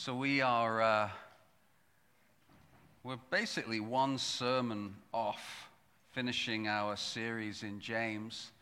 So 0.00 0.14
we 0.14 0.42
are, 0.42 0.80
uh, 0.80 1.10
we're 3.02 3.18
basically 3.30 3.80
one 3.80 4.16
sermon 4.16 4.94
off 5.12 5.70
finishing 6.12 6.68
our 6.68 6.96
series 6.96 7.64
in 7.64 7.80
James. 7.80 8.52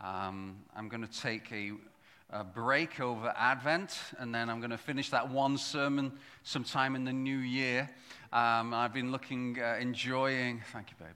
Um, 0.00 0.56
I'm 0.74 0.88
going 0.88 1.06
to 1.06 1.20
take 1.20 1.52
a, 1.52 1.70
a, 2.30 2.42
break 2.42 2.98
over 2.98 3.32
Advent, 3.36 3.96
and 4.18 4.34
then 4.34 4.50
I'm 4.50 4.58
going 4.58 4.72
to 4.72 4.76
finish 4.76 5.08
that 5.10 5.30
one 5.30 5.56
sermon 5.56 6.10
sometime 6.42 6.96
in 6.96 7.04
the 7.04 7.12
new 7.12 7.38
year. 7.38 7.88
Um, 8.32 8.74
I've 8.74 8.92
been 8.92 9.12
looking, 9.12 9.58
uh, 9.62 9.76
enjoying, 9.80 10.62
thank 10.72 10.90
you, 10.90 10.96
babe, 10.98 11.14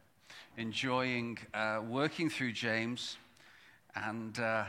enjoying 0.56 1.38
uh, 1.54 1.80
working 1.84 2.30
through 2.30 2.52
James, 2.52 3.16
and 3.96 4.38
uh, 4.38 4.66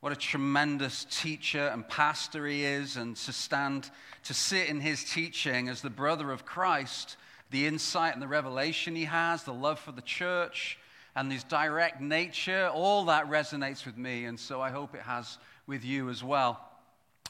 what 0.00 0.12
a 0.12 0.16
tremendous 0.16 1.04
teacher 1.10 1.68
and 1.68 1.86
pastor 1.86 2.46
he 2.46 2.64
is, 2.64 2.96
and 2.96 3.16
to 3.16 3.32
stand, 3.32 3.90
to 4.24 4.32
sit 4.32 4.68
in 4.68 4.80
his 4.80 5.04
teaching 5.04 5.68
as 5.68 5.82
the 5.82 5.90
brother 5.90 6.32
of 6.32 6.46
Christ, 6.46 7.18
the 7.50 7.66
insight 7.66 8.14
and 8.14 8.22
the 8.22 8.28
revelation 8.28 8.96
he 8.96 9.04
has, 9.04 9.42
the 9.42 9.52
love 9.52 9.78
for 9.78 9.92
the 9.92 10.00
church, 10.02 10.78
and 11.14 11.30
his 11.30 11.44
direct 11.44 12.00
nature, 12.00 12.70
all 12.72 13.04
that 13.06 13.28
resonates 13.28 13.84
with 13.84 13.98
me, 13.98 14.24
and 14.24 14.40
so 14.40 14.60
I 14.60 14.70
hope 14.70 14.94
it 14.94 15.02
has 15.02 15.36
with 15.66 15.84
you 15.84 16.08
as 16.08 16.24
well. 16.24 16.66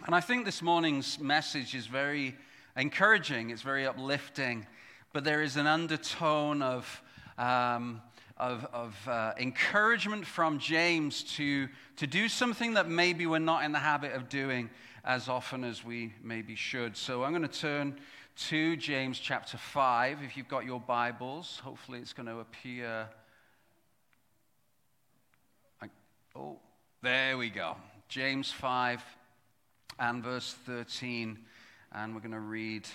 And 0.07 0.15
I 0.15 0.21
think 0.21 0.45
this 0.45 0.63
morning's 0.63 1.19
message 1.19 1.75
is 1.75 1.87
very 1.87 2.37
encouraging, 2.77 3.51
it's 3.51 3.63
very 3.63 3.85
uplifting, 3.85 4.67
but 5.13 5.25
there 5.25 5.43
is 5.43 5.57
an 5.57 5.67
undertone 5.67 6.63
of. 6.63 7.03
Um, 7.37 8.03
of, 8.41 8.67
of 8.73 9.09
uh, 9.09 9.33
encouragement 9.39 10.27
from 10.27 10.59
James 10.59 11.23
to, 11.37 11.69
to 11.97 12.07
do 12.07 12.27
something 12.27 12.75
that 12.75 12.89
maybe 12.89 13.27
we're 13.27 13.39
not 13.39 13.65
in 13.65 13.73
the 13.73 13.79
habit 13.79 14.15
of 14.15 14.31
doing 14.31 14.71
as 15.05 15.29
often 15.29 15.63
as 15.63 15.85
we 15.85 16.15
maybe 16.23 16.55
should. 16.55 16.97
So 16.97 17.23
I'm 17.23 17.33
going 17.33 17.43
to 17.43 17.49
turn 17.49 18.01
to 18.49 18.77
James 18.77 19.19
chapter 19.19 19.59
5. 19.59 20.23
If 20.25 20.39
you've 20.39 20.49
got 20.49 20.65
your 20.65 20.81
Bibles, 20.81 21.61
hopefully 21.63 21.99
it's 21.99 22.15
going 22.15 22.29
to 22.29 22.39
appear. 22.39 23.09
Oh, 26.35 26.57
there 27.03 27.37
we 27.37 27.51
go. 27.51 27.77
James 28.09 28.51
5 28.51 29.03
and 29.99 30.25
verse 30.25 30.55
13. 30.65 31.39
And 31.93 32.15
we're 32.15 32.21
going 32.21 32.33
to 32.33 32.41
read 32.41 32.89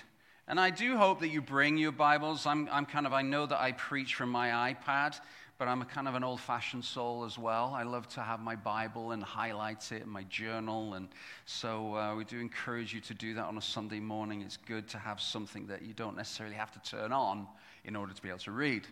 and 0.47 0.59
I 0.59 0.69
do 0.69 0.95
hope 0.95 1.21
that 1.21 1.29
you 1.29 1.41
bring 1.41 1.75
your 1.75 1.91
Bibles. 1.91 2.45
I'm, 2.45 2.69
I'm 2.71 2.85
kind 2.85 3.07
of, 3.07 3.13
I 3.13 3.23
know 3.23 3.47
that 3.47 3.59
I 3.59 3.71
preach 3.71 4.13
from 4.13 4.29
my 4.29 4.73
iPad, 4.73 5.19
but 5.57 5.67
I'm 5.69 5.81
a 5.81 5.85
kind 5.85 6.07
of 6.07 6.15
an 6.15 6.23
old 6.23 6.41
fashioned 6.41 6.83
soul 6.83 7.23
as 7.23 7.37
well. 7.37 7.73
I 7.73 7.83
love 7.83 8.07
to 8.09 8.21
have 8.21 8.41
my 8.41 8.55
Bible 8.55 9.11
and 9.11 9.23
highlight 9.23 9.91
it 9.91 10.03
in 10.03 10.09
my 10.09 10.23
journal. 10.23 10.95
And 10.95 11.07
so 11.45 11.95
uh, 11.95 12.15
we 12.15 12.25
do 12.25 12.39
encourage 12.39 12.93
you 12.93 12.99
to 13.01 13.13
do 13.13 13.33
that 13.35 13.45
on 13.45 13.57
a 13.57 13.61
Sunday 13.61 14.01
morning. 14.01 14.41
It's 14.41 14.57
good 14.57 14.87
to 14.89 14.97
have 14.97 15.21
something 15.21 15.67
that 15.67 15.81
you 15.81 15.93
don't 15.93 16.17
necessarily 16.17 16.55
have 16.55 16.71
to 16.73 16.89
turn 16.89 17.13
on 17.13 17.47
in 17.85 17.95
order 17.95 18.13
to 18.13 18.21
be 18.21 18.27
able 18.27 18.39
to 18.39 18.51
read. 18.51 18.85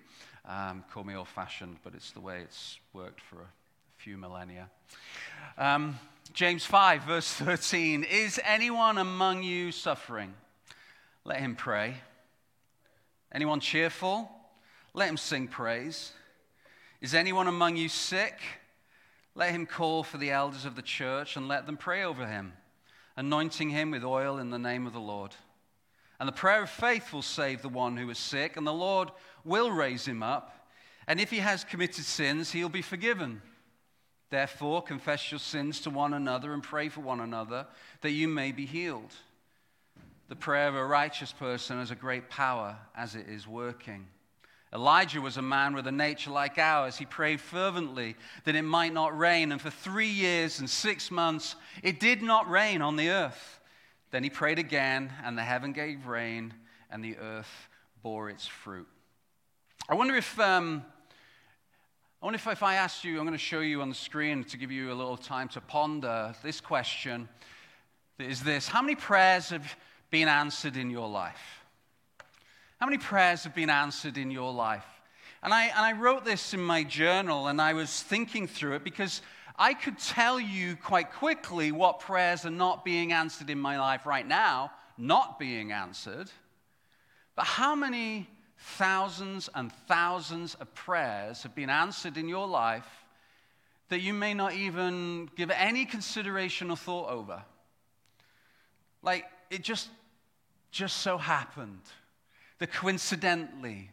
Um, 0.47 0.86
call 0.92 1.03
me 1.03 1.16
old 1.16 1.28
fashioned, 1.28 1.78
but 1.83 1.94
it's 1.95 2.11
the 2.11 2.22
way 2.22 2.42
it's 2.42 2.80
worked 2.94 3.20
for 3.20 3.38
a 3.38 3.50
few 3.98 4.17
millennia. 4.17 4.70
Um, 5.58 6.00
James 6.31 6.66
5, 6.66 7.03
verse 7.03 7.33
13 7.33 8.05
Is 8.05 8.39
anyone 8.44 8.98
among 8.98 9.44
you 9.44 9.73
suffering? 9.73 10.33
Let 11.25 11.39
him 11.39 11.55
pray. 11.55 11.95
Anyone 13.33 13.59
cheerful? 13.59 14.30
Let 14.94 15.09
him 15.09 15.17
sing 15.17 15.48
praise. 15.48 16.14
Is 17.03 17.13
anyone 17.13 17.47
among 17.47 17.75
you 17.75 17.89
sick? 17.89 18.39
Let 19.35 19.51
him 19.51 19.65
call 19.65 20.03
for 20.03 20.17
the 20.17 20.31
elders 20.31 20.63
of 20.63 20.77
the 20.77 20.81
church 20.81 21.35
and 21.35 21.49
let 21.49 21.65
them 21.65 21.75
pray 21.75 22.05
over 22.05 22.25
him, 22.25 22.53
anointing 23.17 23.71
him 23.71 23.91
with 23.91 24.05
oil 24.05 24.37
in 24.37 24.51
the 24.51 24.57
name 24.57 24.87
of 24.87 24.93
the 24.93 25.01
Lord. 25.01 25.35
And 26.17 26.29
the 26.29 26.33
prayer 26.33 26.63
of 26.63 26.69
faith 26.69 27.11
will 27.11 27.21
save 27.21 27.61
the 27.61 27.67
one 27.67 27.97
who 27.97 28.09
is 28.09 28.17
sick, 28.17 28.55
and 28.55 28.65
the 28.65 28.71
Lord 28.71 29.09
will 29.43 29.69
raise 29.69 30.05
him 30.05 30.23
up. 30.23 30.69
And 31.05 31.19
if 31.19 31.30
he 31.30 31.39
has 31.39 31.65
committed 31.65 32.05
sins, 32.05 32.53
he'll 32.53 32.69
be 32.69 32.81
forgiven. 32.81 33.42
Therefore, 34.30 34.81
confess 34.81 35.30
your 35.30 35.39
sins 35.39 35.81
to 35.81 35.89
one 35.89 36.13
another 36.13 36.53
and 36.53 36.63
pray 36.63 36.87
for 36.87 37.02
one 37.02 37.19
another 37.19 37.67
that 37.99 38.11
you 38.11 38.30
may 38.30 38.53
be 38.53 38.65
healed. 38.65 39.11
The 40.30 40.37
prayer 40.37 40.69
of 40.69 40.75
a 40.75 40.86
righteous 40.86 41.33
person 41.33 41.80
has 41.80 41.92
a 41.92 41.95
great 41.95 42.30
power 42.30 42.77
as 42.95 43.15
it 43.15 43.27
is 43.27 43.45
working. 43.45 44.08
Elijah 44.73 45.22
was 45.22 45.38
a 45.38 45.42
man 45.42 45.76
with 45.76 45.86
a 45.86 45.92
nature 45.92 46.32
like 46.32 46.58
ours. 46.58 46.98
He 46.98 47.06
prayed 47.06 47.39
fervently 47.39 48.16
that 48.45 48.56
it 48.56 48.64
might 48.64 48.92
not 48.92 49.17
rain, 49.17 49.52
and 49.52 49.61
for 49.61 49.70
three 49.70 50.08
years 50.08 50.60
and 50.60 50.70
six 50.70 51.11
months 51.11 51.56
it 51.84 52.00
did 52.00 52.23
not 52.23 52.50
rain 52.50 52.82
on 52.82 52.95
the 52.95 53.10
earth. 53.10 53.60
Then 54.10 54.23
he 54.23 54.30
prayed 54.30 54.58
again, 54.58 55.11
and 55.23 55.38
the 55.38 55.44
heaven 55.44 55.73
gave 55.73 56.08
rain, 56.08 56.54
and 56.89 57.04
the 57.04 57.17
earth 57.17 57.70
bore 58.02 58.30
its 58.30 58.48
fruit. 58.48 58.88
I 59.88 59.95
wonder 59.95 60.16
if, 60.16 60.39
um, 60.39 60.84
I 62.22 62.26
wonder 62.26 62.36
if, 62.36 62.48
if 62.48 62.64
I 62.64 62.76
asked 62.76 63.04
you, 63.04 63.20
I'm 63.20 63.26
going 63.26 63.34
to 63.34 63.38
show 63.38 63.60
you 63.60 63.82
on 63.82 63.90
the 63.90 63.95
screen 63.95 64.44
to 64.45 64.58
give 64.58 64.72
you 64.72 64.92
a 64.92 64.95
little 64.95 65.17
time 65.17 65.50
to 65.50 65.61
ponder 65.61 66.34
this 66.42 66.61
question. 66.61 67.30
Is 68.17 68.42
this 68.42 68.67
How 68.67 68.82
many 68.82 68.95
prayers 68.95 69.50
have 69.50 69.76
been 70.10 70.28
answered 70.28 70.78
in 70.78 70.90
your 70.90 71.10
life? 71.10 71.62
How 72.83 72.89
many 72.89 72.98
prayers 72.98 73.45
have 73.45 73.55
been 73.55 73.70
answered 73.70 74.17
in 74.17 74.30
your 74.30 74.52
life? 74.52 74.83
And 75.42 75.54
I, 75.54 75.67
and 75.67 75.80
I 75.80 75.94
wrote 75.94 76.26
this 76.26 76.54
in 76.54 76.60
my 76.60 76.83
journal 76.83 77.48
and 77.48 77.61
I 77.61 77.71
was 77.71 78.04
thinking 78.04 78.45
through 78.45 78.73
it 78.73 78.83
because 78.83 79.21
I 79.58 79.73
could 79.73 79.98
tell 79.98 80.38
you 80.38 80.76
quite 80.76 81.14
quickly 81.14 81.72
what 81.72 82.02
prayers 82.02 82.45
are 82.45 82.52
not 82.52 82.83
being 82.83 83.14
answered 83.14 83.49
in 83.49 83.58
my 83.58 83.80
life 83.80 84.05
right 84.05 84.27
now, 84.27 84.70
not 84.98 85.39
being 85.39 85.72
answered. 85.72 86.30
But 87.38 87.45
how 87.45 87.73
many 87.73 88.27
thousands 88.58 89.49
and 89.55 89.72
thousands 89.88 90.55
of 90.55 90.76
prayers 90.76 91.43
have 91.43 91.55
been 91.55 91.70
answered 91.70 92.17
in 92.17 92.27
your 92.27 92.48
life 92.49 93.05
that 93.88 94.02
you 94.02 94.14
may 94.14 94.33
not 94.33 94.55
even 94.55 95.30
give 95.38 95.52
any 95.52 95.86
consideration 95.86 96.70
or 96.70 96.76
thought 96.76 97.10
over? 97.10 97.43
Like, 99.02 99.23
it 99.49 99.64
just 99.64 99.88
just 100.70 100.98
so 100.98 101.17
happened 101.17 101.80
that 102.63 102.71
coincidentally 102.71 103.89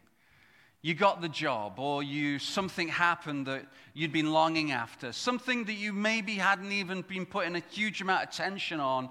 you 0.80 0.94
got 0.94 1.20
the 1.20 1.28
job 1.28 1.80
or 1.80 2.04
you 2.04 2.38
something 2.38 2.86
happened 2.86 3.48
that 3.48 3.66
you'd 3.94 4.12
been 4.12 4.32
longing 4.32 4.70
after 4.70 5.10
something 5.10 5.64
that 5.64 5.72
you 5.72 5.92
maybe 5.92 6.34
hadn't 6.34 6.70
even 6.70 7.02
been 7.02 7.26
putting 7.26 7.56
a 7.56 7.62
huge 7.72 8.00
amount 8.00 8.22
of 8.22 8.28
attention 8.28 8.78
on 8.78 9.08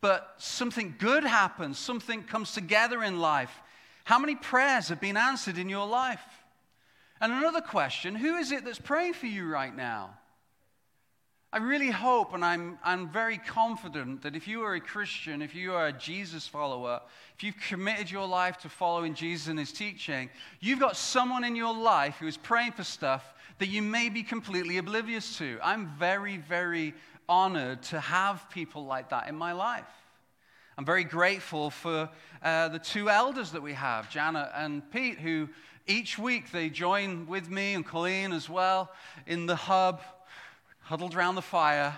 but 0.00 0.34
something 0.38 0.94
good 1.00 1.24
happens 1.24 1.80
something 1.80 2.22
comes 2.22 2.52
together 2.52 3.02
in 3.02 3.18
life. 3.18 3.50
How 4.04 4.20
many 4.20 4.36
prayers 4.36 4.88
have 4.90 5.00
been 5.00 5.16
answered 5.16 5.58
in 5.58 5.68
your 5.68 5.88
life? 5.88 6.22
And 7.20 7.32
another 7.32 7.60
question 7.60 8.14
who 8.14 8.36
is 8.36 8.52
it 8.52 8.64
that's 8.64 8.78
praying 8.78 9.14
for 9.14 9.26
you 9.26 9.48
right 9.48 9.74
now 9.74 10.10
I 11.54 11.58
really 11.58 11.90
hope 11.90 12.32
and 12.32 12.42
I'm, 12.42 12.78
I'm 12.82 13.10
very 13.10 13.36
confident 13.36 14.22
that 14.22 14.34
if 14.34 14.48
you 14.48 14.62
are 14.62 14.74
a 14.74 14.80
Christian, 14.80 15.42
if 15.42 15.54
you 15.54 15.74
are 15.74 15.88
a 15.88 15.92
Jesus 15.92 16.46
follower, 16.48 17.02
if 17.36 17.44
you've 17.44 17.60
committed 17.68 18.10
your 18.10 18.26
life 18.26 18.56
to 18.58 18.70
following 18.70 19.12
Jesus 19.12 19.48
and 19.48 19.58
his 19.58 19.70
teaching, 19.70 20.30
you've 20.60 20.80
got 20.80 20.96
someone 20.96 21.44
in 21.44 21.54
your 21.54 21.74
life 21.74 22.16
who 22.18 22.26
is 22.26 22.38
praying 22.38 22.72
for 22.72 22.84
stuff 22.84 23.34
that 23.58 23.68
you 23.68 23.82
may 23.82 24.08
be 24.08 24.22
completely 24.22 24.78
oblivious 24.78 25.36
to. 25.36 25.58
I'm 25.62 25.88
very, 25.98 26.38
very 26.38 26.94
honored 27.28 27.82
to 27.84 28.00
have 28.00 28.48
people 28.48 28.86
like 28.86 29.10
that 29.10 29.28
in 29.28 29.36
my 29.36 29.52
life. 29.52 29.84
I'm 30.78 30.86
very 30.86 31.04
grateful 31.04 31.68
for 31.68 32.08
uh, 32.42 32.68
the 32.68 32.78
two 32.78 33.10
elders 33.10 33.52
that 33.52 33.60
we 33.60 33.74
have, 33.74 34.08
Janet 34.08 34.48
and 34.54 34.90
Pete, 34.90 35.18
who 35.18 35.50
each 35.86 36.18
week 36.18 36.50
they 36.50 36.70
join 36.70 37.26
with 37.26 37.50
me 37.50 37.74
and 37.74 37.84
Colleen 37.84 38.32
as 38.32 38.48
well 38.48 38.90
in 39.26 39.44
the 39.44 39.56
hub 39.56 40.00
huddled 40.82 41.14
around 41.14 41.34
the 41.34 41.42
fire, 41.42 41.94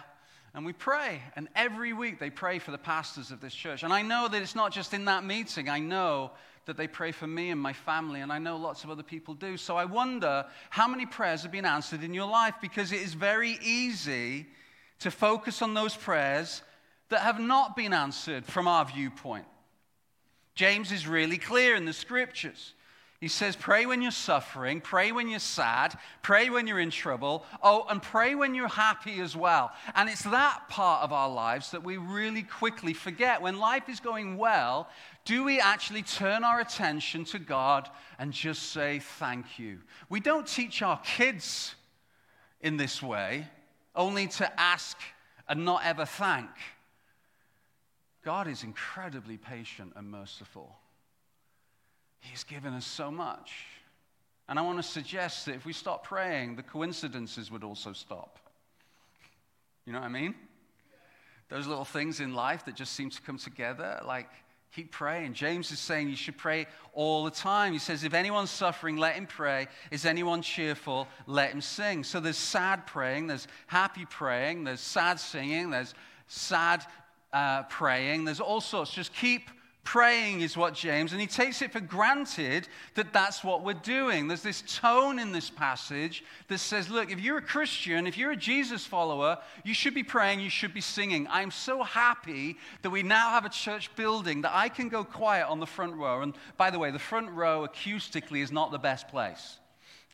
and 0.54 0.64
we 0.64 0.72
pray. 0.72 1.20
And 1.36 1.48
every 1.56 1.92
week 1.92 2.18
they 2.18 2.30
pray 2.30 2.58
for 2.58 2.70
the 2.70 2.78
pastors 2.78 3.30
of 3.30 3.40
this 3.40 3.54
church. 3.54 3.82
And 3.82 3.92
I 3.92 4.02
know 4.02 4.28
that 4.28 4.40
it's 4.40 4.54
not 4.54 4.72
just 4.72 4.94
in 4.94 5.06
that 5.06 5.24
meeting, 5.24 5.68
I 5.68 5.80
know 5.80 6.30
that 6.66 6.76
they 6.76 6.86
pray 6.86 7.12
for 7.12 7.26
me 7.26 7.50
and 7.50 7.60
my 7.60 7.72
family, 7.72 8.20
and 8.20 8.32
I 8.32 8.38
know 8.38 8.56
lots 8.56 8.84
of 8.84 8.90
other 8.90 9.02
people 9.02 9.34
do. 9.34 9.56
So 9.56 9.76
I 9.76 9.84
wonder 9.84 10.46
how 10.70 10.88
many 10.88 11.06
prayers 11.06 11.42
have 11.42 11.52
been 11.52 11.66
answered 11.66 12.02
in 12.02 12.14
your 12.14 12.28
life 12.28 12.54
because 12.60 12.92
it 12.92 13.00
is 13.00 13.14
very 13.14 13.58
easy 13.62 14.46
to 15.00 15.10
focus 15.10 15.60
on 15.60 15.74
those 15.74 15.94
prayers 15.94 16.62
that 17.10 17.20
have 17.20 17.38
not 17.38 17.76
been 17.76 17.92
answered 17.92 18.46
from 18.46 18.66
our 18.66 18.84
viewpoint. 18.84 19.44
James 20.54 20.92
is 20.92 21.06
really 21.06 21.36
clear 21.36 21.74
in 21.74 21.84
the 21.84 21.92
scriptures. 21.92 22.74
He 23.24 23.28
says, 23.28 23.56
Pray 23.56 23.86
when 23.86 24.02
you're 24.02 24.10
suffering, 24.10 24.82
pray 24.82 25.10
when 25.10 25.30
you're 25.30 25.38
sad, 25.38 25.96
pray 26.20 26.50
when 26.50 26.66
you're 26.66 26.78
in 26.78 26.90
trouble, 26.90 27.46
oh, 27.62 27.86
and 27.88 28.02
pray 28.02 28.34
when 28.34 28.54
you're 28.54 28.68
happy 28.68 29.18
as 29.20 29.34
well. 29.34 29.72
And 29.94 30.10
it's 30.10 30.24
that 30.24 30.68
part 30.68 31.02
of 31.02 31.10
our 31.10 31.30
lives 31.30 31.70
that 31.70 31.82
we 31.82 31.96
really 31.96 32.42
quickly 32.42 32.92
forget. 32.92 33.40
When 33.40 33.58
life 33.58 33.88
is 33.88 33.98
going 33.98 34.36
well, 34.36 34.90
do 35.24 35.42
we 35.42 35.58
actually 35.58 36.02
turn 36.02 36.44
our 36.44 36.60
attention 36.60 37.24
to 37.24 37.38
God 37.38 37.88
and 38.18 38.30
just 38.30 38.72
say 38.72 38.98
thank 38.98 39.58
you? 39.58 39.78
We 40.10 40.20
don't 40.20 40.46
teach 40.46 40.82
our 40.82 41.00
kids 41.00 41.76
in 42.60 42.76
this 42.76 43.02
way, 43.02 43.48
only 43.96 44.26
to 44.26 44.60
ask 44.60 44.98
and 45.48 45.64
not 45.64 45.82
ever 45.86 46.04
thank. 46.04 46.50
God 48.22 48.48
is 48.48 48.64
incredibly 48.64 49.38
patient 49.38 49.94
and 49.96 50.10
merciful. 50.10 50.76
He's 52.30 52.44
given 52.44 52.72
us 52.74 52.86
so 52.86 53.10
much. 53.10 53.52
And 54.48 54.58
I 54.58 54.62
want 54.62 54.78
to 54.78 54.82
suggest 54.82 55.46
that 55.46 55.54
if 55.54 55.64
we 55.64 55.72
stop 55.72 56.04
praying, 56.04 56.56
the 56.56 56.62
coincidences 56.62 57.50
would 57.50 57.64
also 57.64 57.92
stop. 57.92 58.38
You 59.86 59.92
know 59.92 60.00
what 60.00 60.06
I 60.06 60.10
mean? 60.10 60.34
Those 61.48 61.66
little 61.66 61.84
things 61.84 62.20
in 62.20 62.34
life 62.34 62.64
that 62.64 62.74
just 62.74 62.94
seem 62.94 63.10
to 63.10 63.22
come 63.22 63.38
together, 63.38 64.00
like 64.04 64.28
keep 64.74 64.90
praying. 64.90 65.34
James 65.34 65.70
is 65.70 65.78
saying 65.78 66.08
you 66.08 66.16
should 66.16 66.36
pray 66.36 66.66
all 66.94 67.24
the 67.24 67.30
time. 67.30 67.72
He 67.72 67.78
says, 67.78 68.02
if 68.02 68.14
anyone's 68.14 68.50
suffering, 68.50 68.96
let 68.96 69.14
him 69.14 69.26
pray. 69.26 69.68
Is 69.90 70.04
anyone 70.04 70.42
cheerful? 70.42 71.06
Let 71.26 71.52
him 71.52 71.60
sing. 71.60 72.02
So 72.02 72.18
there's 72.18 72.36
sad 72.36 72.86
praying, 72.86 73.28
there's 73.28 73.46
happy 73.66 74.06
praying, 74.06 74.64
there's 74.64 74.80
sad 74.80 75.20
singing, 75.20 75.70
there's 75.70 75.94
sad 76.26 76.84
uh, 77.32 77.64
praying, 77.64 78.24
there's 78.24 78.40
all 78.40 78.60
sorts. 78.60 78.90
Just 78.90 79.12
keep 79.14 79.50
praying, 79.84 80.40
is 80.40 80.56
what 80.56 80.74
James, 80.74 81.12
and 81.12 81.20
he 81.20 81.26
takes 81.26 81.62
it 81.62 81.70
for 81.70 81.80
granted 81.80 82.66
that 82.94 83.12
that's 83.12 83.44
what 83.44 83.62
we're 83.62 83.74
doing. 83.74 84.26
There's 84.26 84.42
this 84.42 84.62
tone 84.66 85.18
in 85.18 85.30
this 85.30 85.50
passage 85.50 86.24
that 86.48 86.58
says, 86.58 86.90
look, 86.90 87.12
if 87.12 87.20
you're 87.20 87.38
a 87.38 87.42
Christian, 87.42 88.06
if 88.06 88.18
you're 88.18 88.32
a 88.32 88.36
Jesus 88.36 88.84
follower, 88.86 89.38
you 89.62 89.74
should 89.74 89.94
be 89.94 90.02
praying, 90.02 90.40
you 90.40 90.50
should 90.50 90.74
be 90.74 90.80
singing. 90.80 91.26
I'm 91.30 91.50
so 91.50 91.82
happy 91.82 92.56
that 92.82 92.90
we 92.90 93.02
now 93.02 93.30
have 93.30 93.44
a 93.44 93.50
church 93.50 93.94
building 93.94 94.42
that 94.42 94.52
I 94.54 94.68
can 94.68 94.88
go 94.88 95.04
quiet 95.04 95.46
on 95.48 95.60
the 95.60 95.66
front 95.66 95.94
row. 95.94 96.22
And 96.22 96.34
by 96.56 96.70
the 96.70 96.78
way, 96.78 96.90
the 96.90 96.98
front 96.98 97.30
row 97.30 97.66
acoustically 97.66 98.42
is 98.42 98.50
not 98.50 98.72
the 98.72 98.78
best 98.78 99.08
place 99.08 99.58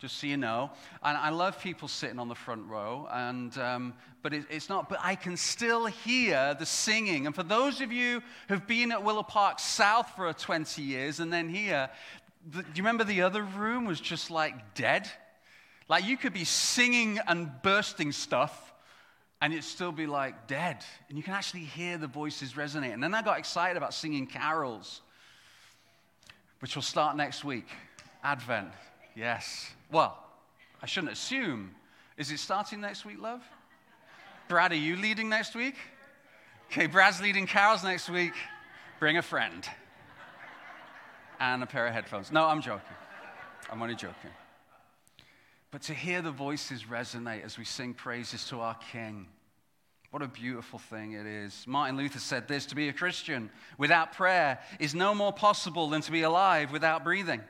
just 0.01 0.17
so 0.17 0.25
you 0.25 0.35
know. 0.35 0.71
And 1.03 1.15
I 1.15 1.29
love 1.29 1.61
people 1.61 1.87
sitting 1.87 2.17
on 2.17 2.27
the 2.27 2.35
front 2.35 2.67
row, 2.67 3.07
and, 3.11 3.55
um, 3.59 3.93
but 4.23 4.33
it, 4.33 4.45
it's 4.49 4.67
not, 4.67 4.89
but 4.89 4.97
I 5.03 5.13
can 5.13 5.37
still 5.37 5.85
hear 5.85 6.55
the 6.57 6.65
singing. 6.65 7.27
And 7.27 7.35
for 7.35 7.43
those 7.43 7.81
of 7.81 7.91
you 7.91 8.23
who've 8.49 8.65
been 8.65 8.91
at 8.91 9.03
Willow 9.03 9.21
Park 9.21 9.59
South 9.59 10.09
for 10.15 10.33
20 10.33 10.81
years 10.81 11.19
and 11.19 11.31
then 11.31 11.49
here, 11.49 11.87
the, 12.49 12.63
do 12.63 12.69
you 12.73 12.81
remember 12.81 13.03
the 13.03 13.21
other 13.21 13.43
room 13.43 13.85
was 13.85 14.01
just 14.01 14.31
like 14.31 14.73
dead? 14.73 15.07
Like 15.87 16.05
you 16.05 16.17
could 16.17 16.33
be 16.33 16.45
singing 16.45 17.19
and 17.27 17.51
bursting 17.61 18.11
stuff, 18.11 18.73
and 19.39 19.53
it'd 19.53 19.63
still 19.63 19.91
be 19.91 20.07
like 20.07 20.47
dead. 20.47 20.83
And 21.09 21.17
you 21.17 21.23
can 21.23 21.35
actually 21.35 21.65
hear 21.65 21.99
the 21.99 22.07
voices 22.07 22.53
resonate. 22.53 22.93
And 22.93 23.03
then 23.03 23.13
I 23.13 23.21
got 23.21 23.37
excited 23.37 23.77
about 23.77 23.93
singing 23.93 24.25
carols, 24.25 25.01
which 26.59 26.73
will 26.73 26.81
start 26.81 27.15
next 27.15 27.43
week, 27.43 27.67
Advent. 28.23 28.71
Yes. 29.15 29.71
Well, 29.91 30.17
I 30.81 30.85
shouldn't 30.85 31.13
assume. 31.13 31.71
Is 32.17 32.31
it 32.31 32.39
starting 32.39 32.81
next 32.81 33.05
week, 33.05 33.19
love? 33.19 33.41
Brad, 34.47 34.71
are 34.71 34.75
you 34.75 34.95
leading 34.95 35.29
next 35.29 35.55
week? 35.55 35.75
Okay, 36.71 36.87
Brad's 36.87 37.21
leading 37.21 37.45
carols 37.45 37.83
next 37.83 38.09
week. 38.09 38.33
Bring 38.99 39.17
a 39.17 39.21
friend 39.21 39.67
and 41.39 41.63
a 41.63 41.65
pair 41.65 41.87
of 41.87 41.93
headphones. 41.93 42.31
No, 42.31 42.45
I'm 42.45 42.61
joking. 42.61 42.95
I'm 43.69 43.81
only 43.81 43.95
joking. 43.95 44.29
But 45.71 45.81
to 45.83 45.93
hear 45.93 46.21
the 46.21 46.31
voices 46.31 46.83
resonate 46.83 47.43
as 47.43 47.57
we 47.57 47.65
sing 47.65 47.93
praises 47.93 48.45
to 48.49 48.59
our 48.59 48.75
King, 48.91 49.27
what 50.11 50.21
a 50.21 50.27
beautiful 50.27 50.79
thing 50.79 51.13
it 51.13 51.25
is. 51.25 51.63
Martin 51.65 51.95
Luther 51.95 52.19
said 52.19 52.47
this 52.47 52.65
to 52.67 52.75
be 52.75 52.89
a 52.89 52.93
Christian 52.93 53.49
without 53.77 54.11
prayer 54.11 54.59
is 54.79 54.93
no 54.93 55.15
more 55.15 55.31
possible 55.31 55.89
than 55.89 56.01
to 56.01 56.11
be 56.11 56.23
alive 56.23 56.71
without 56.71 57.03
breathing 57.03 57.41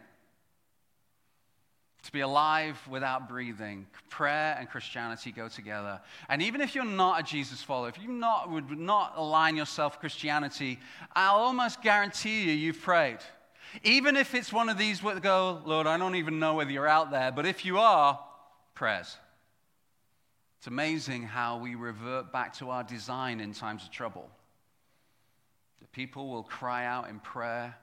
to 2.04 2.12
be 2.12 2.22
alive 2.22 2.80
without 2.90 3.30
breathing. 3.30 3.86
Prayer 4.10 4.56
and 4.60 4.70
Christianity 4.70 5.32
go 5.32 5.48
together. 5.48 6.00
And 6.30 6.42
even 6.42 6.62
if 6.62 6.74
you're 6.74 6.84
not 6.84 7.20
a 7.20 7.24
Jesus 7.24 7.62
follower, 7.62 7.90
if 7.90 8.02
you 8.02 8.08
not, 8.08 8.50
would 8.50 8.72
not 8.72 9.14
align 9.16 9.56
yourself 9.56 10.00
Christianity, 10.00 10.80
I'll 11.16 11.38
almost 11.38 11.82
guarantee 11.82 12.44
you 12.44 12.54
you've 12.54 12.82
prayed. 12.82 13.20
Even 13.84 14.18
if 14.18 14.34
it's 14.34 14.52
one 14.52 14.68
of 14.68 14.78
these 14.78 15.02
go, 15.02 15.62
Lord, 15.66 15.88
I 15.88 15.98
don't 15.98 16.16
even 16.16 16.40
know 16.40 16.56
whether 16.56 16.72
you're 16.72 16.88
out 16.88 17.12
there, 17.12 17.32
but 17.32 17.46
if 17.46 17.64
you 17.66 17.78
are, 17.78 18.20
prayers. 18.74 19.16
It's 20.58 20.68
amazing 20.68 21.24
how 21.24 21.58
we 21.58 21.76
revert 21.76 22.32
back 22.32 22.54
to 22.58 22.70
our 22.70 22.84
design 22.84 23.40
in 23.40 23.54
times 23.54 23.84
of 23.84 23.92
trouble. 23.92 24.30
The 25.82 25.88
people 25.88 26.30
will 26.30 26.44
cry 26.44 26.86
out 26.86 27.10
in 27.10 27.20
prayer 27.20 27.76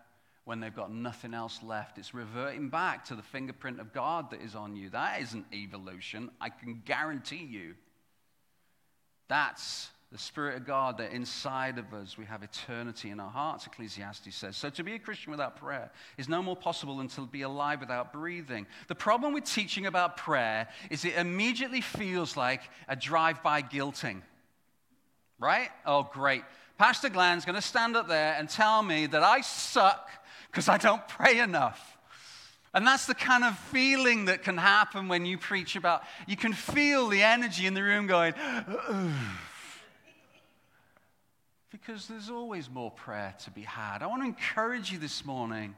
when 0.49 0.61
they've 0.61 0.75
got 0.75 0.91
nothing 0.91 1.35
else 1.35 1.63
left. 1.63 1.99
It's 1.99 2.15
reverting 2.15 2.71
back 2.71 3.05
to 3.09 3.15
the 3.15 3.23
fingerprint 3.23 3.81
of 3.81 3.93
God 3.93 4.31
that 4.31 4.41
is 4.41 4.55
on 4.55 4.77
you. 4.77 4.89
That 4.89 5.21
isn't 5.21 5.45
evolution, 5.53 6.31
I 6.41 6.49
can 6.49 6.81
guarantee 6.87 7.45
you. 7.45 7.75
That's 9.29 9.91
the 10.11 10.17
Spirit 10.17 10.57
of 10.57 10.67
God 10.67 10.97
that 10.97 11.13
inside 11.13 11.77
of 11.77 11.93
us 11.93 12.17
we 12.17 12.25
have 12.25 12.43
eternity 12.43 13.11
in 13.11 13.21
our 13.21 13.31
hearts, 13.31 13.67
Ecclesiastes 13.67 14.35
says. 14.35 14.57
So 14.57 14.71
to 14.71 14.83
be 14.83 14.95
a 14.95 14.99
Christian 14.99 15.33
without 15.33 15.57
prayer 15.57 15.91
is 16.17 16.31
no 16.31 16.43
more 16.43 16.57
possible 16.57 16.97
than 16.97 17.09
to 17.09 17.27
be 17.27 17.43
alive 17.43 17.81
without 17.81 18.11
breathing. 18.11 18.67
The 18.87 18.95
problem 18.95 19.35
with 19.35 19.45
teaching 19.45 19.85
about 19.85 20.17
prayer 20.17 20.69
is 20.89 21.05
it 21.05 21.17
immediately 21.17 21.83
feels 21.83 22.39
like 22.39 22.63
a 22.89 22.97
drive 22.97 23.43
by 23.43 23.61
guilting. 23.61 24.23
Right? 25.39 25.69
Oh, 25.85 26.09
great. 26.11 26.43
Pastor 26.79 27.09
Glenn's 27.09 27.45
going 27.45 27.57
to 27.57 27.61
stand 27.61 27.97
up 27.97 28.07
there 28.07 28.37
and 28.39 28.49
tell 28.49 28.85
me 28.85 29.07
that 29.07 29.23
I 29.25 29.41
suck 29.41 30.09
because 30.51 30.69
I 30.69 30.79
don't 30.79 31.07
pray 31.09 31.39
enough. 31.39 31.99
And 32.75 32.87
that's 32.87 33.07
the 33.07 33.15
kind 33.15 33.45
of 33.45 33.59
feeling 33.59 34.27
that 34.27 34.43
can 34.43 34.59
happen 34.59 35.09
when 35.09 35.25
you 35.25 35.39
preach 35.39 35.75
about, 35.75 36.03
you 36.27 36.37
can 36.37 36.53
feel 36.53 37.09
the 37.09 37.23
energy 37.23 37.67
in 37.67 37.75
the 37.75 37.83
room 37.83 38.07
going, 38.07 38.35
because 41.71 42.09
there's 42.09 42.29
always 42.29 42.69
more 42.69 42.91
prayer 42.91 43.35
to 43.45 43.51
be 43.51 43.63
had. 43.63 44.03
I 44.03 44.07
want 44.07 44.23
to 44.23 44.27
encourage 44.27 44.93
you 44.93 44.99
this 44.99 45.25
morning 45.25 45.75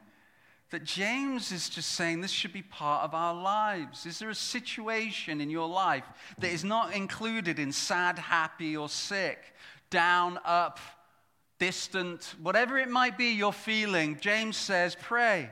that 0.71 0.83
James 0.83 1.51
is 1.51 1.69
just 1.69 1.93
saying 1.93 2.21
this 2.21 2.31
should 2.31 2.53
be 2.53 2.61
part 2.61 3.03
of 3.03 3.13
our 3.13 3.33
lives. 3.33 4.05
Is 4.05 4.19
there 4.19 4.29
a 4.29 4.35
situation 4.35 5.41
in 5.41 5.49
your 5.49 5.67
life 5.67 6.05
that 6.39 6.51
is 6.51 6.63
not 6.63 6.93
included 6.93 7.59
in 7.59 7.71
sad, 7.71 8.17
happy, 8.17 8.75
or 8.75 8.89
sick, 8.89 9.53
down, 9.89 10.39
up, 10.45 10.79
distant, 11.61 12.33
whatever 12.41 12.79
it 12.79 12.89
might 12.89 13.19
be 13.19 13.33
you're 13.33 13.53
feeling, 13.53 14.17
James 14.19 14.57
says, 14.57 14.97
pray. 14.99 15.47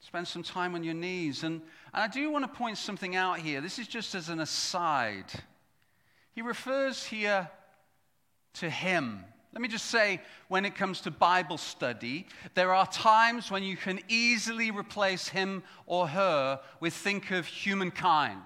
Spend 0.00 0.26
some 0.26 0.42
time 0.42 0.74
on 0.74 0.82
your 0.82 0.94
knees. 0.94 1.42
And, 1.42 1.60
and 1.92 2.02
I 2.02 2.08
do 2.08 2.30
want 2.30 2.42
to 2.50 2.58
point 2.58 2.78
something 2.78 3.14
out 3.14 3.40
here. 3.40 3.60
This 3.60 3.78
is 3.78 3.86
just 3.86 4.14
as 4.14 4.30
an 4.30 4.40
aside. 4.40 5.26
He 6.32 6.40
refers 6.40 7.04
here 7.04 7.50
to 8.54 8.70
him. 8.70 9.22
Let 9.52 9.60
me 9.60 9.68
just 9.68 9.90
say, 9.90 10.22
when 10.48 10.64
it 10.64 10.74
comes 10.74 11.02
to 11.02 11.10
Bible 11.10 11.58
study, 11.58 12.26
there 12.54 12.72
are 12.72 12.86
times 12.86 13.50
when 13.50 13.62
you 13.62 13.76
can 13.76 14.00
easily 14.08 14.70
replace 14.70 15.28
him 15.28 15.62
or 15.84 16.08
her 16.08 16.60
with 16.80 16.94
think 16.94 17.32
of 17.32 17.44
humankind. 17.44 18.44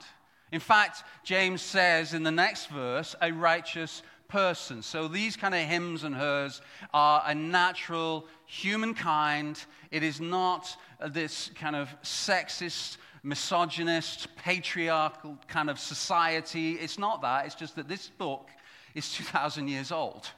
In 0.50 0.58
fact, 0.58 1.04
James 1.22 1.62
says 1.62 2.12
in 2.12 2.24
the 2.24 2.32
next 2.32 2.66
verse, 2.70 3.14
a 3.22 3.30
righteous 3.30 4.02
person. 4.30 4.82
So 4.82 5.08
these 5.08 5.36
kind 5.36 5.54
of 5.54 5.60
hims 5.60 6.04
and 6.04 6.14
hers 6.14 6.62
are 6.94 7.22
a 7.26 7.34
natural 7.34 8.26
humankind. 8.46 9.64
It 9.90 10.02
is 10.02 10.20
not 10.20 10.74
this 11.08 11.50
kind 11.54 11.76
of 11.76 11.88
sexist, 12.02 12.96
misogynist, 13.22 14.34
patriarchal 14.36 15.36
kind 15.48 15.68
of 15.68 15.78
society. 15.78 16.74
It's 16.74 16.98
not 16.98 17.20
that. 17.22 17.46
It's 17.46 17.54
just 17.54 17.76
that 17.76 17.88
this 17.88 18.08
book 18.08 18.48
is 18.94 19.12
2,000 19.12 19.68
years 19.68 19.92
old. 19.92 20.30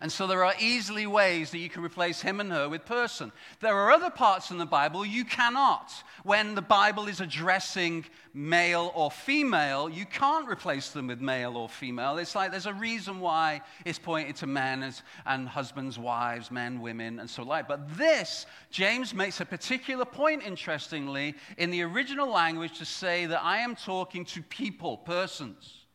And 0.00 0.12
so 0.12 0.28
there 0.28 0.44
are 0.44 0.54
easily 0.60 1.08
ways 1.08 1.50
that 1.50 1.58
you 1.58 1.68
can 1.68 1.82
replace 1.82 2.20
him 2.20 2.38
and 2.38 2.52
her 2.52 2.68
with 2.68 2.84
person. 2.84 3.32
There 3.58 3.76
are 3.76 3.90
other 3.90 4.10
parts 4.10 4.52
in 4.52 4.58
the 4.58 4.64
Bible 4.64 5.04
you 5.04 5.24
cannot. 5.24 5.92
When 6.22 6.54
the 6.54 6.62
Bible 6.62 7.08
is 7.08 7.20
addressing 7.20 8.04
male 8.32 8.92
or 8.94 9.10
female, 9.10 9.88
you 9.88 10.06
can't 10.06 10.48
replace 10.48 10.90
them 10.90 11.08
with 11.08 11.20
male 11.20 11.56
or 11.56 11.68
female. 11.68 12.18
It's 12.18 12.36
like 12.36 12.52
there's 12.52 12.66
a 12.66 12.74
reason 12.74 13.18
why 13.18 13.60
it's 13.84 13.98
pointed 13.98 14.36
to 14.36 14.46
men 14.46 14.84
as, 14.84 15.02
and 15.26 15.48
husbands, 15.48 15.98
wives, 15.98 16.52
men, 16.52 16.80
women, 16.80 17.18
and 17.18 17.28
so 17.28 17.42
like. 17.42 17.66
But 17.66 17.98
this, 17.98 18.46
James 18.70 19.12
makes 19.12 19.40
a 19.40 19.44
particular 19.44 20.04
point, 20.04 20.44
interestingly, 20.46 21.34
in 21.56 21.70
the 21.70 21.82
original 21.82 22.30
language 22.30 22.78
to 22.78 22.84
say 22.84 23.26
that 23.26 23.42
I 23.42 23.58
am 23.58 23.74
talking 23.74 24.24
to 24.26 24.42
people, 24.42 24.98
persons, 24.98 25.86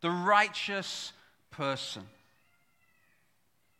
the 0.00 0.10
righteous 0.10 1.12
person. 1.50 2.04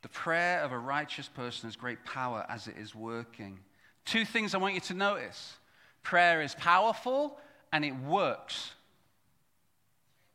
The 0.02 0.08
prayer 0.08 0.60
of 0.60 0.72
a 0.72 0.78
righteous 0.78 1.28
person 1.28 1.68
has 1.68 1.76
great 1.76 2.04
power 2.04 2.46
as 2.48 2.66
it 2.66 2.76
is 2.78 2.94
working. 2.94 3.58
Two 4.04 4.24
things 4.24 4.54
I 4.54 4.58
want 4.58 4.74
you 4.74 4.80
to 4.80 4.94
notice 4.94 5.54
prayer 6.02 6.40
is 6.40 6.54
powerful 6.54 7.38
and 7.72 7.84
it 7.84 7.94
works. 7.94 8.72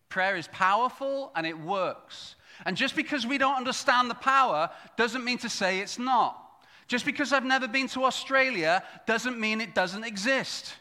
Prayer 0.10 0.36
is 0.36 0.48
powerful 0.50 1.32
and 1.36 1.46
it 1.46 1.60
works. 1.60 2.36
And 2.66 2.78
just 2.78 2.96
because 2.96 3.26
we 3.26 3.38
don't 3.38 3.58
understand 3.58 4.10
the 4.10 4.16
power 4.16 4.70
doesn't 4.96 5.26
mean 5.26 5.40
to 5.40 5.50
say 5.50 5.80
it's 5.80 6.00
not. 6.00 6.42
Just 6.88 7.06
because 7.06 7.34
I've 7.34 7.44
never 7.44 7.68
been 7.68 7.88
to 7.90 8.06
Australia 8.06 8.84
doesn't 9.08 9.40
mean 9.40 9.60
it 9.60 9.74
doesn't 9.74 10.04
exist. 10.04 10.76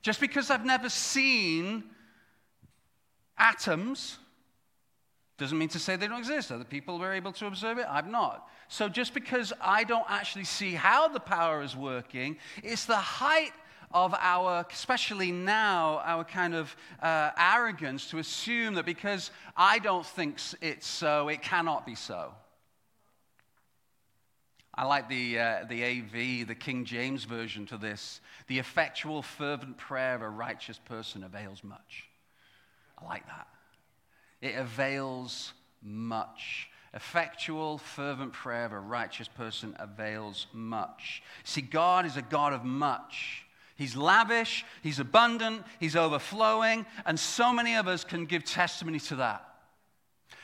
Just 0.00 0.20
because 0.20 0.50
I've 0.50 0.64
never 0.64 0.88
seen 0.88 1.84
atoms 3.36 4.18
Doesn't 5.42 5.58
mean 5.58 5.70
to 5.70 5.80
say 5.80 5.96
they 5.96 6.06
don't 6.06 6.20
exist. 6.20 6.52
Other 6.52 6.62
people 6.62 7.00
were 7.00 7.12
able 7.12 7.32
to 7.32 7.46
observe 7.46 7.76
it. 7.78 7.86
I'm 7.90 8.12
not. 8.12 8.48
So 8.68 8.88
just 8.88 9.12
because 9.12 9.52
I 9.60 9.82
don't 9.82 10.06
actually 10.08 10.44
see 10.44 10.72
how 10.72 11.08
the 11.08 11.18
power 11.18 11.64
is 11.64 11.74
working, 11.74 12.36
it's 12.62 12.84
the 12.84 12.94
height 12.94 13.50
of 13.92 14.14
our, 14.20 14.64
especially 14.70 15.32
now, 15.32 16.00
our 16.04 16.22
kind 16.22 16.54
of 16.54 16.76
uh, 17.02 17.30
arrogance 17.36 18.08
to 18.10 18.18
assume 18.18 18.74
that 18.74 18.86
because 18.86 19.32
I 19.56 19.80
don't 19.80 20.06
think 20.06 20.38
it's 20.60 20.86
so, 20.86 21.26
it 21.26 21.42
cannot 21.42 21.86
be 21.86 21.96
so. 21.96 22.32
I 24.72 24.84
like 24.84 25.08
the, 25.08 25.40
uh, 25.40 25.64
the 25.68 25.82
AV, 25.82 26.46
the 26.46 26.54
King 26.54 26.84
James 26.84 27.24
version 27.24 27.66
to 27.66 27.76
this. 27.76 28.20
The 28.46 28.60
effectual, 28.60 29.22
fervent 29.22 29.76
prayer 29.76 30.14
of 30.14 30.22
a 30.22 30.28
righteous 30.30 30.78
person 30.78 31.24
avails 31.24 31.64
much. 31.64 32.04
I 32.96 33.04
like 33.06 33.26
that. 33.26 33.48
It 34.42 34.56
avails 34.56 35.54
much. 35.80 36.68
Effectual, 36.92 37.78
fervent 37.78 38.34
prayer 38.34 38.66
of 38.66 38.72
a 38.72 38.78
righteous 38.78 39.28
person 39.28 39.74
avails 39.78 40.46
much. 40.52 41.22
See, 41.44 41.62
God 41.62 42.04
is 42.04 42.18
a 42.18 42.22
God 42.22 42.52
of 42.52 42.64
much. 42.64 43.46
He's 43.76 43.96
lavish, 43.96 44.64
He's 44.82 44.98
abundant, 44.98 45.64
He's 45.80 45.96
overflowing, 45.96 46.84
and 47.06 47.18
so 47.18 47.52
many 47.52 47.76
of 47.76 47.88
us 47.88 48.04
can 48.04 48.26
give 48.26 48.44
testimony 48.44 49.00
to 49.00 49.16
that. 49.16 49.48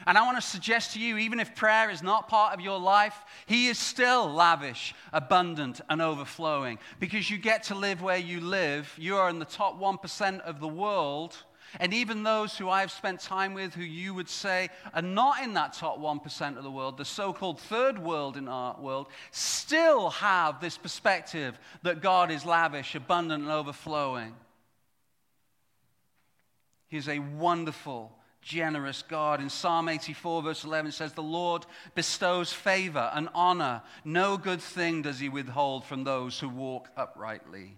And 0.07 0.17
I 0.17 0.23
want 0.23 0.37
to 0.37 0.43
suggest 0.43 0.95
to 0.95 1.01
you, 1.01 1.19
even 1.19 1.41
if 1.41 1.55
prayer 1.55 1.91
is 1.91 2.03
not 2.03 2.29
part 2.29 2.55
of 2.55 2.61
your 2.61 2.79
life, 2.79 3.17
He 3.47 3.67
is 3.67 3.79
still 3.79 4.31
lavish, 4.31 4.95
abundant, 5.13 5.81
and 5.91 6.01
overflowing 6.01 6.79
because 7.01 7.31
you 7.31 7.37
get 7.37 7.65
to 7.65 7.75
live 7.75 8.01
where 8.01 8.17
you 8.17 8.41
live. 8.41 8.93
You 8.97 9.17
are 9.17 9.29
in 9.29 9.39
the 9.39 9.45
top 9.45 9.79
1% 9.79 10.41
of 10.41 10.61
the 10.61 10.69
world. 10.69 11.37
And 11.79 11.93
even 11.93 12.23
those 12.23 12.57
who 12.57 12.69
I've 12.69 12.91
spent 12.91 13.21
time 13.21 13.55
with, 13.55 13.75
who 13.75 13.83
you 13.83 14.15
would 14.15 14.29
say 14.29 14.71
are 14.95 15.03
not 15.03 15.43
in 15.43 15.55
that 15.55 15.75
top 15.75 15.99
1% 15.99 16.57
of 16.57 16.63
the 16.63 16.71
world, 16.71 16.97
the 16.97 17.05
so 17.05 17.33
called 17.33 17.61
third 17.61 17.99
world 17.99 18.37
in 18.37 18.49
our 18.49 18.77
world, 18.81 19.09
still 19.31 20.11
have 20.11 20.61
this 20.61 20.79
perspective 20.79 21.59
that 21.83 22.01
God 22.01 22.31
is 22.31 22.45
lavish, 22.45 22.95
abundant, 22.95 23.43
and 23.43 23.53
overflowing. 23.53 24.35
He's 26.89 27.09
a 27.09 27.19
wonderful, 27.19 28.17
generous 28.41 29.03
God. 29.03 29.41
In 29.41 29.51
Psalm 29.51 29.91
84, 29.91 30.43
verse 30.43 30.65
11, 30.65 30.89
it 30.89 30.93
says, 30.93 31.13
The 31.13 31.23
Lord 31.23 31.67
bestows 31.95 32.53
favor 32.53 33.11
and 33.13 33.29
honor. 33.35 33.83
No 34.05 34.39
good 34.39 34.63
thing 34.63 35.03
does 35.03 35.19
he 35.19 35.29
withhold 35.29 35.85
from 35.85 36.05
those 36.05 36.41
who 36.41 36.49
walk 36.49 36.89
uprightly. 36.97 37.77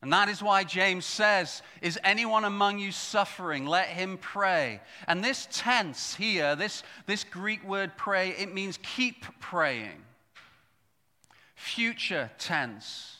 And 0.00 0.12
that 0.12 0.28
is 0.28 0.42
why 0.42 0.62
James 0.62 1.04
says, 1.04 1.62
Is 1.82 1.98
anyone 2.04 2.44
among 2.44 2.78
you 2.78 2.92
suffering? 2.92 3.66
Let 3.66 3.88
him 3.88 4.16
pray. 4.18 4.80
And 5.08 5.24
this 5.24 5.48
tense 5.50 6.14
here, 6.14 6.54
this, 6.54 6.84
this 7.06 7.24
Greek 7.24 7.64
word 7.64 7.92
pray, 7.96 8.30
it 8.30 8.54
means 8.54 8.78
keep 8.82 9.24
praying. 9.40 10.04
Future 11.56 12.30
tense. 12.38 13.17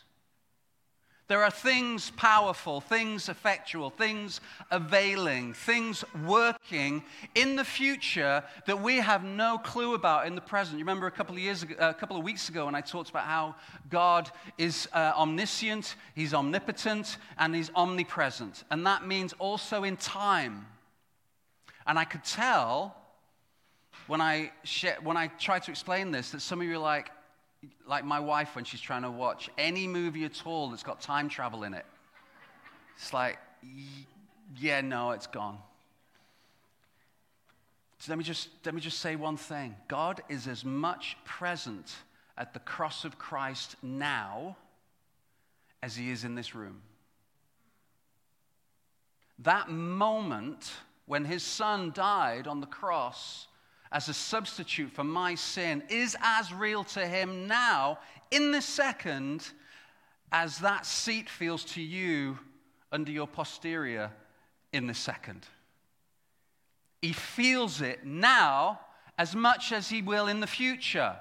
There 1.28 1.44
are 1.44 1.50
things 1.50 2.10
powerful, 2.12 2.80
things 2.80 3.28
effectual, 3.28 3.90
things 3.90 4.40
availing, 4.70 5.52
things 5.52 6.02
working 6.26 7.02
in 7.34 7.54
the 7.54 7.64
future 7.64 8.42
that 8.66 8.80
we 8.80 8.96
have 8.96 9.24
no 9.24 9.58
clue 9.58 9.92
about 9.92 10.26
in 10.26 10.34
the 10.34 10.40
present. 10.40 10.78
You 10.78 10.84
remember 10.86 11.06
a 11.06 11.10
couple 11.10 11.34
of 11.34 11.42
years 11.42 11.62
ago, 11.62 11.74
a 11.78 11.92
couple 11.92 12.16
of 12.16 12.24
weeks 12.24 12.48
ago 12.48 12.64
when 12.64 12.74
I 12.74 12.80
talked 12.80 13.10
about 13.10 13.24
how 13.24 13.56
God 13.90 14.30
is 14.56 14.88
uh, 14.94 15.12
omniscient, 15.18 15.96
he's 16.14 16.32
omnipotent, 16.32 17.18
and 17.36 17.54
he's 17.54 17.70
omnipresent. 17.76 18.64
And 18.70 18.86
that 18.86 19.06
means 19.06 19.34
also 19.38 19.84
in 19.84 19.98
time. 19.98 20.66
And 21.86 21.98
I 21.98 22.04
could 22.04 22.24
tell 22.24 22.96
when 24.06 24.22
I, 24.22 24.50
when 25.02 25.18
I 25.18 25.26
tried 25.26 25.64
to 25.64 25.70
explain 25.70 26.10
this 26.10 26.30
that 26.30 26.40
some 26.40 26.62
of 26.62 26.66
you 26.66 26.76
are 26.76 26.78
like, 26.78 27.10
like 27.86 28.04
my 28.04 28.20
wife 28.20 28.54
when 28.54 28.64
she's 28.64 28.80
trying 28.80 29.02
to 29.02 29.10
watch 29.10 29.50
any 29.58 29.86
movie 29.86 30.24
at 30.24 30.46
all 30.46 30.70
that's 30.70 30.82
got 30.82 31.00
time 31.00 31.28
travel 31.28 31.64
in 31.64 31.74
it. 31.74 31.86
It's 32.96 33.12
like, 33.12 33.38
yeah, 34.56 34.80
no, 34.80 35.12
it's 35.12 35.26
gone. 35.26 35.58
So 37.98 38.12
let 38.12 38.18
me 38.18 38.24
just 38.24 38.48
let 38.64 38.74
me 38.74 38.80
just 38.80 39.00
say 39.00 39.16
one 39.16 39.36
thing. 39.36 39.74
God 39.88 40.22
is 40.28 40.46
as 40.46 40.64
much 40.64 41.16
present 41.24 41.96
at 42.36 42.54
the 42.54 42.60
cross 42.60 43.04
of 43.04 43.18
Christ 43.18 43.76
now 43.82 44.56
as 45.82 45.96
he 45.96 46.10
is 46.10 46.24
in 46.24 46.34
this 46.34 46.54
room. 46.54 46.80
That 49.40 49.68
moment 49.68 50.72
when 51.06 51.24
his 51.24 51.42
son 51.42 51.92
died 51.92 52.46
on 52.46 52.60
the 52.60 52.66
cross 52.66 53.48
as 53.92 54.08
a 54.08 54.14
substitute 54.14 54.92
for 54.92 55.04
my 55.04 55.34
sin 55.34 55.82
is 55.88 56.16
as 56.22 56.52
real 56.52 56.84
to 56.84 57.06
him 57.06 57.46
now, 57.46 57.98
in 58.30 58.52
this 58.52 58.66
second, 58.66 59.48
as 60.30 60.58
that 60.58 60.84
seat 60.84 61.28
feels 61.28 61.64
to 61.64 61.80
you 61.80 62.38
under 62.92 63.10
your 63.10 63.26
posterior 63.26 64.10
in 64.72 64.86
the 64.86 64.94
second. 64.94 65.46
He 67.00 67.12
feels 67.12 67.80
it 67.80 68.04
now 68.04 68.80
as 69.16 69.34
much 69.34 69.72
as 69.72 69.88
he 69.88 70.02
will 70.02 70.28
in 70.28 70.40
the 70.40 70.46
future. 70.46 71.16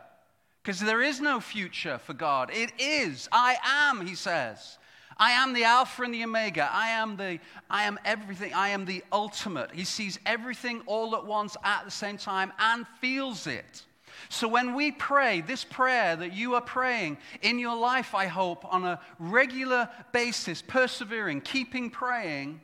Because 0.62 0.80
there 0.80 1.02
is 1.02 1.22
no 1.22 1.40
future 1.40 1.98
for 1.98 2.14
God. 2.14 2.50
It 2.52 2.74
is. 2.78 3.30
I 3.32 3.58
am, 3.64 4.06
he 4.06 4.16
says. 4.16 4.78
I 5.20 5.32
am 5.32 5.54
the 5.54 5.64
Alpha 5.64 6.04
and 6.04 6.14
the 6.14 6.24
Omega. 6.24 6.70
I 6.72 6.90
am 6.90 7.18
the 7.18 7.40
I 7.70 7.84
am 7.84 8.00
everything. 8.06 8.54
I 8.54 8.70
am 8.70 8.86
the 8.86 9.04
ultimate. 9.12 9.72
He 9.72 9.84
sees 9.84 10.20
everything 10.26 10.82
all 10.86 11.16
at 11.16 11.26
once 11.26 11.58
at 11.64 11.86
the 11.86 11.92
same 11.92 12.18
time 12.18 12.54
and 12.60 12.86
feels 13.02 13.48
it. 13.48 13.84
So 14.30 14.48
when 14.48 14.76
we 14.76 14.92
pray, 14.92 15.42
this 15.42 15.64
prayer 15.64 16.16
that 16.16 16.34
you 16.34 16.56
are 16.56 16.62
praying 16.62 17.18
in 17.42 17.60
your 17.60 17.78
life, 17.78 18.16
I 18.16 18.26
hope, 18.26 18.66
on 18.66 18.84
a 18.84 19.00
regular 19.20 19.90
basis, 20.12 20.62
persevering, 20.62 21.42
keeping 21.42 21.90
praying, 21.90 22.62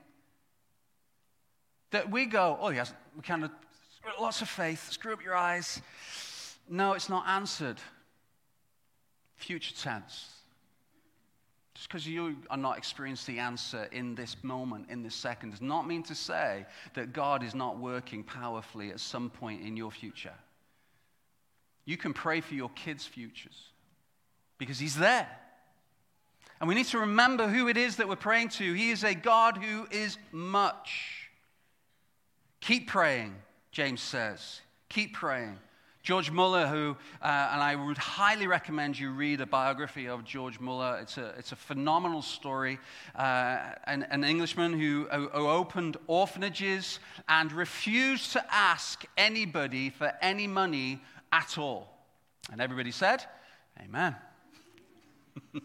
that 1.92 2.10
we 2.10 2.26
go, 2.26 2.58
oh 2.60 2.70
yes, 2.70 2.94
we 3.16 3.22
kind 3.22 3.44
of 3.44 3.52
lots 4.20 4.42
of 4.42 4.50
faith, 4.50 4.92
screw 4.92 5.14
up 5.14 5.24
your 5.24 5.36
eyes. 5.36 5.82
No, 6.70 6.94
it's 6.94 7.10
not 7.10 7.28
answered. 7.28 7.78
Future 9.38 9.74
tense. 9.76 10.30
Just 11.84 11.90
because 11.90 12.08
you 12.08 12.38
are 12.50 12.56
not 12.56 12.78
experiencing 12.78 13.36
the 13.36 13.42
answer 13.42 13.90
in 13.92 14.16
this 14.16 14.38
moment, 14.42 14.86
in 14.90 15.04
this 15.04 15.14
second, 15.14 15.50
does 15.50 15.62
not 15.62 15.86
mean 15.86 16.02
to 16.04 16.16
say 16.16 16.66
that 16.94 17.12
God 17.12 17.44
is 17.44 17.54
not 17.54 17.78
working 17.78 18.24
powerfully 18.24 18.90
at 18.92 19.02
some 19.02 19.30
point 19.30 19.68
in 19.68 19.76
your 19.76 19.92
future. 19.92 20.32
You 21.84 21.98
can 21.98 22.14
pray 22.14 22.40
for 22.40 22.54
your 22.54 22.70
kids' 22.70 23.06
futures 23.06 23.66
because 24.58 24.80
He's 24.80 24.96
there. 24.96 25.28
And 26.62 26.70
we 26.70 26.76
need 26.76 26.86
to 26.86 27.00
remember 27.00 27.50
who 27.50 27.68
it 27.68 27.76
is 27.76 27.98
that 27.98 28.08
we're 28.08 28.16
praying 28.16 28.48
to. 28.50 28.74
He 28.74 28.92
is 28.92 29.04
a 29.04 29.14
God 29.14 29.58
who 29.58 29.86
is 29.92 30.18
much. 30.32 31.28
Keep 32.62 32.88
praying, 32.88 33.36
James 33.74 34.00
says. 34.00 34.62
Keep 34.88 35.16
praying. 35.16 35.60
George 36.04 36.32
Muller, 36.32 36.68
who, 36.68 36.98
uh, 37.22 37.50
and 37.54 37.64
I 37.64 37.76
would 37.76 37.98
highly 37.98 38.46
recommend 38.46 39.00
you 39.00 39.12
read 39.12 39.40
a 39.40 39.46
biography 39.46 40.10
of 40.10 40.26
George 40.26 40.60
Muller. 40.60 41.00
It's 41.02 41.18
a, 41.18 41.34
it's 41.38 41.54
a 41.54 41.56
phenomenal 41.56 42.22
story. 42.22 42.78
Uh, 43.16 43.60
an, 43.86 44.04
an, 44.12 44.26
Englishman 44.26 44.78
who, 44.78 45.08
who 45.10 45.48
opened 45.48 45.96
orphanages 46.08 47.00
and 47.30 47.54
refused 47.54 48.34
to 48.34 48.44
ask 48.54 49.06
anybody 49.16 49.90
for 49.90 50.12
any 50.22 50.46
money 50.46 51.02
at 51.32 51.58
all. 51.58 51.88
And 52.52 52.60
everybody 52.60 52.92
said, 52.92 53.24
Amen. 53.82 54.14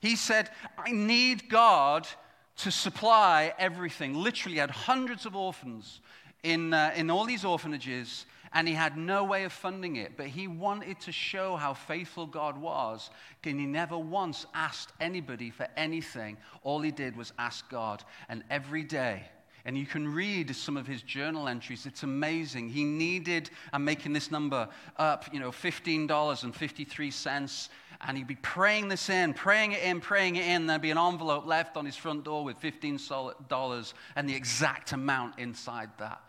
he 0.00 0.16
said, 0.16 0.48
I 0.78 0.92
need 0.92 1.50
God 1.50 2.08
to 2.56 2.70
supply 2.70 3.52
everything. 3.58 4.14
Literally, 4.14 4.56
had 4.56 4.70
hundreds 4.70 5.26
of 5.26 5.36
orphans 5.36 6.00
in, 6.42 6.72
uh, 6.72 6.92
in 6.96 7.10
all 7.10 7.26
these 7.26 7.44
orphanages 7.44 8.24
and 8.52 8.68
he 8.68 8.74
had 8.74 8.96
no 8.96 9.24
way 9.24 9.44
of 9.44 9.52
funding 9.52 9.96
it. 9.96 10.16
But 10.16 10.26
he 10.26 10.48
wanted 10.48 11.00
to 11.00 11.12
show 11.12 11.56
how 11.56 11.74
faithful 11.74 12.26
God 12.26 12.58
was, 12.58 13.10
and 13.44 13.60
he 13.60 13.66
never 13.66 13.98
once 13.98 14.46
asked 14.54 14.92
anybody 15.00 15.50
for 15.50 15.68
anything. 15.76 16.38
All 16.62 16.80
he 16.80 16.90
did 16.90 17.16
was 17.16 17.32
ask 17.38 17.68
God. 17.70 18.02
And 18.28 18.42
every 18.50 18.84
day, 18.84 19.24
and 19.64 19.76
you 19.76 19.86
can 19.86 20.08
read 20.08 20.54
some 20.56 20.78
of 20.78 20.86
his 20.86 21.02
journal 21.02 21.48
entries. 21.48 21.84
It's 21.84 22.02
amazing. 22.02 22.70
He 22.70 22.84
needed, 22.84 23.50
I'm 23.72 23.84
making 23.84 24.14
this 24.14 24.30
number 24.30 24.68
up, 24.96 25.26
you 25.32 25.40
know, 25.40 25.50
$15.53. 25.50 27.68
And 28.00 28.16
he'd 28.16 28.28
be 28.28 28.36
praying 28.36 28.86
this 28.88 29.10
in, 29.10 29.34
praying 29.34 29.72
it 29.72 29.82
in, 29.82 30.00
praying 30.00 30.36
it 30.36 30.46
in. 30.46 30.68
There'd 30.68 30.80
be 30.80 30.92
an 30.92 30.98
envelope 30.98 31.46
left 31.46 31.76
on 31.76 31.84
his 31.84 31.96
front 31.96 32.24
door 32.24 32.44
with 32.44 32.60
$15 32.60 33.92
and 34.16 34.28
the 34.28 34.34
exact 34.34 34.92
amount 34.92 35.38
inside 35.38 35.90
that. 35.98 36.22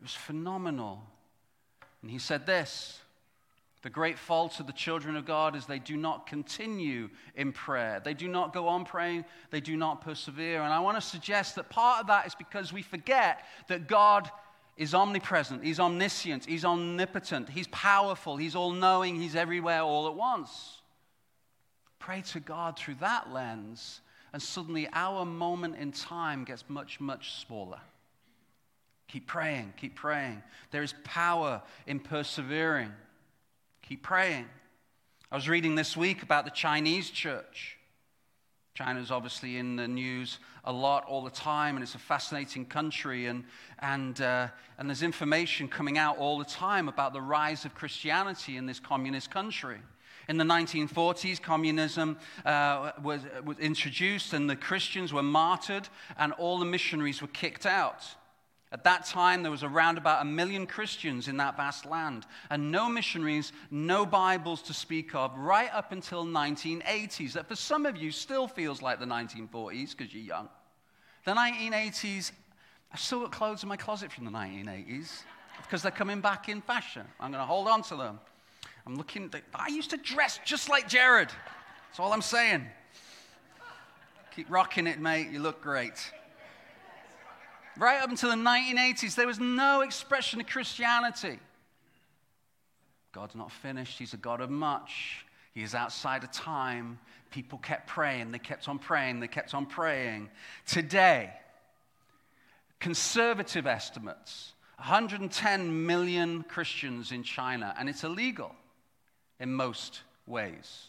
It 0.00 0.02
was 0.02 0.14
phenomenal. 0.14 1.02
And 2.02 2.10
he 2.10 2.18
said 2.18 2.44
this 2.44 3.00
The 3.82 3.90
great 3.90 4.18
fault 4.18 4.60
of 4.60 4.66
the 4.66 4.72
children 4.72 5.16
of 5.16 5.24
God 5.24 5.56
is 5.56 5.66
they 5.66 5.78
do 5.78 5.96
not 5.96 6.26
continue 6.26 7.08
in 7.34 7.52
prayer. 7.52 8.00
They 8.04 8.14
do 8.14 8.28
not 8.28 8.52
go 8.52 8.68
on 8.68 8.84
praying. 8.84 9.24
They 9.50 9.60
do 9.60 9.76
not 9.76 10.02
persevere. 10.02 10.62
And 10.62 10.72
I 10.72 10.80
want 10.80 10.96
to 10.96 11.00
suggest 11.00 11.54
that 11.56 11.70
part 11.70 12.00
of 12.00 12.08
that 12.08 12.26
is 12.26 12.34
because 12.34 12.72
we 12.72 12.82
forget 12.82 13.44
that 13.68 13.86
God 13.86 14.30
is 14.76 14.94
omnipresent, 14.94 15.62
He's 15.62 15.78
omniscient, 15.78 16.46
He's 16.46 16.64
omnipotent, 16.64 17.48
He's 17.48 17.68
powerful, 17.68 18.36
He's 18.36 18.56
all 18.56 18.72
knowing, 18.72 19.20
He's 19.20 19.36
everywhere 19.36 19.82
all 19.82 20.08
at 20.08 20.14
once. 20.14 20.80
Pray 21.98 22.22
to 22.32 22.40
God 22.40 22.76
through 22.76 22.96
that 22.96 23.32
lens, 23.32 24.00
and 24.32 24.42
suddenly 24.42 24.88
our 24.92 25.24
moment 25.24 25.76
in 25.76 25.92
time 25.92 26.44
gets 26.44 26.64
much, 26.68 27.00
much 27.00 27.34
smaller. 27.34 27.78
Keep 29.12 29.26
praying, 29.26 29.74
keep 29.76 29.94
praying. 29.94 30.42
There 30.70 30.82
is 30.82 30.94
power 31.04 31.60
in 31.86 32.00
persevering. 32.00 32.90
Keep 33.82 34.02
praying. 34.02 34.46
I 35.30 35.34
was 35.34 35.50
reading 35.50 35.74
this 35.74 35.94
week 35.94 36.22
about 36.22 36.46
the 36.46 36.50
Chinese 36.50 37.10
church. 37.10 37.76
China's 38.72 39.10
obviously 39.10 39.58
in 39.58 39.76
the 39.76 39.86
news 39.86 40.38
a 40.64 40.72
lot 40.72 41.04
all 41.04 41.22
the 41.22 41.30
time, 41.30 41.76
and 41.76 41.82
it's 41.82 41.94
a 41.94 41.98
fascinating 41.98 42.64
country. 42.64 43.26
And, 43.26 43.44
and, 43.80 44.18
uh, 44.22 44.48
and 44.78 44.88
there's 44.88 45.02
information 45.02 45.68
coming 45.68 45.98
out 45.98 46.16
all 46.16 46.38
the 46.38 46.46
time 46.46 46.88
about 46.88 47.12
the 47.12 47.20
rise 47.20 47.66
of 47.66 47.74
Christianity 47.74 48.56
in 48.56 48.64
this 48.64 48.80
communist 48.80 49.30
country. 49.30 49.82
In 50.26 50.38
the 50.38 50.44
1940s, 50.44 51.42
communism 51.42 52.16
uh, 52.46 52.92
was, 53.02 53.20
was 53.44 53.58
introduced, 53.58 54.32
and 54.32 54.48
the 54.48 54.56
Christians 54.56 55.12
were 55.12 55.22
martyred, 55.22 55.90
and 56.16 56.32
all 56.32 56.58
the 56.58 56.64
missionaries 56.64 57.20
were 57.20 57.28
kicked 57.28 57.66
out. 57.66 58.06
At 58.72 58.84
that 58.84 59.04
time, 59.04 59.42
there 59.42 59.50
was 59.50 59.62
around 59.62 59.98
about 59.98 60.22
a 60.22 60.24
million 60.24 60.66
Christians 60.66 61.28
in 61.28 61.36
that 61.36 61.58
vast 61.58 61.84
land, 61.84 62.24
and 62.48 62.72
no 62.72 62.88
missionaries, 62.88 63.52
no 63.70 64.06
Bibles 64.06 64.62
to 64.62 64.72
speak 64.72 65.14
of, 65.14 65.36
right 65.36 65.68
up 65.74 65.92
until 65.92 66.24
1980s. 66.24 67.34
That 67.34 67.46
for 67.46 67.54
some 67.54 67.84
of 67.84 67.98
you 67.98 68.10
still 68.10 68.48
feels 68.48 68.80
like 68.80 68.98
the 68.98 69.04
1940s 69.04 69.94
because 69.94 70.14
you're 70.14 70.24
young. 70.24 70.48
The 71.26 71.32
1980s, 71.32 72.32
I've 72.90 72.98
still 72.98 73.20
got 73.20 73.32
clothes 73.32 73.62
in 73.62 73.68
my 73.68 73.76
closet 73.76 74.10
from 74.10 74.24
the 74.24 74.30
1980s 74.30 75.22
because 75.60 75.82
they're 75.82 75.92
coming 75.92 76.22
back 76.22 76.48
in 76.48 76.62
fashion. 76.62 77.04
I'm 77.20 77.30
going 77.30 77.42
to 77.42 77.46
hold 77.46 77.68
on 77.68 77.82
to 77.82 77.96
them. 77.96 78.20
I'm 78.86 78.96
looking, 78.96 79.30
I 79.54 79.68
used 79.68 79.90
to 79.90 79.98
dress 79.98 80.40
just 80.46 80.70
like 80.70 80.88
Jared. 80.88 81.28
That's 81.28 82.00
all 82.00 82.12
I'm 82.12 82.22
saying. 82.22 82.64
Keep 84.34 84.50
rocking 84.50 84.86
it, 84.86 84.98
mate. 84.98 85.28
You 85.30 85.40
look 85.40 85.60
great. 85.60 86.10
Right 87.82 88.00
up 88.00 88.10
until 88.10 88.30
the 88.30 88.36
1980s, 88.36 89.16
there 89.16 89.26
was 89.26 89.40
no 89.40 89.80
expression 89.80 90.40
of 90.40 90.46
Christianity. 90.46 91.40
God's 93.10 93.34
not 93.34 93.50
finished. 93.50 93.98
He's 93.98 94.14
a 94.14 94.18
God 94.18 94.40
of 94.40 94.50
much. 94.50 95.26
He 95.52 95.64
is 95.64 95.74
outside 95.74 96.22
of 96.22 96.30
time. 96.30 97.00
People 97.32 97.58
kept 97.58 97.88
praying. 97.88 98.30
They 98.30 98.38
kept 98.38 98.68
on 98.68 98.78
praying. 98.78 99.18
They 99.18 99.26
kept 99.26 99.52
on 99.52 99.66
praying. 99.66 100.30
Today, 100.64 101.32
conservative 102.78 103.66
estimates 103.66 104.52
110 104.76 105.84
million 105.84 106.44
Christians 106.44 107.10
in 107.10 107.24
China, 107.24 107.74
and 107.76 107.88
it's 107.88 108.04
illegal 108.04 108.54
in 109.40 109.52
most 109.52 110.02
ways. 110.28 110.86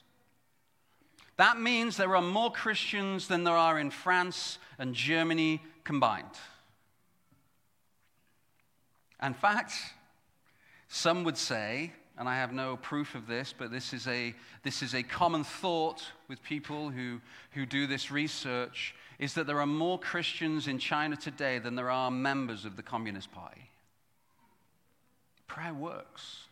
That 1.38 1.60
means 1.60 1.98
there 1.98 2.16
are 2.16 2.22
more 2.22 2.52
Christians 2.52 3.28
than 3.28 3.46
there 3.46 3.58
are 3.58 3.80
in 3.80 3.90
France 3.90 4.60
and 4.78 4.94
Germany 4.94 5.60
combined. 5.84 6.38
In 9.24 9.34
fact, 9.34 9.74
some 10.90 11.24
would 11.24 11.38
say, 11.38 11.94
and 12.18 12.28
I 12.28 12.36
have 12.36 12.54
no 12.54 12.78
proof 12.78 13.16
of 13.16 13.26
this, 13.26 13.54
but 13.58 13.72
this 13.72 13.94
is 13.94 14.06
a, 14.08 14.36
this 14.64 14.84
is 14.84 14.94
a 14.94 15.02
common 15.02 15.44
thought 15.44 16.04
with 16.28 16.44
people 16.44 16.90
who, 16.90 17.22
who 17.52 17.66
do 17.66 17.88
this 17.88 18.12
research, 18.12 18.94
is 19.20 19.34
that 19.34 19.48
there 19.48 19.62
are 19.62 19.66
more 19.66 19.98
Christians 19.98 20.68
in 20.68 20.78
China 20.78 21.16
today 21.16 21.58
than 21.58 21.76
there 21.76 21.90
are 21.90 22.12
members 22.12 22.66
of 22.66 22.76
the 22.76 22.84
Communist 22.84 23.32
Party. 23.32 23.70
Prayer 25.48 25.74
works. 25.74 26.46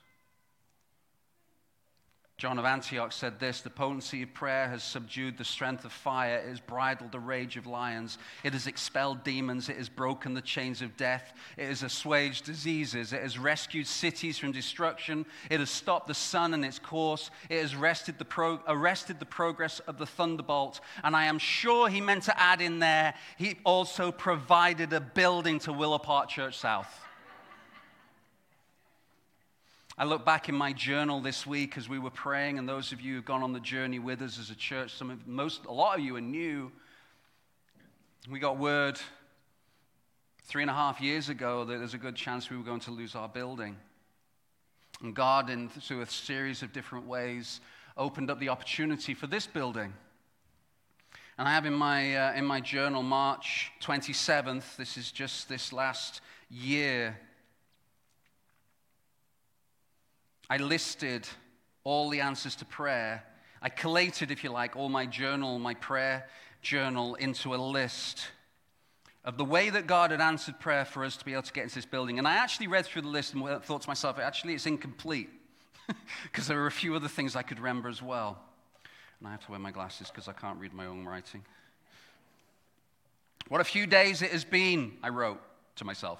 John 2.41 2.57
of 2.57 2.65
Antioch 2.65 3.11
said 3.11 3.39
this 3.39 3.61
The 3.61 3.69
potency 3.69 4.23
of 4.23 4.33
prayer 4.33 4.67
has 4.67 4.81
subdued 4.81 5.37
the 5.37 5.45
strength 5.45 5.85
of 5.85 5.91
fire, 5.91 6.37
it 6.37 6.49
has 6.49 6.59
bridled 6.59 7.11
the 7.11 7.19
rage 7.19 7.55
of 7.55 7.67
lions, 7.67 8.17
it 8.43 8.53
has 8.53 8.65
expelled 8.65 9.23
demons, 9.23 9.69
it 9.69 9.77
has 9.77 9.89
broken 9.89 10.33
the 10.33 10.41
chains 10.41 10.81
of 10.81 10.97
death, 10.97 11.33
it 11.55 11.67
has 11.67 11.83
assuaged 11.83 12.45
diseases, 12.45 13.13
it 13.13 13.21
has 13.21 13.37
rescued 13.37 13.85
cities 13.85 14.39
from 14.39 14.51
destruction, 14.51 15.23
it 15.51 15.59
has 15.59 15.69
stopped 15.69 16.07
the 16.07 16.15
sun 16.15 16.55
in 16.55 16.63
its 16.63 16.79
course, 16.79 17.29
it 17.47 17.61
has 17.61 17.75
arrested 17.75 18.17
the, 18.17 18.25
pro- 18.25 18.59
arrested 18.67 19.19
the 19.19 19.25
progress 19.25 19.79
of 19.81 19.99
the 19.99 20.07
thunderbolt. 20.07 20.81
And 21.03 21.15
I 21.15 21.25
am 21.25 21.37
sure 21.37 21.89
he 21.89 22.01
meant 22.01 22.23
to 22.23 22.41
add 22.41 22.59
in 22.59 22.79
there, 22.79 23.13
he 23.37 23.59
also 23.63 24.11
provided 24.11 24.93
a 24.93 24.99
building 24.99 25.59
to 25.59 25.73
Willow 25.73 25.99
Park 25.99 26.29
Church 26.29 26.57
South. 26.57 27.05
I 30.01 30.03
look 30.03 30.25
back 30.25 30.49
in 30.49 30.55
my 30.55 30.73
journal 30.73 31.21
this 31.21 31.45
week 31.45 31.77
as 31.77 31.87
we 31.87 31.99
were 31.99 32.09
praying, 32.09 32.57
and 32.57 32.67
those 32.67 32.91
of 32.91 33.01
you 33.01 33.13
who've 33.13 33.23
gone 33.23 33.43
on 33.43 33.53
the 33.53 33.59
journey 33.59 33.99
with 33.99 34.23
us 34.23 34.39
as 34.39 34.49
a 34.49 34.55
church, 34.55 34.95
some 34.95 35.11
of, 35.11 35.27
most, 35.27 35.65
a 35.65 35.71
lot 35.71 35.99
of 35.99 36.03
you 36.03 36.15
are 36.15 36.21
new. 36.21 36.71
We 38.27 38.39
got 38.39 38.57
word 38.57 38.99
three 40.45 40.63
and 40.63 40.71
a 40.71 40.73
half 40.73 41.01
years 41.01 41.29
ago 41.29 41.65
that 41.65 41.77
there's 41.77 41.93
a 41.93 41.99
good 41.99 42.15
chance 42.15 42.49
we 42.49 42.57
were 42.57 42.63
going 42.63 42.79
to 42.79 42.89
lose 42.89 43.13
our 43.13 43.29
building. 43.29 43.77
And 45.03 45.15
God, 45.15 45.51
in, 45.51 45.69
through 45.69 46.01
a 46.01 46.07
series 46.07 46.63
of 46.63 46.73
different 46.73 47.05
ways, 47.05 47.61
opened 47.95 48.31
up 48.31 48.39
the 48.39 48.49
opportunity 48.49 49.13
for 49.13 49.27
this 49.27 49.45
building. 49.45 49.93
And 51.37 51.47
I 51.47 51.51
have 51.51 51.67
in 51.67 51.75
my, 51.75 52.15
uh, 52.15 52.33
in 52.33 52.45
my 52.45 52.59
journal 52.59 53.03
March 53.03 53.71
27th, 53.83 54.77
this 54.77 54.97
is 54.97 55.11
just 55.11 55.47
this 55.47 55.71
last 55.71 56.21
year, 56.49 57.19
I 60.51 60.57
listed 60.57 61.25
all 61.85 62.09
the 62.09 62.19
answers 62.19 62.57
to 62.57 62.65
prayer. 62.65 63.23
I 63.61 63.69
collated, 63.69 64.31
if 64.31 64.43
you 64.43 64.49
like, 64.49 64.75
all 64.75 64.89
my 64.89 65.05
journal, 65.05 65.57
my 65.59 65.75
prayer 65.75 66.27
journal 66.61 67.15
into 67.15 67.55
a 67.55 67.55
list 67.55 68.27
of 69.23 69.37
the 69.37 69.45
way 69.45 69.69
that 69.69 69.87
God 69.87 70.11
had 70.11 70.19
answered 70.19 70.59
prayer 70.59 70.83
for 70.83 71.05
us 71.05 71.15
to 71.15 71.23
be 71.23 71.31
able 71.31 71.43
to 71.43 71.53
get 71.53 71.63
into 71.63 71.75
this 71.75 71.85
building. 71.85 72.19
And 72.19 72.27
I 72.27 72.35
actually 72.35 72.67
read 72.67 72.85
through 72.85 73.03
the 73.03 73.07
list 73.07 73.33
and 73.33 73.63
thought 73.63 73.83
to 73.83 73.87
myself, 73.87 74.19
actually, 74.19 74.53
it's 74.53 74.65
incomplete 74.65 75.29
because 76.23 76.47
there 76.47 76.61
are 76.61 76.67
a 76.67 76.71
few 76.71 76.95
other 76.95 77.07
things 77.07 77.37
I 77.37 77.43
could 77.43 77.57
remember 77.57 77.87
as 77.87 78.01
well. 78.01 78.37
And 79.19 79.29
I 79.29 79.31
have 79.31 79.45
to 79.45 79.51
wear 79.51 79.59
my 79.61 79.71
glasses 79.71 80.09
because 80.09 80.27
I 80.27 80.33
can't 80.33 80.59
read 80.59 80.73
my 80.73 80.85
own 80.85 81.05
writing. 81.05 81.45
What 83.47 83.61
a 83.61 83.63
few 83.63 83.87
days 83.87 84.21
it 84.21 84.31
has 84.31 84.43
been, 84.43 84.97
I 85.01 85.07
wrote 85.07 85.39
to 85.77 85.85
myself. 85.85 86.19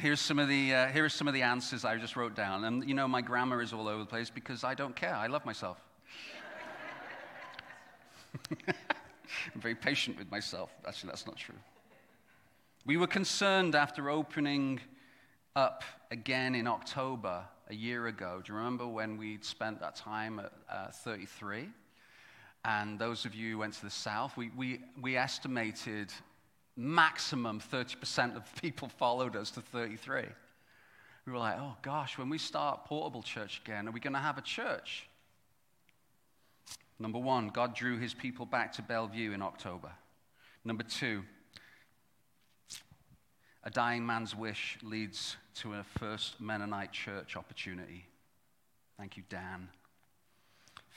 Here's 0.00 0.20
some 0.20 0.38
of 0.38 0.48
the 0.48 0.74
uh, 0.74 0.86
here 0.88 1.04
are 1.04 1.10
some 1.10 1.28
of 1.28 1.34
the 1.34 1.42
answers 1.42 1.84
I 1.84 1.96
just 1.98 2.16
wrote 2.16 2.34
down. 2.34 2.64
And 2.64 2.88
you 2.88 2.94
know, 2.94 3.06
my 3.06 3.20
grammar 3.20 3.60
is 3.60 3.72
all 3.72 3.86
over 3.86 4.00
the 4.00 4.06
place 4.06 4.30
because 4.30 4.64
I 4.64 4.74
don't 4.74 4.96
care. 4.96 5.14
I 5.14 5.26
love 5.26 5.44
myself. 5.44 5.78
I'm 8.50 9.60
very 9.60 9.74
patient 9.74 10.18
with 10.18 10.30
myself. 10.30 10.70
Actually, 10.86 11.08
that's 11.08 11.26
not 11.26 11.36
true. 11.36 11.56
We 12.86 12.96
were 12.96 13.06
concerned 13.06 13.74
after 13.74 14.08
opening 14.08 14.80
up 15.54 15.84
again 16.10 16.54
in 16.54 16.66
October 16.66 17.44
a 17.68 17.74
year 17.74 18.06
ago. 18.06 18.40
Do 18.44 18.52
you 18.52 18.58
remember 18.58 18.86
when 18.86 19.18
we'd 19.18 19.44
spent 19.44 19.80
that 19.80 19.96
time 19.96 20.40
at 20.40 20.52
uh, 20.70 20.90
33? 20.90 21.68
And 22.64 22.98
those 22.98 23.24
of 23.24 23.34
you 23.34 23.52
who 23.52 23.58
went 23.58 23.74
to 23.74 23.82
the 23.82 23.90
south, 23.90 24.36
we, 24.36 24.50
we, 24.56 24.80
we 25.00 25.16
estimated 25.16 26.12
maximum 26.80 27.60
30% 27.60 28.36
of 28.36 28.42
people 28.62 28.88
followed 28.88 29.36
us 29.36 29.50
to 29.50 29.60
33. 29.60 30.22
We 31.26 31.32
were 31.32 31.38
like, 31.38 31.56
oh 31.58 31.76
gosh, 31.82 32.16
when 32.16 32.30
we 32.30 32.38
start 32.38 32.86
Portable 32.86 33.22
Church 33.22 33.60
again, 33.64 33.86
are 33.86 33.90
we 33.90 34.00
going 34.00 34.14
to 34.14 34.18
have 34.18 34.38
a 34.38 34.42
church? 34.42 35.06
Number 36.98 37.18
one, 37.18 37.48
God 37.48 37.74
drew 37.74 37.98
his 37.98 38.14
people 38.14 38.46
back 38.46 38.72
to 38.74 38.82
Bellevue 38.82 39.32
in 39.32 39.42
October. 39.42 39.92
Number 40.64 40.82
two, 40.82 41.22
a 43.62 43.70
dying 43.70 44.06
man's 44.06 44.34
wish 44.34 44.78
leads 44.82 45.36
to 45.56 45.74
a 45.74 45.84
first 45.98 46.40
Mennonite 46.40 46.92
church 46.92 47.36
opportunity. 47.36 48.06
Thank 48.96 49.18
you, 49.18 49.22
Dan 49.28 49.68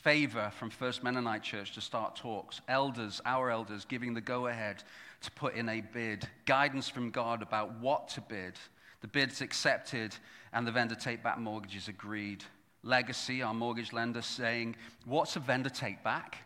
favor 0.03 0.51
from 0.57 0.69
First 0.69 1.01
Mennonite 1.01 1.43
Church 1.43 1.71
to 1.71 1.81
start 1.81 2.17
talks, 2.17 2.59
elders, 2.67 3.21
our 3.25 3.49
elders, 3.49 3.85
giving 3.85 4.13
the 4.13 4.19
go 4.19 4.47
ahead 4.47 4.83
to 5.21 5.31
put 5.31 5.55
in 5.55 5.69
a 5.69 5.79
bid, 5.79 6.27
guidance 6.45 6.89
from 6.89 7.09
God 7.09 7.41
about 7.41 7.79
what 7.79 8.09
to 8.09 8.21
bid. 8.21 8.55
The 8.99 9.07
bid's 9.07 9.39
accepted, 9.39 10.13
and 10.51 10.67
the 10.67 10.73
vendor 10.73 10.95
take 10.95 11.23
back 11.23 11.39
mortgages 11.39 11.87
agreed. 11.87 12.43
Legacy, 12.83 13.41
our 13.41 13.53
mortgage 13.53 13.93
lender, 13.93 14.21
saying, 14.21 14.75
What's 15.05 15.37
a 15.37 15.39
vendor 15.39 15.69
take 15.69 16.03
back? 16.03 16.37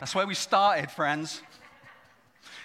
That's 0.00 0.14
where 0.14 0.26
we 0.26 0.34
started, 0.34 0.90
friends. 0.90 1.42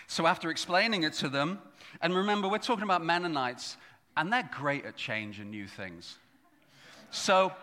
So, 0.08 0.26
after 0.26 0.50
explaining 0.50 1.04
it 1.04 1.14
to 1.14 1.30
them, 1.30 1.60
and 2.02 2.16
remember, 2.16 2.48
we're 2.48 2.58
talking 2.58 2.84
about 2.84 3.06
Mennonites, 3.06 3.78
and 4.18 4.34
they're 4.34 4.50
great 4.58 4.86
at 4.86 4.96
change 4.96 5.40
and 5.40 5.52
new 5.52 5.68
things. 5.68 6.18
So, 7.12 7.54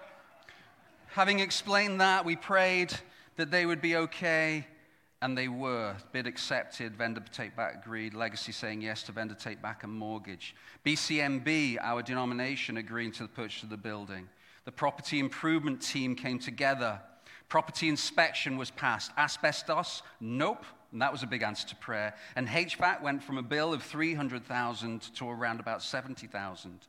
having 1.12 1.40
explained 1.40 2.01
that, 2.01 2.25
we 2.25 2.37
prayed 2.37 2.92
that 3.37 3.51
they 3.51 3.66
would 3.66 3.81
be 3.81 3.96
okay. 3.96 4.66
And 5.20 5.38
they 5.38 5.46
were. 5.46 5.94
Bid 6.11 6.27
accepted, 6.27 6.96
vendor 6.96 7.22
take 7.33 7.55
back 7.55 7.85
agreed, 7.85 8.12
legacy 8.12 8.51
saying 8.51 8.83
yes 8.83 9.05
to 9.05 9.12
vendor 9.12 9.37
take 9.37 9.62
back 9.62 9.85
a 9.85 9.87
mortgage. 9.87 10.57
BCMB, 10.85 11.79
our 11.81 12.03
denomination, 12.03 12.77
agreeing 12.77 13.12
to 13.12 13.22
the 13.22 13.29
purchase 13.29 13.62
of 13.62 13.70
the 13.70 13.77
building. 13.77 14.29
The 14.64 14.72
property 14.72 15.20
improvement 15.20 15.81
team 15.81 16.16
came 16.16 16.40
together. 16.40 17.01
Property 17.48 17.88
inspection 17.88 18.57
was 18.57 18.72
passed. 18.72 19.12
Asbestos? 19.16 20.03
Nope. 20.20 20.64
And 20.90 21.01
that 21.01 21.12
was 21.12 21.22
a 21.22 21.27
big 21.27 21.42
answer 21.42 21.68
to 21.68 21.77
prayer. 21.77 22.14
And 22.35 22.48
HVAC 22.48 23.01
went 23.01 23.22
from 23.22 23.38
a 23.38 23.42
bill 23.42 23.72
of 23.72 23.83
300,000 23.83 25.01
to 25.14 25.31
around 25.31 25.61
about 25.61 25.83
70,000. 25.83 26.81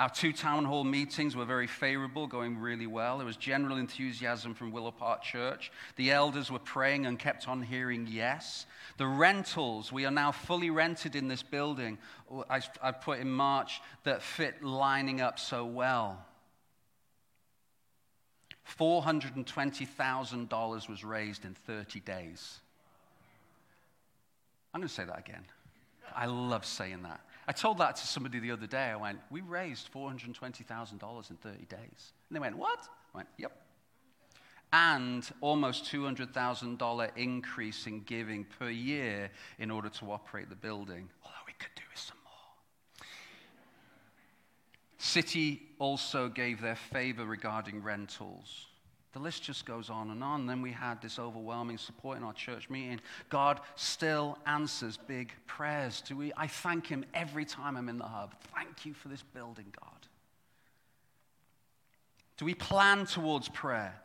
Our 0.00 0.08
two 0.08 0.32
town 0.32 0.64
hall 0.64 0.82
meetings 0.82 1.36
were 1.36 1.44
very 1.44 1.66
favorable, 1.66 2.26
going 2.26 2.56
really 2.56 2.86
well. 2.86 3.18
There 3.18 3.26
was 3.26 3.36
general 3.36 3.76
enthusiasm 3.76 4.54
from 4.54 4.72
Willow 4.72 4.92
Park 4.92 5.22
Church. 5.22 5.70
The 5.96 6.10
elders 6.10 6.50
were 6.50 6.58
praying 6.58 7.04
and 7.04 7.18
kept 7.18 7.46
on 7.46 7.60
hearing 7.60 8.08
yes. 8.10 8.64
The 8.96 9.06
rentals, 9.06 9.92
we 9.92 10.06
are 10.06 10.10
now 10.10 10.32
fully 10.32 10.70
rented 10.70 11.16
in 11.16 11.28
this 11.28 11.42
building, 11.42 11.98
I, 12.48 12.62
I 12.82 12.92
put 12.92 13.18
in 13.18 13.30
March, 13.30 13.82
that 14.04 14.22
fit 14.22 14.64
lining 14.64 15.20
up 15.20 15.38
so 15.38 15.66
well. 15.66 16.24
$420,000 18.78 20.88
was 20.88 21.04
raised 21.04 21.44
in 21.44 21.52
30 21.52 22.00
days. 22.00 22.60
I'm 24.72 24.80
going 24.80 24.88
to 24.88 24.94
say 24.94 25.04
that 25.04 25.18
again. 25.18 25.44
I 26.16 26.24
love 26.24 26.64
saying 26.64 27.02
that. 27.02 27.20
I 27.48 27.52
told 27.52 27.78
that 27.78 27.96
to 27.96 28.06
somebody 28.06 28.38
the 28.38 28.52
other 28.52 28.66
day. 28.66 28.90
I 28.90 28.96
went, 28.96 29.18
We 29.30 29.40
raised 29.40 29.92
$420,000 29.92 31.30
in 31.30 31.36
30 31.36 31.64
days. 31.64 32.12
And 32.28 32.36
they 32.36 32.40
went, 32.40 32.56
What? 32.56 32.80
I 33.14 33.18
went, 33.18 33.28
Yep. 33.38 33.52
And 34.72 35.28
almost 35.40 35.86
$200,000 35.86 37.10
increase 37.16 37.86
in 37.88 38.00
giving 38.02 38.44
per 38.44 38.70
year 38.70 39.30
in 39.58 39.70
order 39.70 39.88
to 39.88 40.12
operate 40.12 40.48
the 40.48 40.54
building. 40.54 41.08
Although 41.24 41.36
we 41.46 41.54
could 41.54 41.74
do 41.74 41.82
with 41.90 41.98
some 41.98 42.16
more. 42.22 43.06
City 44.98 45.62
also 45.80 46.28
gave 46.28 46.60
their 46.60 46.76
favor 46.76 47.24
regarding 47.24 47.82
rentals. 47.82 48.69
The 49.12 49.18
list 49.18 49.42
just 49.42 49.66
goes 49.66 49.90
on 49.90 50.10
and 50.10 50.22
on. 50.22 50.46
Then 50.46 50.62
we 50.62 50.70
had 50.70 51.02
this 51.02 51.18
overwhelming 51.18 51.78
support 51.78 52.16
in 52.16 52.22
our 52.22 52.32
church 52.32 52.70
meeting. 52.70 53.00
God 53.28 53.60
still 53.74 54.38
answers 54.46 54.96
big 54.96 55.32
prayers. 55.46 56.00
Do 56.00 56.16
we? 56.16 56.32
I 56.36 56.46
thank 56.46 56.86
Him 56.86 57.04
every 57.12 57.44
time 57.44 57.76
I'm 57.76 57.88
in 57.88 57.98
the 57.98 58.04
hub. 58.04 58.34
Thank 58.54 58.86
you 58.86 58.94
for 58.94 59.08
this 59.08 59.22
building, 59.34 59.66
God. 59.80 60.06
Do 62.36 62.44
we 62.44 62.54
plan 62.54 63.04
towards 63.04 63.48
prayer? 63.48 64.00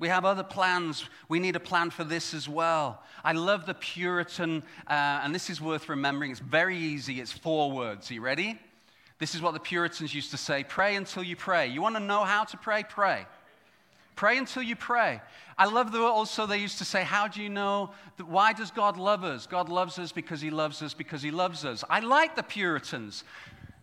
We 0.00 0.08
have 0.08 0.24
other 0.24 0.42
plans. 0.42 1.08
We 1.28 1.38
need 1.38 1.54
a 1.54 1.60
plan 1.60 1.90
for 1.90 2.02
this 2.02 2.34
as 2.34 2.48
well. 2.48 3.02
I 3.22 3.32
love 3.32 3.64
the 3.64 3.74
Puritan, 3.74 4.64
uh, 4.88 5.20
and 5.22 5.32
this 5.32 5.48
is 5.48 5.60
worth 5.60 5.88
remembering. 5.88 6.32
It's 6.32 6.40
very 6.40 6.76
easy. 6.76 7.20
It's 7.20 7.32
four 7.32 7.70
words. 7.70 8.10
Are 8.10 8.14
you 8.14 8.20
ready? 8.20 8.58
This 9.18 9.34
is 9.34 9.40
what 9.40 9.54
the 9.54 9.60
Puritans 9.60 10.12
used 10.12 10.32
to 10.32 10.36
say 10.36 10.64
pray 10.64 10.96
until 10.96 11.22
you 11.22 11.36
pray. 11.36 11.68
You 11.68 11.80
want 11.80 11.94
to 11.94 12.00
know 12.00 12.24
how 12.24 12.44
to 12.44 12.56
pray? 12.56 12.84
Pray. 12.86 13.26
Pray 14.16 14.38
until 14.38 14.62
you 14.62 14.76
pray. 14.76 15.20
I 15.58 15.66
love 15.66 15.92
that 15.92 16.00
also 16.00 16.46
they 16.46 16.58
used 16.58 16.78
to 16.78 16.84
say, 16.84 17.02
How 17.02 17.28
do 17.28 17.42
you 17.42 17.48
know? 17.48 17.90
That, 18.16 18.28
why 18.28 18.52
does 18.52 18.70
God 18.70 18.96
love 18.96 19.24
us? 19.24 19.46
God 19.46 19.68
loves 19.68 19.98
us 19.98 20.12
because 20.12 20.40
he 20.40 20.50
loves 20.50 20.82
us 20.82 20.94
because 20.94 21.22
he 21.22 21.30
loves 21.30 21.64
us. 21.64 21.82
I 21.90 22.00
like 22.00 22.36
the 22.36 22.42
Puritans. 22.42 23.24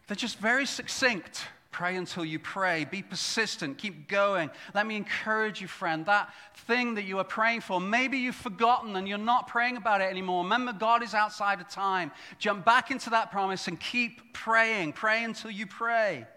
They're 0.07 0.15
just 0.15 0.39
very 0.39 0.65
succinct. 0.65 1.47
Pray 1.71 1.95
until 1.95 2.25
you 2.25 2.37
pray. 2.37 2.83
Be 2.83 3.01
persistent. 3.01 3.77
Keep 3.77 4.09
going. 4.09 4.49
Let 4.73 4.85
me 4.85 4.97
encourage 4.97 5.61
you, 5.61 5.67
friend. 5.67 6.05
That 6.05 6.29
thing 6.53 6.95
that 6.95 7.05
you 7.05 7.17
are 7.19 7.23
praying 7.23 7.61
for, 7.61 7.79
maybe 7.79 8.17
you've 8.17 8.35
forgotten 8.35 8.97
and 8.97 9.07
you're 9.07 9.17
not 9.17 9.47
praying 9.47 9.77
about 9.77 10.01
it 10.01 10.09
anymore. 10.09 10.43
Remember, 10.43 10.73
God 10.73 11.01
is 11.01 11.13
outside 11.13 11.61
of 11.61 11.69
time. 11.69 12.11
Jump 12.39 12.65
back 12.65 12.91
into 12.91 13.09
that 13.11 13.31
promise 13.31 13.69
and 13.69 13.79
keep 13.79 14.33
praying. 14.33 14.93
Pray 14.93 15.23
until 15.23 15.49
you 15.49 15.65
pray. 15.65 16.27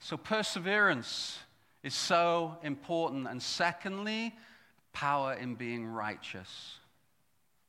So, 0.00 0.16
perseverance 0.16 1.38
is 1.86 1.94
so 1.94 2.58
important. 2.64 3.28
And 3.28 3.40
secondly, 3.40 4.34
power 4.92 5.34
in 5.34 5.54
being 5.54 5.86
righteous. 5.86 6.78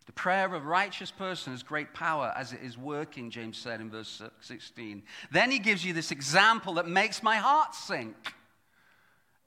The 0.08 0.14
prayer 0.14 0.46
of 0.46 0.54
a 0.54 0.60
righteous 0.60 1.12
person 1.12 1.54
has 1.54 1.62
great 1.62 1.94
power 1.94 2.34
as 2.36 2.54
it 2.54 2.62
is 2.64 2.78
working, 2.78 3.30
James 3.30 3.58
said 3.58 3.80
in 3.80 3.92
verse 3.92 4.22
16. 4.42 5.04
Then 5.32 5.52
he 5.52 5.60
gives 5.60 5.86
you 5.86 5.94
this 5.94 6.12
example 6.12 6.76
that 6.76 6.88
makes 6.88 7.22
my 7.22 7.36
heart 7.36 7.76
sink. 7.76 8.16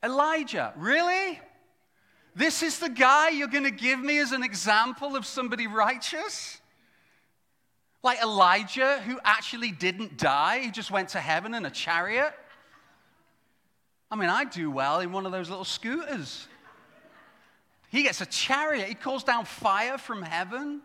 Elijah, 0.04 0.72
really? 0.76 1.40
This 2.36 2.62
is 2.62 2.78
the 2.78 2.90
guy 2.90 3.30
you're 3.30 3.48
going 3.48 3.64
to 3.64 3.70
give 3.70 3.98
me 3.98 4.18
as 4.18 4.32
an 4.32 4.44
example 4.44 5.16
of 5.16 5.26
somebody 5.26 5.66
righteous? 5.66 6.60
Like 8.02 8.22
Elijah, 8.22 9.00
who 9.06 9.18
actually 9.24 9.72
didn't 9.72 10.16
die, 10.16 10.60
he 10.60 10.70
just 10.70 10.90
went 10.90 11.10
to 11.10 11.20
heaven 11.20 11.54
in 11.54 11.66
a 11.66 11.70
chariot? 11.70 12.34
I 14.10 14.16
mean, 14.16 14.28
I 14.28 14.44
do 14.44 14.70
well 14.70 15.00
in 15.00 15.12
one 15.12 15.24
of 15.24 15.32
those 15.32 15.48
little 15.48 15.64
scooters. 15.64 16.48
He 17.90 18.02
gets 18.02 18.20
a 18.20 18.26
chariot. 18.26 18.88
He 18.88 18.94
calls 18.94 19.24
down 19.24 19.44
fire 19.44 19.98
from 19.98 20.22
heaven. 20.22 20.80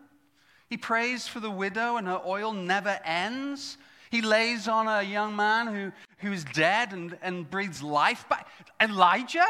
He 0.68 0.76
prays 0.76 1.26
for 1.26 1.40
the 1.40 1.50
widow, 1.50 1.96
and 1.96 2.06
her 2.06 2.20
oil 2.24 2.52
never 2.52 2.98
ends. 3.04 3.78
He 4.10 4.22
lays 4.22 4.68
on 4.68 4.86
a 4.88 5.02
young 5.02 5.34
man 5.34 5.66
who, 5.68 5.92
who 6.18 6.32
is 6.32 6.44
dead 6.44 6.92
and, 6.92 7.18
and 7.22 7.48
breathes 7.48 7.82
life 7.82 8.28
back. 8.28 8.48
Elijah? 8.80 9.46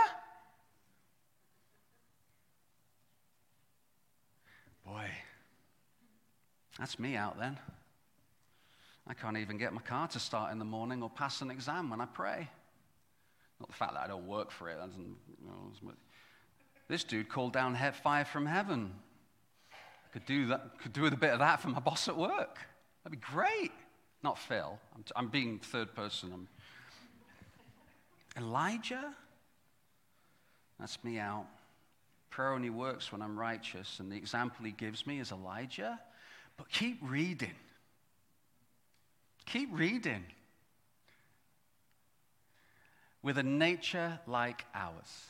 Boy, 4.84 5.08
that's 6.78 6.98
me 6.98 7.16
out 7.16 7.38
then. 7.38 7.58
I 9.06 9.14
can't 9.14 9.36
even 9.36 9.58
get 9.58 9.72
my 9.72 9.80
car 9.82 10.08
to 10.08 10.18
start 10.18 10.52
in 10.52 10.58
the 10.58 10.64
morning 10.64 11.02
or 11.02 11.10
pass 11.10 11.40
an 11.40 11.50
exam 11.50 11.90
when 11.90 12.00
I 12.00 12.06
pray. 12.06 12.48
Not 13.60 13.68
the 13.68 13.74
fact 13.74 13.94
that 13.94 14.02
I 14.02 14.06
don't 14.06 14.26
work 14.26 14.50
for 14.50 14.68
it. 14.68 14.78
You 14.96 15.16
know, 15.46 15.92
this 16.88 17.04
dude 17.04 17.28
called 17.28 17.52
down 17.52 17.76
fire 18.02 18.24
from 18.24 18.46
heaven. 18.46 18.92
I 19.72 20.12
could 20.12 20.26
do, 20.26 20.46
that, 20.48 20.78
could 20.80 20.92
do 20.92 21.02
with 21.02 21.12
a 21.12 21.16
bit 21.18 21.32
of 21.32 21.38
that 21.40 21.60
for 21.60 21.68
my 21.68 21.80
boss 21.84 22.08
at 22.08 22.16
work. 22.16 22.58
That'd 23.02 23.18
be 23.18 23.26
great. 23.32 23.72
Not 24.22 24.38
Phil. 24.38 24.78
I'm, 24.94 25.02
t- 25.02 25.12
I'm 25.16 25.28
being 25.28 25.58
third 25.58 25.94
person. 25.94 26.30
I'm... 26.32 26.48
Elijah? 28.36 29.14
That's 30.78 31.02
me 31.04 31.18
out. 31.18 31.46
Prayer 32.30 32.52
only 32.52 32.70
works 32.70 33.12
when 33.12 33.22
I'm 33.22 33.38
righteous, 33.38 33.98
and 33.98 34.12
the 34.12 34.16
example 34.16 34.64
he 34.66 34.72
gives 34.72 35.06
me 35.06 35.20
is 35.20 35.32
Elijah. 35.32 35.98
But 36.56 36.68
keep 36.68 36.98
reading. 37.02 37.54
Keep 39.46 39.70
reading 39.72 40.24
with 43.26 43.38
a 43.38 43.42
nature 43.42 44.20
like 44.28 44.64
ours. 44.72 45.24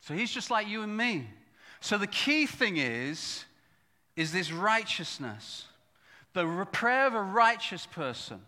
So 0.00 0.14
he's 0.14 0.30
just 0.30 0.50
like 0.50 0.66
you 0.66 0.82
and 0.82 0.96
me. 0.96 1.28
So 1.80 1.98
the 1.98 2.06
key 2.06 2.46
thing 2.46 2.78
is, 2.78 3.44
is 4.16 4.32
this 4.32 4.50
righteousness. 4.50 5.66
The 6.32 6.66
prayer 6.72 7.06
of 7.06 7.12
a 7.12 7.20
righteous 7.20 7.84
person. 7.84 8.40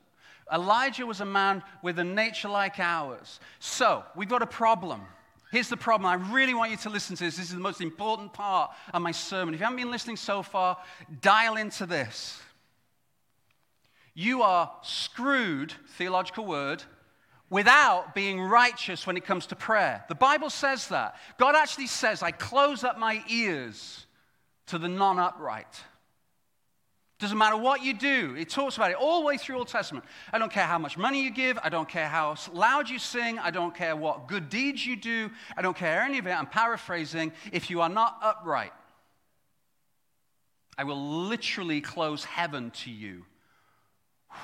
Elijah 0.50 1.04
was 1.04 1.20
a 1.20 1.26
man 1.26 1.62
with 1.82 1.98
a 1.98 2.04
nature 2.04 2.48
like 2.48 2.80
ours. 2.80 3.38
So 3.58 4.02
we've 4.16 4.26
got 4.26 4.40
a 4.40 4.46
problem. 4.46 5.02
Here's 5.52 5.68
the 5.68 5.76
problem. 5.76 6.06
I 6.06 6.32
really 6.32 6.54
want 6.54 6.70
you 6.70 6.78
to 6.78 6.88
listen 6.88 7.16
to 7.16 7.24
this. 7.24 7.36
This 7.36 7.48
is 7.48 7.54
the 7.54 7.60
most 7.60 7.82
important 7.82 8.32
part 8.32 8.70
of 8.94 9.02
my 9.02 9.12
sermon. 9.12 9.52
If 9.52 9.60
you 9.60 9.64
haven't 9.64 9.76
been 9.76 9.90
listening 9.90 10.16
so 10.16 10.42
far, 10.42 10.78
dial 11.20 11.56
into 11.56 11.84
this. 11.84 12.40
You 14.14 14.40
are 14.40 14.72
screwed, 14.82 15.74
theological 15.98 16.46
word, 16.46 16.82
without 17.54 18.16
being 18.16 18.40
righteous 18.40 19.06
when 19.06 19.16
it 19.16 19.24
comes 19.24 19.46
to 19.46 19.54
prayer. 19.54 20.04
The 20.08 20.16
Bible 20.16 20.50
says 20.50 20.88
that. 20.88 21.14
God 21.38 21.54
actually 21.54 21.86
says, 21.86 22.20
I 22.20 22.32
close 22.32 22.82
up 22.82 22.98
my 22.98 23.22
ears 23.28 24.06
to 24.66 24.76
the 24.76 24.88
non 24.88 25.20
upright. 25.20 25.80
Doesn't 27.20 27.38
matter 27.38 27.56
what 27.56 27.80
you 27.84 27.94
do, 27.94 28.34
it 28.36 28.48
talks 28.48 28.76
about 28.76 28.90
it 28.90 28.96
all 28.96 29.20
the 29.20 29.26
way 29.26 29.38
through 29.38 29.58
Old 29.58 29.68
Testament. 29.68 30.04
I 30.32 30.38
don't 30.38 30.50
care 30.50 30.64
how 30.64 30.80
much 30.80 30.98
money 30.98 31.22
you 31.22 31.30
give, 31.30 31.56
I 31.62 31.68
don't 31.68 31.88
care 31.88 32.08
how 32.08 32.34
loud 32.52 32.90
you 32.90 32.98
sing, 32.98 33.38
I 33.38 33.52
don't 33.52 33.72
care 33.72 33.94
what 33.94 34.26
good 34.26 34.48
deeds 34.48 34.84
you 34.84 34.96
do, 34.96 35.30
I 35.56 35.62
don't 35.62 35.76
care 35.76 36.00
any 36.00 36.18
of 36.18 36.26
it. 36.26 36.32
I'm 36.32 36.48
paraphrasing. 36.48 37.30
If 37.52 37.70
you 37.70 37.82
are 37.82 37.88
not 37.88 38.18
upright, 38.20 38.72
I 40.76 40.82
will 40.82 41.28
literally 41.28 41.80
close 41.80 42.24
heaven 42.24 42.72
to 42.82 42.90
you. 42.90 43.24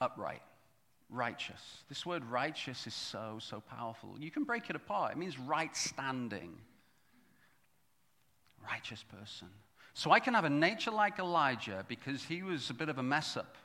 upright 0.00 0.42
righteous. 1.14 1.60
This 1.88 2.04
word 2.04 2.24
righteous 2.24 2.86
is 2.86 2.94
so, 2.94 3.38
so 3.40 3.60
powerful. 3.60 4.16
You 4.18 4.30
can 4.30 4.44
break 4.44 4.68
it 4.68 4.76
apart. 4.76 5.12
It 5.12 5.18
means 5.18 5.38
right 5.38 5.74
standing. 5.76 6.56
Righteous 8.62 9.04
person. 9.04 9.48
So 9.94 10.10
I 10.10 10.18
can 10.18 10.34
have 10.34 10.44
a 10.44 10.50
nature 10.50 10.90
like 10.90 11.18
Elijah 11.18 11.84
because 11.88 12.24
he 12.24 12.42
was 12.42 12.68
a 12.70 12.74
bit 12.74 12.88
of 12.88 12.98
a 12.98 13.02
mess 13.02 13.36
up. 13.36 13.56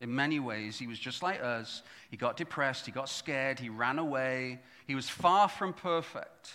In 0.00 0.14
many 0.14 0.38
ways, 0.38 0.78
he 0.78 0.86
was 0.86 0.98
just 0.98 1.22
like 1.22 1.42
us. 1.42 1.82
He 2.10 2.16
got 2.16 2.36
depressed, 2.36 2.86
he 2.86 2.92
got 2.92 3.08
scared, 3.08 3.58
he 3.58 3.68
ran 3.68 3.98
away. 3.98 4.60
He 4.86 4.94
was 4.94 5.08
far 5.08 5.48
from 5.48 5.72
perfect. 5.72 6.52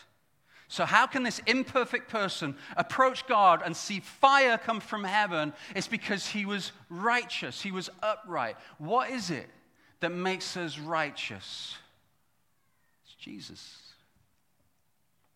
So, 0.69 0.85
how 0.85 1.07
can 1.07 1.23
this 1.23 1.39
imperfect 1.45 2.09
person 2.09 2.55
approach 2.77 3.27
God 3.27 3.61
and 3.63 3.75
see 3.75 3.99
fire 3.99 4.57
come 4.57 4.79
from 4.79 5.03
heaven? 5.03 5.53
It's 5.75 5.89
because 5.89 6.25
he 6.25 6.45
was 6.45 6.71
righteous, 6.89 7.61
he 7.61 7.71
was 7.71 7.89
upright. 8.01 8.55
What 8.77 9.09
is 9.09 9.29
it 9.29 9.49
that 10.03 10.11
makes 10.11 10.57
us 10.57 10.77
righteous? 10.77 11.77
It's 13.05 13.15
Jesus. 13.15 13.77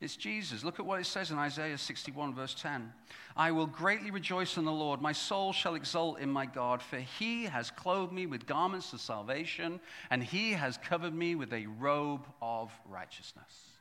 It's 0.01 0.17
Jesus. 0.17 0.65
Look 0.65 0.77
at 0.77 0.85
what 0.85 0.99
it 0.99 1.05
says 1.05 1.31
in 1.31 1.37
Isaiah 1.37 1.77
61, 1.77 2.35
verse 2.35 2.53
10. 2.53 2.91
I 3.37 3.51
will 3.51 3.65
greatly 3.65 4.11
rejoice 4.11 4.57
in 4.57 4.65
the 4.65 4.71
Lord. 4.73 5.01
My 5.01 5.13
soul 5.13 5.53
shall 5.53 5.75
exult 5.75 6.19
in 6.19 6.29
my 6.29 6.45
God, 6.45 6.81
for 6.81 6.97
he 6.97 7.45
has 7.45 7.71
clothed 7.71 8.11
me 8.11 8.25
with 8.25 8.45
garments 8.45 8.91
of 8.91 8.99
salvation, 8.99 9.79
and 10.09 10.21
he 10.21 10.51
has 10.51 10.77
covered 10.77 11.15
me 11.15 11.35
with 11.35 11.53
a 11.53 11.65
robe 11.79 12.27
of 12.41 12.69
righteousness. 12.89 13.76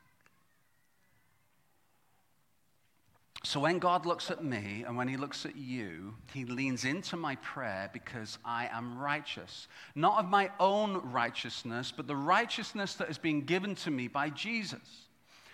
So 3.43 3.59
when 3.59 3.79
God 3.79 4.05
looks 4.05 4.31
at 4.31 4.43
me 4.43 4.83
and 4.85 4.97
when 4.97 5.07
he 5.07 5.15
looks 5.15 5.45
at 5.45 5.55
you, 5.55 6.15
he 6.33 6.43
leans 6.45 6.85
into 6.85 7.15
my 7.15 7.35
prayer 7.37 7.89
because 7.93 8.39
I 8.43 8.67
am 8.71 8.97
righteous. 8.97 9.67
Not 9.95 10.19
of 10.19 10.29
my 10.29 10.49
own 10.59 11.11
righteousness, 11.11 11.93
but 11.95 12.07
the 12.07 12.15
righteousness 12.15 12.95
that 12.95 13.07
has 13.07 13.17
been 13.17 13.41
given 13.41 13.75
to 13.75 13.91
me 13.91 14.07
by 14.07 14.29
Jesus. 14.31 15.07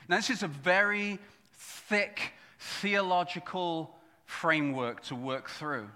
Now, 0.07 0.15
this 0.15 0.29
is 0.29 0.43
a 0.43 0.47
very 0.47 1.19
thick 1.55 2.33
theological 2.59 3.95
framework 4.25 5.03
to 5.03 5.15
work 5.15 5.49
through. 5.49 5.89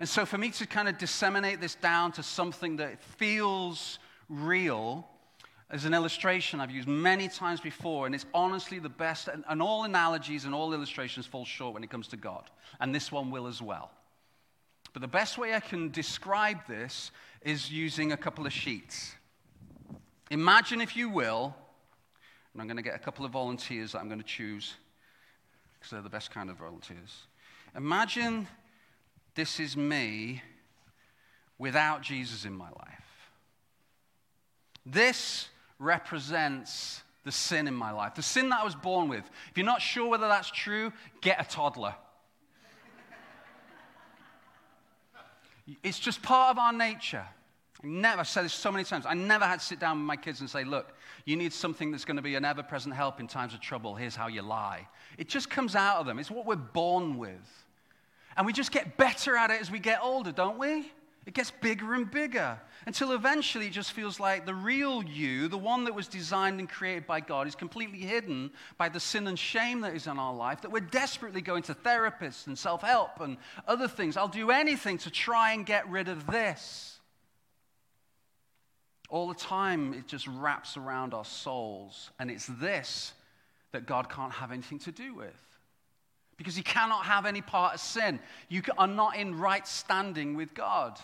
And 0.00 0.08
so, 0.08 0.24
for 0.24 0.38
me 0.38 0.50
to 0.52 0.66
kind 0.66 0.88
of 0.88 0.98
disseminate 0.98 1.60
this 1.60 1.74
down 1.74 2.12
to 2.12 2.22
something 2.22 2.76
that 2.76 3.02
feels 3.02 3.98
real, 4.28 5.06
as 5.72 5.86
an 5.86 5.94
illustration 5.94 6.60
I've 6.60 6.70
used 6.70 6.86
many 6.86 7.28
times 7.28 7.58
before, 7.60 8.04
and 8.04 8.14
it's 8.14 8.26
honestly 8.34 8.78
the 8.78 8.90
best. 8.90 9.28
And, 9.28 9.42
and, 9.48 9.62
all 9.62 9.84
analogies 9.84 10.44
and 10.44 10.54
all 10.54 10.74
illustrations 10.74 11.26
fall 11.26 11.46
short 11.46 11.72
when 11.72 11.82
it 11.82 11.90
comes 11.90 12.08
to 12.08 12.16
God. 12.16 12.50
And 12.78 12.94
this 12.94 13.10
one 13.10 13.30
will 13.30 13.46
as 13.46 13.62
well. 13.62 13.90
But 14.92 15.00
the 15.00 15.08
best 15.08 15.38
way 15.38 15.54
I 15.54 15.60
can 15.60 15.90
describe 15.90 16.58
this 16.68 17.10
is 17.40 17.72
using 17.72 18.12
a 18.12 18.16
couple 18.16 18.46
of 18.46 18.52
sheets. 18.52 19.14
Imagine, 20.30 20.82
if 20.82 20.94
you 20.94 21.08
will, 21.08 21.54
and 22.52 22.60
I'm 22.60 22.68
going 22.68 22.76
to 22.76 22.82
get 22.82 22.94
a 22.94 22.98
couple 22.98 23.24
of 23.24 23.32
volunteers 23.32 23.92
that 23.92 24.00
I'm 24.00 24.08
going 24.08 24.20
to 24.20 24.26
choose 24.26 24.74
because 25.78 25.90
they're 25.90 26.02
the 26.02 26.10
best 26.10 26.30
kind 26.30 26.50
of 26.50 26.58
volunteers. 26.58 27.26
Imagine 27.74 28.46
this 29.34 29.58
is 29.58 29.74
me 29.74 30.42
without 31.58 32.02
Jesus 32.02 32.44
in 32.44 32.52
my 32.52 32.68
life. 32.68 33.30
This 34.84 35.48
represents 35.82 37.02
the 37.24 37.32
sin 37.32 37.68
in 37.68 37.74
my 37.74 37.92
life, 37.92 38.14
the 38.14 38.22
sin 38.22 38.48
that 38.50 38.60
I 38.60 38.64
was 38.64 38.74
born 38.74 39.08
with. 39.08 39.24
If 39.50 39.56
you're 39.56 39.66
not 39.66 39.82
sure 39.82 40.08
whether 40.08 40.28
that's 40.28 40.50
true, 40.50 40.92
get 41.20 41.40
a 41.40 41.48
toddler. 41.48 41.94
it's 45.82 45.98
just 45.98 46.22
part 46.22 46.50
of 46.50 46.58
our 46.58 46.72
nature. 46.72 47.24
Never, 47.84 48.20
I've 48.20 48.28
said 48.28 48.44
this 48.44 48.52
so 48.52 48.70
many 48.70 48.84
times. 48.84 49.06
I 49.06 49.14
never 49.14 49.44
had 49.44 49.58
to 49.58 49.66
sit 49.66 49.80
down 49.80 49.98
with 49.98 50.06
my 50.06 50.16
kids 50.16 50.40
and 50.40 50.48
say, 50.48 50.62
look, 50.62 50.94
you 51.24 51.36
need 51.36 51.52
something 51.52 51.90
that's 51.90 52.04
going 52.04 52.16
to 52.16 52.22
be 52.22 52.36
an 52.36 52.44
ever 52.44 52.62
present 52.62 52.94
help 52.94 53.18
in 53.18 53.26
times 53.26 53.54
of 53.54 53.60
trouble. 53.60 53.94
Here's 53.94 54.14
how 54.14 54.28
you 54.28 54.42
lie. 54.42 54.86
It 55.18 55.28
just 55.28 55.50
comes 55.50 55.74
out 55.74 55.98
of 55.98 56.06
them. 56.06 56.18
It's 56.18 56.30
what 56.30 56.46
we're 56.46 56.56
born 56.56 57.18
with. 57.18 57.64
And 58.36 58.46
we 58.46 58.52
just 58.52 58.70
get 58.70 58.96
better 58.96 59.36
at 59.36 59.50
it 59.50 59.60
as 59.60 59.70
we 59.70 59.78
get 59.78 59.98
older, 60.02 60.32
don't 60.32 60.58
we? 60.58 60.90
It 61.24 61.34
gets 61.34 61.50
bigger 61.50 61.94
and 61.94 62.10
bigger 62.10 62.58
until 62.84 63.12
eventually 63.12 63.68
it 63.68 63.72
just 63.72 63.92
feels 63.92 64.18
like 64.18 64.44
the 64.44 64.54
real 64.54 65.04
you, 65.04 65.46
the 65.46 65.58
one 65.58 65.84
that 65.84 65.94
was 65.94 66.08
designed 66.08 66.58
and 66.58 66.68
created 66.68 67.06
by 67.06 67.20
God, 67.20 67.46
is 67.46 67.54
completely 67.54 68.00
hidden 68.00 68.50
by 68.76 68.88
the 68.88 68.98
sin 68.98 69.28
and 69.28 69.38
shame 69.38 69.82
that 69.82 69.94
is 69.94 70.08
in 70.08 70.18
our 70.18 70.34
life. 70.34 70.62
That 70.62 70.72
we're 70.72 70.80
desperately 70.80 71.40
going 71.40 71.62
to 71.64 71.74
therapists 71.74 72.48
and 72.48 72.58
self 72.58 72.82
help 72.82 73.20
and 73.20 73.36
other 73.68 73.86
things. 73.86 74.16
I'll 74.16 74.26
do 74.26 74.50
anything 74.50 74.98
to 74.98 75.10
try 75.10 75.52
and 75.52 75.64
get 75.64 75.88
rid 75.88 76.08
of 76.08 76.26
this 76.26 76.92
all 79.12 79.28
the 79.28 79.34
time, 79.34 79.92
it 79.92 80.08
just 80.08 80.26
wraps 80.26 80.78
around 80.78 81.12
our 81.12 81.24
souls. 81.24 82.10
And 82.18 82.30
it's 82.30 82.46
this 82.46 83.12
that 83.72 83.86
God 83.86 84.08
can't 84.08 84.32
have 84.32 84.50
anything 84.50 84.78
to 84.80 84.90
do 84.90 85.14
with. 85.14 85.51
Because 86.42 86.56
He 86.56 86.62
cannot 86.62 87.04
have 87.04 87.24
any 87.24 87.40
part 87.40 87.74
of 87.74 87.80
sin. 87.80 88.18
You 88.48 88.62
are 88.76 88.88
not 88.88 89.16
in 89.16 89.38
right 89.38 89.66
standing 89.66 90.34
with 90.34 90.54
God. 90.54 90.98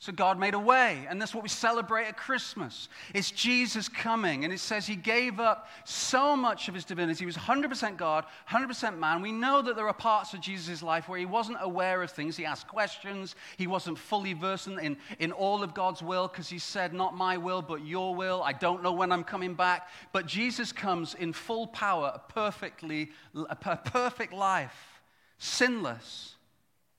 So 0.00 0.12
God 0.12 0.38
made 0.38 0.54
a 0.54 0.60
way, 0.60 1.08
and 1.10 1.20
that's 1.20 1.34
what 1.34 1.42
we 1.42 1.48
celebrate 1.48 2.06
at 2.06 2.16
Christmas. 2.16 2.88
It's 3.12 3.32
Jesus 3.32 3.88
coming, 3.88 4.44
and 4.44 4.52
it 4.52 4.60
says 4.60 4.86
he 4.86 4.94
gave 4.94 5.40
up 5.40 5.68
so 5.84 6.36
much 6.36 6.68
of 6.68 6.74
his 6.74 6.84
divinity. 6.84 7.18
He 7.18 7.26
was 7.26 7.36
100% 7.36 7.96
God, 7.96 8.24
100% 8.48 8.96
man. 8.96 9.22
We 9.22 9.32
know 9.32 9.60
that 9.60 9.74
there 9.74 9.88
are 9.88 9.92
parts 9.92 10.34
of 10.34 10.40
Jesus' 10.40 10.84
life 10.84 11.08
where 11.08 11.18
he 11.18 11.26
wasn't 11.26 11.58
aware 11.60 12.00
of 12.00 12.12
things. 12.12 12.36
He 12.36 12.44
asked 12.44 12.68
questions. 12.68 13.34
He 13.56 13.66
wasn't 13.66 13.98
fully 13.98 14.34
versant 14.34 14.78
in, 14.78 14.98
in 15.18 15.32
all 15.32 15.64
of 15.64 15.74
God's 15.74 16.00
will 16.00 16.28
because 16.28 16.48
he 16.48 16.60
said, 16.60 16.94
Not 16.94 17.16
my 17.16 17.36
will, 17.36 17.60
but 17.60 17.84
your 17.84 18.14
will. 18.14 18.40
I 18.44 18.52
don't 18.52 18.84
know 18.84 18.92
when 18.92 19.10
I'm 19.10 19.24
coming 19.24 19.54
back. 19.54 19.88
But 20.12 20.26
Jesus 20.26 20.70
comes 20.70 21.14
in 21.14 21.32
full 21.32 21.66
power, 21.66 22.12
a 22.14 22.20
perfectly, 22.32 23.10
a 23.34 23.56
perfect 23.56 24.32
life, 24.32 25.00
sinless. 25.38 26.36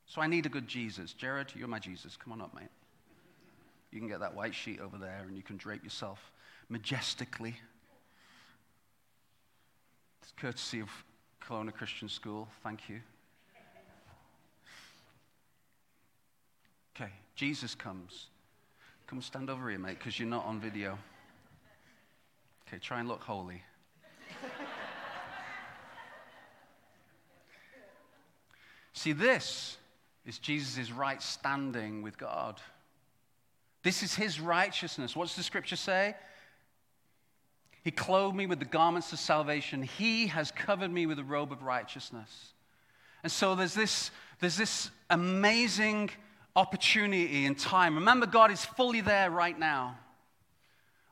So 0.05 0.21
I 0.21 0.27
need 0.27 0.45
a 0.45 0.49
good 0.49 0.67
Jesus. 0.67 1.13
Jared, 1.13 1.53
you're 1.55 1.69
my 1.69 1.79
Jesus. 1.79 2.17
Come 2.17 2.33
on 2.33 2.41
up, 2.41 2.53
mate. 2.53 2.67
You 3.91 3.99
can 3.99 4.07
get 4.07 4.19
that 4.19 4.35
white 4.35 4.53
sheet 4.53 4.79
over 4.79 4.97
there 4.97 5.23
and 5.27 5.35
you 5.35 5.43
can 5.43 5.57
drape 5.57 5.83
yourself 5.83 6.31
majestically. 6.69 7.55
It's 10.21 10.33
courtesy 10.37 10.79
of 10.79 10.89
Kelowna 11.43 11.73
Christian 11.73 12.07
School. 12.09 12.47
Thank 12.63 12.89
you. 12.89 12.99
Okay, 16.95 17.11
Jesus 17.35 17.73
comes. 17.73 18.27
Come 19.07 19.21
stand 19.21 19.49
over 19.49 19.69
here, 19.69 19.79
mate, 19.79 19.97
because 19.97 20.19
you're 20.19 20.27
not 20.27 20.45
on 20.45 20.59
video. 20.59 20.99
Okay, 22.67 22.77
try 22.77 22.99
and 22.99 23.07
look 23.07 23.21
holy. 23.21 23.63
See, 28.93 29.13
this 29.13 29.77
is 30.25 30.37
Jesus' 30.37 30.91
right 30.91 31.21
standing 31.23 32.03
with 32.03 32.17
God. 32.17 32.59
This 33.83 34.03
is 34.03 34.15
his 34.15 34.39
righteousness. 34.39 35.15
What 35.15 35.27
does 35.27 35.35
the 35.35 35.43
scripture 35.43 35.75
say? 35.75 36.15
He 37.83 37.91
clothed 37.91 38.35
me 38.35 38.45
with 38.45 38.59
the 38.59 38.65
garments 38.65 39.13
of 39.13 39.19
salvation. 39.19 39.81
He 39.81 40.27
has 40.27 40.51
covered 40.51 40.91
me 40.91 41.05
with 41.05 41.17
a 41.17 41.23
robe 41.23 41.51
of 41.51 41.63
righteousness. 41.63 42.53
And 43.23 43.31
so 43.31 43.55
there's 43.55 43.73
this, 43.73 44.11
there's 44.39 44.57
this 44.57 44.91
amazing 45.09 46.09
opportunity 46.55 47.45
in 47.45 47.55
time. 47.55 47.95
Remember, 47.95 48.25
God 48.25 48.51
is 48.51 48.65
fully 48.65 49.01
there 49.01 49.31
right 49.31 49.57
now. 49.57 49.97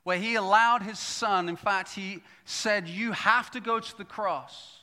Where 0.04 0.18
he 0.18 0.36
allowed 0.36 0.84
his 0.84 1.00
son, 1.00 1.50
in 1.50 1.58
fact, 1.58 1.94
he 1.94 2.22
said, 2.46 2.88
You 2.88 3.12
have 3.12 3.52
to 3.52 3.60
go 3.60 3.80
to 3.80 3.98
the 3.98 4.06
cross. 4.06 4.78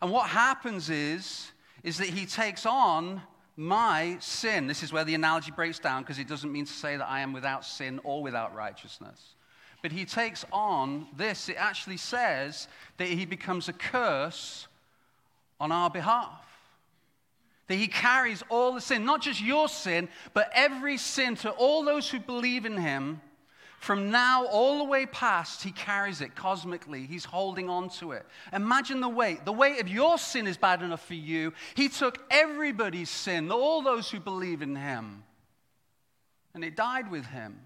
And 0.00 0.10
what 0.10 0.28
happens 0.28 0.90
is, 0.90 1.50
is 1.82 1.98
that 1.98 2.08
he 2.08 2.26
takes 2.26 2.66
on 2.66 3.20
my 3.60 4.16
sin. 4.20 4.66
This 4.66 4.82
is 4.82 4.90
where 4.90 5.04
the 5.04 5.14
analogy 5.14 5.50
breaks 5.50 5.78
down 5.78 6.00
because 6.00 6.18
it 6.18 6.26
doesn't 6.26 6.50
mean 6.50 6.64
to 6.64 6.72
say 6.72 6.96
that 6.96 7.06
I 7.06 7.20
am 7.20 7.34
without 7.34 7.62
sin 7.62 8.00
or 8.04 8.22
without 8.22 8.54
righteousness. 8.54 9.34
But 9.82 9.92
he 9.92 10.06
takes 10.06 10.46
on 10.50 11.06
this. 11.14 11.46
It 11.50 11.56
actually 11.58 11.98
says 11.98 12.68
that 12.96 13.08
he 13.08 13.26
becomes 13.26 13.68
a 13.68 13.74
curse 13.74 14.66
on 15.60 15.72
our 15.72 15.90
behalf. 15.90 16.42
That 17.66 17.74
he 17.74 17.86
carries 17.86 18.42
all 18.48 18.72
the 18.72 18.80
sin, 18.80 19.04
not 19.04 19.20
just 19.20 19.42
your 19.42 19.68
sin, 19.68 20.08
but 20.32 20.50
every 20.54 20.96
sin 20.96 21.34
to 21.36 21.50
all 21.50 21.84
those 21.84 22.08
who 22.08 22.18
believe 22.18 22.64
in 22.64 22.78
him 22.78 23.20
from 23.80 24.10
now 24.10 24.44
all 24.44 24.76
the 24.76 24.84
way 24.84 25.06
past, 25.06 25.62
he 25.62 25.72
carries 25.72 26.20
it 26.20 26.36
cosmically. 26.36 27.06
He's 27.06 27.24
holding 27.24 27.70
on 27.70 27.88
to 27.98 28.12
it. 28.12 28.26
Imagine 28.52 29.00
the 29.00 29.08
weight. 29.08 29.46
The 29.46 29.54
weight 29.54 29.80
of 29.80 29.88
your 29.88 30.18
sin 30.18 30.46
is 30.46 30.58
bad 30.58 30.82
enough 30.82 31.02
for 31.02 31.14
you. 31.14 31.54
He 31.74 31.88
took 31.88 32.18
everybody's 32.30 33.08
sin, 33.08 33.50
all 33.50 33.80
those 33.80 34.10
who 34.10 34.20
believe 34.20 34.60
in 34.60 34.76
him, 34.76 35.24
and 36.52 36.62
it 36.62 36.76
died 36.76 37.10
with 37.10 37.24
him. 37.24 37.58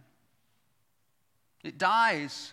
It 1.64 1.78
dies, 1.78 2.52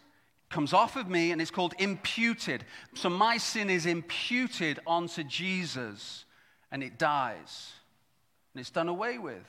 comes 0.50 0.74
off 0.74 0.96
of 0.96 1.08
me, 1.08 1.32
and 1.32 1.40
it's 1.40 1.52
called 1.52 1.76
imputed. 1.78 2.66
So 2.96 3.12
my 3.12 3.38
sin 3.38 3.70
is 3.70 3.86
imputed 3.86 4.80
onto 4.88 5.24
Jesus, 5.24 6.26
and 6.72 6.82
it 6.82 6.98
dies. 6.98 7.74
And 8.56 8.60
it's 8.60 8.72
done 8.72 8.88
away 8.88 9.20
with. 9.20 9.46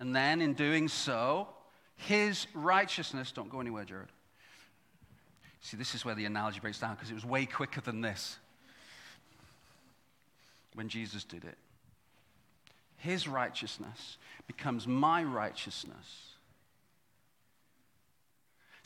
And 0.00 0.16
then 0.16 0.40
in 0.40 0.54
doing 0.54 0.88
so, 0.88 1.48
his 1.98 2.46
righteousness. 2.54 3.32
Don't 3.32 3.50
go 3.50 3.60
anywhere, 3.60 3.84
Jared. 3.84 4.08
See, 5.60 5.76
this 5.76 5.94
is 5.94 6.04
where 6.04 6.14
the 6.14 6.24
analogy 6.24 6.60
breaks 6.60 6.78
down 6.78 6.94
because 6.94 7.10
it 7.10 7.14
was 7.14 7.26
way 7.26 7.44
quicker 7.44 7.80
than 7.80 8.00
this 8.00 8.38
when 10.74 10.88
Jesus 10.88 11.24
did 11.24 11.44
it. 11.44 11.58
His 12.96 13.28
righteousness 13.28 14.16
becomes 14.46 14.86
my 14.86 15.22
righteousness. 15.22 16.27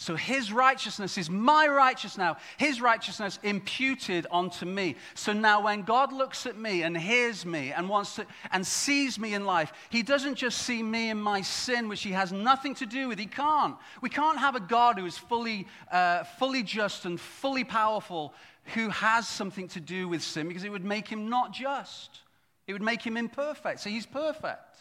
So 0.02 0.16
his 0.16 0.52
righteousness 0.52 1.16
is 1.16 1.30
my 1.30 1.68
righteousness 1.68 2.18
now. 2.18 2.36
His 2.56 2.80
righteousness 2.80 3.38
imputed 3.44 4.26
onto 4.32 4.66
me. 4.66 4.96
So 5.14 5.32
now 5.32 5.62
when 5.62 5.82
God 5.82 6.12
looks 6.12 6.44
at 6.44 6.58
me 6.58 6.82
and 6.82 6.98
hears 6.98 7.46
me 7.46 7.70
and 7.70 7.88
wants 7.88 8.16
to 8.16 8.26
and 8.50 8.66
sees 8.66 9.16
me 9.16 9.32
in 9.32 9.46
life, 9.46 9.72
he 9.90 10.02
doesn't 10.02 10.34
just 10.34 10.62
see 10.62 10.82
me 10.82 11.10
in 11.10 11.20
my 11.20 11.42
sin, 11.42 11.88
which 11.88 12.02
he 12.02 12.10
has 12.10 12.32
nothing 12.32 12.74
to 12.76 12.86
do 12.86 13.06
with. 13.06 13.18
He 13.20 13.26
can't. 13.26 13.76
We 14.00 14.08
can't 14.08 14.40
have 14.40 14.56
a 14.56 14.60
God 14.60 14.98
who 14.98 15.06
is 15.06 15.16
fully, 15.16 15.68
uh, 15.92 16.24
fully 16.24 16.64
just 16.64 17.04
and 17.04 17.20
fully 17.20 17.62
powerful 17.62 18.34
who 18.74 18.88
has 18.88 19.28
something 19.28 19.68
to 19.68 19.80
do 19.80 20.08
with 20.08 20.24
sin 20.24 20.48
because 20.48 20.64
it 20.64 20.72
would 20.72 20.84
make 20.84 21.06
him 21.06 21.28
not 21.28 21.52
just. 21.52 22.22
It 22.66 22.72
would 22.72 22.82
make 22.82 23.02
him 23.02 23.16
imperfect. 23.16 23.78
So 23.78 23.88
he's 23.88 24.06
perfect. 24.06 24.78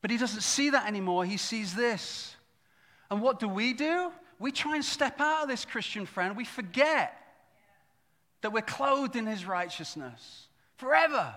But 0.00 0.12
he 0.12 0.16
doesn't 0.16 0.42
see 0.42 0.70
that 0.70 0.86
anymore. 0.86 1.24
He 1.24 1.38
sees 1.38 1.74
this. 1.74 2.35
And 3.10 3.22
what 3.22 3.38
do 3.38 3.48
we 3.48 3.72
do? 3.72 4.10
We 4.38 4.52
try 4.52 4.74
and 4.74 4.84
step 4.84 5.20
out 5.20 5.44
of 5.44 5.48
this, 5.48 5.64
Christian 5.64 6.06
friend. 6.06 6.36
We 6.36 6.44
forget 6.44 7.16
that 8.42 8.52
we're 8.52 8.62
clothed 8.62 9.16
in 9.16 9.26
his 9.26 9.46
righteousness 9.46 10.46
forever. 10.76 11.34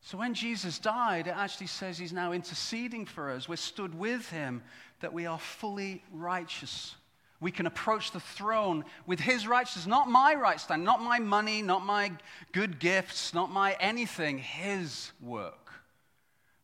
So 0.00 0.18
when 0.18 0.34
Jesus 0.34 0.78
died, 0.78 1.26
it 1.26 1.34
actually 1.36 1.66
says 1.66 1.98
he's 1.98 2.12
now 2.12 2.32
interceding 2.32 3.06
for 3.06 3.30
us. 3.30 3.48
We're 3.48 3.56
stood 3.56 3.98
with 3.98 4.28
him, 4.30 4.62
that 5.00 5.12
we 5.12 5.26
are 5.26 5.38
fully 5.38 6.02
righteous. 6.12 6.94
We 7.40 7.50
can 7.50 7.66
approach 7.66 8.12
the 8.12 8.20
throne 8.20 8.84
with 9.06 9.20
his 9.20 9.46
righteousness, 9.46 9.86
not 9.86 10.08
my 10.08 10.34
right 10.34 10.60
stand, 10.60 10.84
not 10.84 11.02
my 11.02 11.18
money, 11.18 11.60
not 11.60 11.84
my 11.84 12.12
good 12.52 12.78
gifts, 12.78 13.34
not 13.34 13.50
my 13.50 13.76
anything, 13.78 14.38
his 14.38 15.12
work 15.20 15.65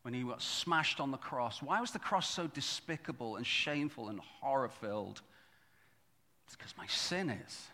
when 0.03 0.13
he 0.13 0.21
got 0.21 0.41
smashed 0.41 0.99
on 0.99 1.11
the 1.11 1.17
cross. 1.17 1.61
Why 1.61 1.81
was 1.81 1.91
the 1.91 1.99
cross 1.99 2.29
so 2.29 2.47
despicable 2.47 3.37
and 3.37 3.45
shameful 3.45 4.09
and 4.09 4.19
horror 4.19 4.69
filled? 4.69 5.21
It's 6.45 6.55
because 6.55 6.73
my 6.77 6.87
sin 6.87 7.29
is. 7.29 7.67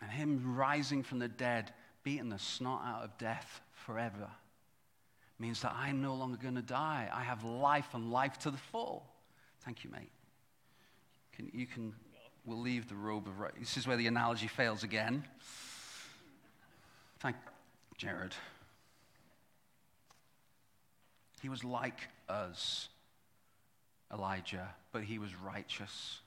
And 0.00 0.10
him 0.10 0.56
rising 0.56 1.02
from 1.02 1.18
the 1.18 1.28
dead, 1.28 1.72
beating 2.02 2.28
the 2.28 2.38
snot 2.38 2.82
out 2.84 3.04
of 3.04 3.18
death 3.18 3.60
forever, 3.72 4.28
means 5.38 5.62
that 5.62 5.74
I'm 5.76 6.00
no 6.00 6.14
longer 6.14 6.38
going 6.40 6.54
to 6.54 6.62
die. 6.62 7.08
I 7.12 7.22
have 7.22 7.44
life 7.44 7.88
and 7.94 8.12
life 8.12 8.38
to 8.40 8.50
the 8.50 8.58
full. 8.58 9.04
Thank 9.64 9.84
you, 9.84 9.90
mate. 9.90 10.10
Can, 11.32 11.50
you 11.52 11.66
can, 11.66 11.92
we'll 12.44 12.60
leave 12.60 12.88
the 12.88 12.94
robe 12.94 13.26
of 13.26 13.40
right. 13.40 13.52
This 13.58 13.76
is 13.76 13.86
where 13.86 13.96
the 13.96 14.06
analogy 14.06 14.46
fails 14.46 14.84
again. 14.84 15.24
Thank 17.18 17.36
Jared. 17.96 18.34
He 21.42 21.48
was 21.48 21.64
like 21.64 22.08
us, 22.28 22.88
Elijah, 24.12 24.68
but 24.92 25.02
he 25.02 25.18
was 25.18 25.30
righteous. 25.34 26.20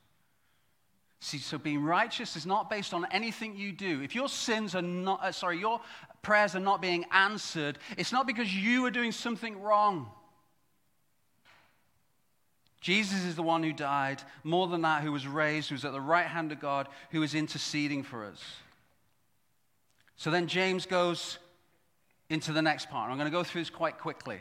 See, 1.21 1.37
so 1.37 1.57
being 1.57 1.81
righteous 1.81 2.35
is 2.35 2.45
not 2.45 2.69
based 2.69 2.93
on 2.93 3.07
anything 3.11 3.55
you 3.55 3.71
do. 3.71 4.01
If 4.01 4.13
your 4.13 4.27
sins 4.27 4.75
are 4.75 4.81
not, 4.81 5.23
uh, 5.23 5.31
sorry, 5.31 5.57
your 5.57 5.79
prayers 6.21 6.53
are 6.53 6.59
not 6.59 6.81
being 6.81 7.05
answered, 7.11 7.79
it's 7.97 8.11
not 8.11 8.27
because 8.27 8.53
you 8.53 8.85
are 8.85 8.91
doing 8.91 9.13
something 9.13 9.61
wrong. 9.61 10.11
Jesus 12.81 13.23
is 13.23 13.37
the 13.37 13.41
one 13.41 13.63
who 13.63 13.71
died, 13.71 14.21
more 14.43 14.67
than 14.67 14.81
that, 14.81 15.01
who 15.01 15.13
was 15.13 15.25
raised, 15.25 15.69
who's 15.69 15.85
at 15.85 15.93
the 15.93 16.01
right 16.01 16.27
hand 16.27 16.51
of 16.51 16.59
God, 16.59 16.89
who 17.11 17.23
is 17.23 17.33
interceding 17.33 18.03
for 18.03 18.25
us. 18.25 18.43
So 20.17 20.29
then 20.29 20.47
James 20.47 20.85
goes 20.85 21.39
into 22.29 22.51
the 22.51 22.61
next 22.61 22.89
part. 22.89 23.09
I'm 23.09 23.17
going 23.17 23.31
to 23.31 23.35
go 23.35 23.43
through 23.45 23.61
this 23.61 23.69
quite 23.69 23.97
quickly. 23.97 24.39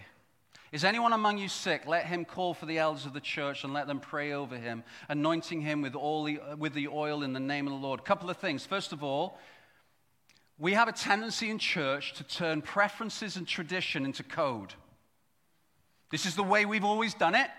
Is 0.74 0.82
anyone 0.82 1.12
among 1.12 1.38
you 1.38 1.46
sick? 1.46 1.86
Let 1.86 2.06
him 2.06 2.24
call 2.24 2.52
for 2.52 2.66
the 2.66 2.78
elders 2.78 3.06
of 3.06 3.12
the 3.12 3.20
church 3.20 3.62
and 3.62 3.72
let 3.72 3.86
them 3.86 4.00
pray 4.00 4.32
over 4.32 4.56
him, 4.56 4.82
anointing 5.08 5.60
him 5.60 5.82
with, 5.82 5.94
all 5.94 6.24
the, 6.24 6.40
with 6.58 6.74
the 6.74 6.88
oil 6.88 7.22
in 7.22 7.32
the 7.32 7.38
name 7.38 7.68
of 7.68 7.72
the 7.72 7.78
Lord. 7.78 8.04
Couple 8.04 8.28
of 8.28 8.38
things. 8.38 8.66
First 8.66 8.92
of 8.92 9.04
all, 9.04 9.38
we 10.58 10.72
have 10.72 10.88
a 10.88 10.92
tendency 10.92 11.48
in 11.48 11.60
church 11.60 12.14
to 12.14 12.24
turn 12.24 12.60
preferences 12.60 13.36
and 13.36 13.46
tradition 13.46 14.04
into 14.04 14.24
code. 14.24 14.74
This 16.10 16.26
is 16.26 16.34
the 16.34 16.42
way 16.42 16.66
we've 16.66 16.82
always 16.82 17.14
done 17.14 17.36
it. 17.36 17.50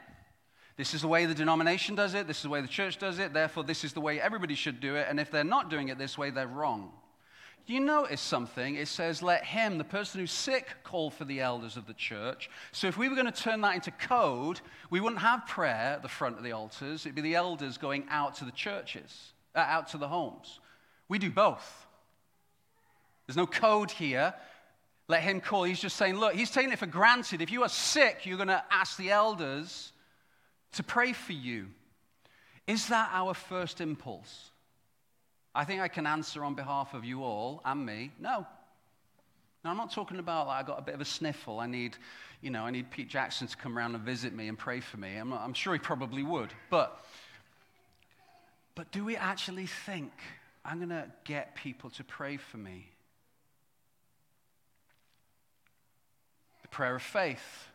This 0.76 0.94
is 0.94 1.00
the 1.00 1.08
way 1.08 1.26
the 1.26 1.34
denomination 1.34 1.96
does 1.96 2.16
it. 2.16 2.28
This 2.28 2.36
is 2.36 2.44
the 2.44 2.50
way 2.50 2.60
the 2.60 2.68
church 2.68 2.98
does 2.98 3.18
it. 3.20 3.34
Therefore, 3.34 3.64
this 3.64 3.86
is 3.86 3.94
the 3.94 4.02
way 4.02 4.20
everybody 4.20 4.56
should 4.56 4.82
do 4.82 4.98
it. 4.98 5.08
And 5.10 5.22
if 5.22 5.32
they're 5.32 5.46
not 5.46 5.70
doing 5.70 5.88
it 5.88 5.98
this 5.98 6.18
way, 6.18 6.32
they're 6.32 6.48
wrong 6.48 6.92
you 7.74 7.80
notice 7.80 8.22
something? 8.22 8.76
It 8.76 8.88
says, 8.88 9.24
let 9.24 9.44
him, 9.44 9.78
the 9.80 9.84
person 9.84 10.20
who's 10.20 10.32
sick, 10.32 10.68
call 10.84 11.10
for 11.10 11.26
the 11.26 11.42
elders 11.42 11.78
of 11.78 11.88
the 11.88 11.94
church. 11.94 12.50
So 12.72 12.88
if 12.88 12.98
we 12.98 13.10
were 13.10 13.16
going 13.16 13.32
to 13.32 13.32
turn 13.32 13.62
that 13.62 13.74
into 13.76 13.92
code, 13.92 14.62
we 14.90 15.00
wouldn't 15.00 15.22
have 15.22 15.48
prayer 15.48 15.94
at 15.96 16.02
the 16.04 16.08
front 16.08 16.38
of 16.38 16.44
the 16.44 16.52
altars. 16.52 17.06
It'd 17.06 17.16
be 17.16 17.22
the 17.22 17.36
elders 17.36 17.78
going 17.78 18.06
out 18.10 18.36
to 18.36 18.46
the 18.46 18.52
churches, 18.52 19.34
uh, 19.56 19.60
out 19.60 19.88
to 19.90 19.98
the 19.98 20.08
homes. 20.08 20.60
We 21.08 21.18
do 21.18 21.32
both. 21.32 21.88
There's 23.26 23.38
no 23.38 23.48
code 23.48 23.90
here. 23.90 24.36
Let 25.08 25.24
him 25.24 25.42
call. 25.42 25.64
He's 25.64 25.80
just 25.80 25.96
saying, 25.96 26.18
look, 26.18 26.34
he's 26.34 26.52
taking 26.52 26.72
it 26.72 26.80
for 26.80 26.86
granted. 26.86 27.42
If 27.42 27.52
you 27.52 27.64
are 27.64 27.70
sick, 27.70 28.26
you're 28.26 28.38
going 28.38 28.48
to 28.50 28.64
ask 28.70 28.98
the 28.98 29.12
elders 29.12 29.92
to 30.74 30.84
pray 30.84 31.14
for 31.14 31.34
you. 31.34 31.68
Is 32.68 32.88
that 32.90 33.10
our 33.14 33.34
first 33.34 33.82
impulse? 33.82 34.52
I 35.56 35.64
think 35.64 35.82
I 35.82 35.88
can 35.88 36.06
answer 36.06 36.44
on 36.44 36.54
behalf 36.54 36.94
of 36.94 37.06
you 37.06 37.24
all 37.24 37.62
and 37.64 37.86
me. 37.86 38.12
No. 38.20 38.46
Now, 39.64 39.72
I'm 39.72 39.78
not 39.78 39.90
talking 39.90 40.20
about 40.20 40.48
like, 40.48 40.66
I 40.66 40.68
got 40.68 40.78
a 40.78 40.82
bit 40.82 40.94
of 40.94 41.02
a 41.02 41.06
sniffle. 41.06 41.62
I 41.62 41.66
need, 41.66 41.96
you 42.42 42.52
know, 42.52 42.66
I 42.66 42.72
need 42.72 42.92
Pete 42.92 43.10
Jackson 43.10 43.48
to 43.48 43.56
come 43.56 43.78
around 43.78 43.96
and 43.96 44.04
visit 44.04 44.34
me 44.34 44.50
and 44.50 44.58
pray 44.58 44.82
for 44.82 44.98
me. 44.98 45.16
I'm, 45.16 45.30
not, 45.30 45.42
I'm 45.42 45.54
sure 45.54 45.72
he 45.72 45.80
probably 45.80 46.24
would. 46.24 46.50
But, 46.70 47.04
but 48.76 48.92
do 48.92 49.06
we 49.06 49.16
actually 49.16 49.66
think 49.66 50.12
I'm 50.66 50.78
going 50.78 50.90
to 50.90 51.06
get 51.24 51.56
people 51.56 51.90
to 51.92 52.04
pray 52.04 52.36
for 52.36 52.58
me? 52.58 52.90
The 56.64 56.68
prayer 56.68 56.98
of 56.98 57.02
faith. 57.02 57.70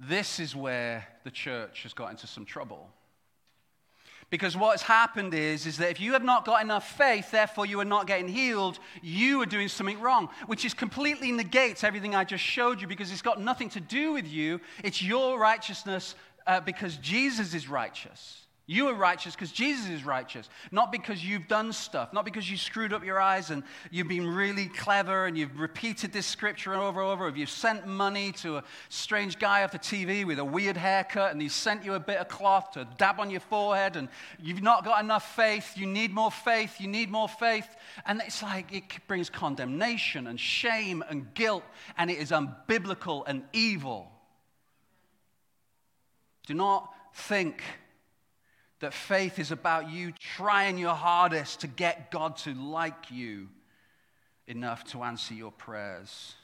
This 0.00 0.40
is 0.40 0.54
where 0.56 1.06
the 1.22 1.30
church 1.30 1.84
has 1.84 1.92
got 1.94 2.10
into 2.10 2.26
some 2.26 2.44
trouble. 2.44 2.90
Because 4.30 4.56
what's 4.56 4.82
happened 4.82 5.32
is, 5.32 5.66
is 5.66 5.78
that 5.78 5.90
if 5.90 6.00
you 6.00 6.12
have 6.12 6.22
not 6.22 6.44
got 6.44 6.62
enough 6.62 6.96
faith, 6.96 7.30
therefore 7.30 7.64
you 7.64 7.80
are 7.80 7.84
not 7.84 8.06
getting 8.06 8.28
healed, 8.28 8.78
you 9.00 9.40
are 9.40 9.46
doing 9.46 9.68
something 9.68 10.00
wrong, 10.00 10.28
which 10.46 10.66
is 10.66 10.74
completely 10.74 11.32
negates 11.32 11.82
everything 11.82 12.14
I 12.14 12.24
just 12.24 12.44
showed 12.44 12.80
you 12.80 12.86
because 12.86 13.10
it's 13.10 13.22
got 13.22 13.40
nothing 13.40 13.70
to 13.70 13.80
do 13.80 14.12
with 14.12 14.26
you. 14.26 14.60
It's 14.84 15.00
your 15.00 15.38
righteousness 15.38 16.14
uh, 16.46 16.60
because 16.60 16.98
Jesus 16.98 17.54
is 17.54 17.68
righteous. 17.68 18.47
You 18.70 18.88
are 18.88 18.94
righteous 18.94 19.34
because 19.34 19.50
Jesus 19.50 19.88
is 19.88 20.04
righteous, 20.04 20.50
not 20.70 20.92
because 20.92 21.24
you've 21.24 21.48
done 21.48 21.72
stuff, 21.72 22.12
not 22.12 22.26
because 22.26 22.50
you 22.50 22.58
screwed 22.58 22.92
up 22.92 23.02
your 23.02 23.18
eyes 23.18 23.48
and 23.48 23.62
you've 23.90 24.08
been 24.08 24.28
really 24.28 24.66
clever 24.66 25.24
and 25.24 25.38
you've 25.38 25.58
repeated 25.58 26.12
this 26.12 26.26
scripture 26.26 26.74
over 26.74 27.00
and 27.00 27.10
over, 27.10 27.28
or 27.28 27.30
you've 27.34 27.48
sent 27.48 27.86
money 27.86 28.30
to 28.32 28.58
a 28.58 28.64
strange 28.90 29.38
guy 29.38 29.64
off 29.64 29.72
the 29.72 29.78
TV 29.78 30.26
with 30.26 30.38
a 30.38 30.44
weird 30.44 30.76
haircut 30.76 31.32
and 31.32 31.40
he's 31.40 31.54
sent 31.54 31.82
you 31.82 31.94
a 31.94 31.98
bit 31.98 32.18
of 32.18 32.28
cloth 32.28 32.72
to 32.72 32.86
dab 32.98 33.18
on 33.20 33.30
your 33.30 33.40
forehead 33.40 33.96
and 33.96 34.06
you've 34.38 34.62
not 34.62 34.84
got 34.84 35.02
enough 35.02 35.34
faith, 35.34 35.72
you 35.74 35.86
need 35.86 36.12
more 36.12 36.30
faith, 36.30 36.78
you 36.78 36.88
need 36.88 37.10
more 37.10 37.26
faith. 37.26 37.74
And 38.04 38.20
it's 38.20 38.42
like 38.42 38.70
it 38.70 38.84
brings 39.06 39.30
condemnation 39.30 40.26
and 40.26 40.38
shame 40.38 41.02
and 41.08 41.32
guilt 41.32 41.64
and 41.96 42.10
it 42.10 42.18
is 42.18 42.32
unbiblical 42.32 43.24
and 43.26 43.44
evil. 43.54 44.12
Do 46.46 46.52
not 46.52 46.92
think 47.14 47.62
that 48.80 48.94
faith 48.94 49.38
is 49.38 49.50
about 49.50 49.90
you 49.90 50.12
trying 50.12 50.78
your 50.78 50.94
hardest 50.94 51.60
to 51.60 51.66
get 51.66 52.10
God 52.10 52.36
to 52.38 52.54
like 52.54 53.10
you 53.10 53.48
enough 54.46 54.84
to 54.84 55.02
answer 55.02 55.34
your 55.34 55.52
prayers. 55.52 56.34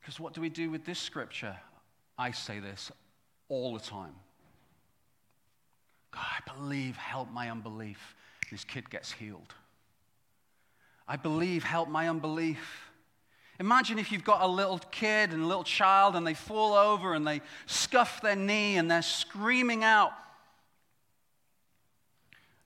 Because 0.00 0.20
what 0.20 0.34
do 0.34 0.40
we 0.40 0.48
do 0.48 0.70
with 0.70 0.84
this 0.84 0.98
scripture? 0.98 1.56
I 2.18 2.30
say 2.30 2.60
this 2.60 2.92
all 3.48 3.74
the 3.74 3.80
time. 3.80 4.14
God, 6.12 6.24
I 6.24 6.52
believe, 6.56 6.96
help 6.96 7.30
my 7.30 7.50
unbelief. 7.50 8.14
This 8.50 8.64
kid 8.64 8.88
gets 8.88 9.10
healed. 9.10 9.54
I 11.08 11.16
believe, 11.16 11.64
help 11.64 11.88
my 11.88 12.08
unbelief. 12.08 12.90
Imagine 13.58 13.98
if 13.98 14.12
you've 14.12 14.24
got 14.24 14.42
a 14.42 14.46
little 14.46 14.78
kid 14.90 15.32
and 15.32 15.42
a 15.42 15.46
little 15.46 15.64
child 15.64 16.14
and 16.14 16.26
they 16.26 16.34
fall 16.34 16.74
over 16.74 17.14
and 17.14 17.26
they 17.26 17.40
scuff 17.66 18.20
their 18.20 18.36
knee 18.36 18.76
and 18.76 18.90
they're 18.90 19.02
screaming 19.02 19.82
out, 19.82 20.12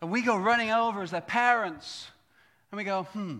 and 0.00 0.10
we 0.10 0.22
go 0.22 0.36
running 0.36 0.70
over 0.70 1.02
as 1.02 1.10
their 1.10 1.20
parents 1.20 2.08
and 2.70 2.78
we 2.78 2.84
go, 2.84 3.04
hmm, 3.04 3.38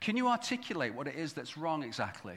can 0.00 0.16
you 0.16 0.28
articulate 0.28 0.94
what 0.94 1.06
it 1.06 1.16
is 1.16 1.32
that's 1.32 1.58
wrong 1.58 1.82
exactly? 1.82 2.36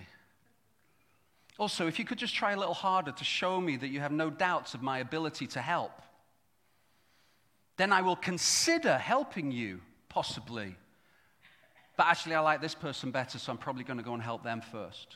Also, 1.57 1.87
if 1.87 1.99
you 1.99 2.05
could 2.05 2.17
just 2.17 2.33
try 2.33 2.53
a 2.53 2.57
little 2.57 2.73
harder 2.73 3.11
to 3.11 3.23
show 3.23 3.61
me 3.61 3.77
that 3.77 3.89
you 3.89 3.99
have 3.99 4.11
no 4.11 4.29
doubts 4.29 4.73
of 4.73 4.81
my 4.81 4.99
ability 4.99 5.47
to 5.47 5.61
help, 5.61 6.01
then 7.77 7.93
I 7.93 8.01
will 8.01 8.15
consider 8.15 8.97
helping 8.97 9.51
you, 9.51 9.81
possibly. 10.09 10.75
But 11.97 12.07
actually, 12.07 12.35
I 12.35 12.39
like 12.39 12.61
this 12.61 12.75
person 12.75 13.11
better, 13.11 13.37
so 13.37 13.51
I'm 13.51 13.57
probably 13.57 13.83
going 13.83 13.97
to 13.97 14.03
go 14.03 14.13
and 14.13 14.23
help 14.23 14.43
them 14.43 14.61
first. 14.61 15.15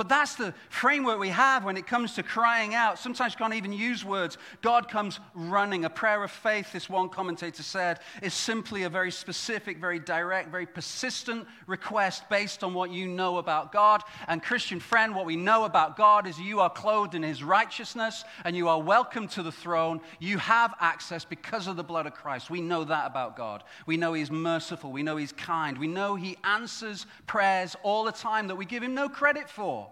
But 0.00 0.08
that's 0.08 0.34
the 0.34 0.54
framework 0.70 1.18
we 1.18 1.28
have 1.28 1.62
when 1.62 1.76
it 1.76 1.86
comes 1.86 2.14
to 2.14 2.22
crying 2.22 2.74
out. 2.74 2.98
Sometimes 2.98 3.34
you 3.34 3.36
can't 3.36 3.52
even 3.52 3.70
use 3.70 4.02
words. 4.02 4.38
God 4.62 4.88
comes 4.88 5.20
running. 5.34 5.84
A 5.84 5.90
prayer 5.90 6.24
of 6.24 6.30
faith, 6.30 6.72
this 6.72 6.88
one 6.88 7.10
commentator 7.10 7.62
said, 7.62 8.00
is 8.22 8.32
simply 8.32 8.84
a 8.84 8.88
very 8.88 9.10
specific, 9.10 9.76
very 9.76 9.98
direct, 9.98 10.50
very 10.50 10.64
persistent 10.64 11.46
request 11.66 12.26
based 12.30 12.64
on 12.64 12.72
what 12.72 12.90
you 12.90 13.08
know 13.08 13.36
about 13.36 13.72
God. 13.72 14.02
And, 14.26 14.42
Christian 14.42 14.80
friend, 14.80 15.14
what 15.14 15.26
we 15.26 15.36
know 15.36 15.64
about 15.66 15.98
God 15.98 16.26
is 16.26 16.40
you 16.40 16.60
are 16.60 16.70
clothed 16.70 17.14
in 17.14 17.22
his 17.22 17.44
righteousness 17.44 18.24
and 18.46 18.56
you 18.56 18.68
are 18.68 18.80
welcome 18.80 19.28
to 19.28 19.42
the 19.42 19.52
throne. 19.52 20.00
You 20.18 20.38
have 20.38 20.72
access 20.80 21.26
because 21.26 21.66
of 21.66 21.76
the 21.76 21.84
blood 21.84 22.06
of 22.06 22.14
Christ. 22.14 22.48
We 22.48 22.62
know 22.62 22.84
that 22.84 23.06
about 23.06 23.36
God. 23.36 23.64
We 23.84 23.98
know 23.98 24.14
he's 24.14 24.30
merciful. 24.30 24.92
We 24.92 25.02
know 25.02 25.18
he's 25.18 25.32
kind. 25.32 25.76
We 25.76 25.88
know 25.88 26.14
he 26.14 26.38
answers 26.42 27.04
prayers 27.26 27.76
all 27.82 28.04
the 28.04 28.12
time 28.12 28.46
that 28.46 28.56
we 28.56 28.64
give 28.64 28.82
him 28.82 28.94
no 28.94 29.10
credit 29.10 29.50
for. 29.50 29.89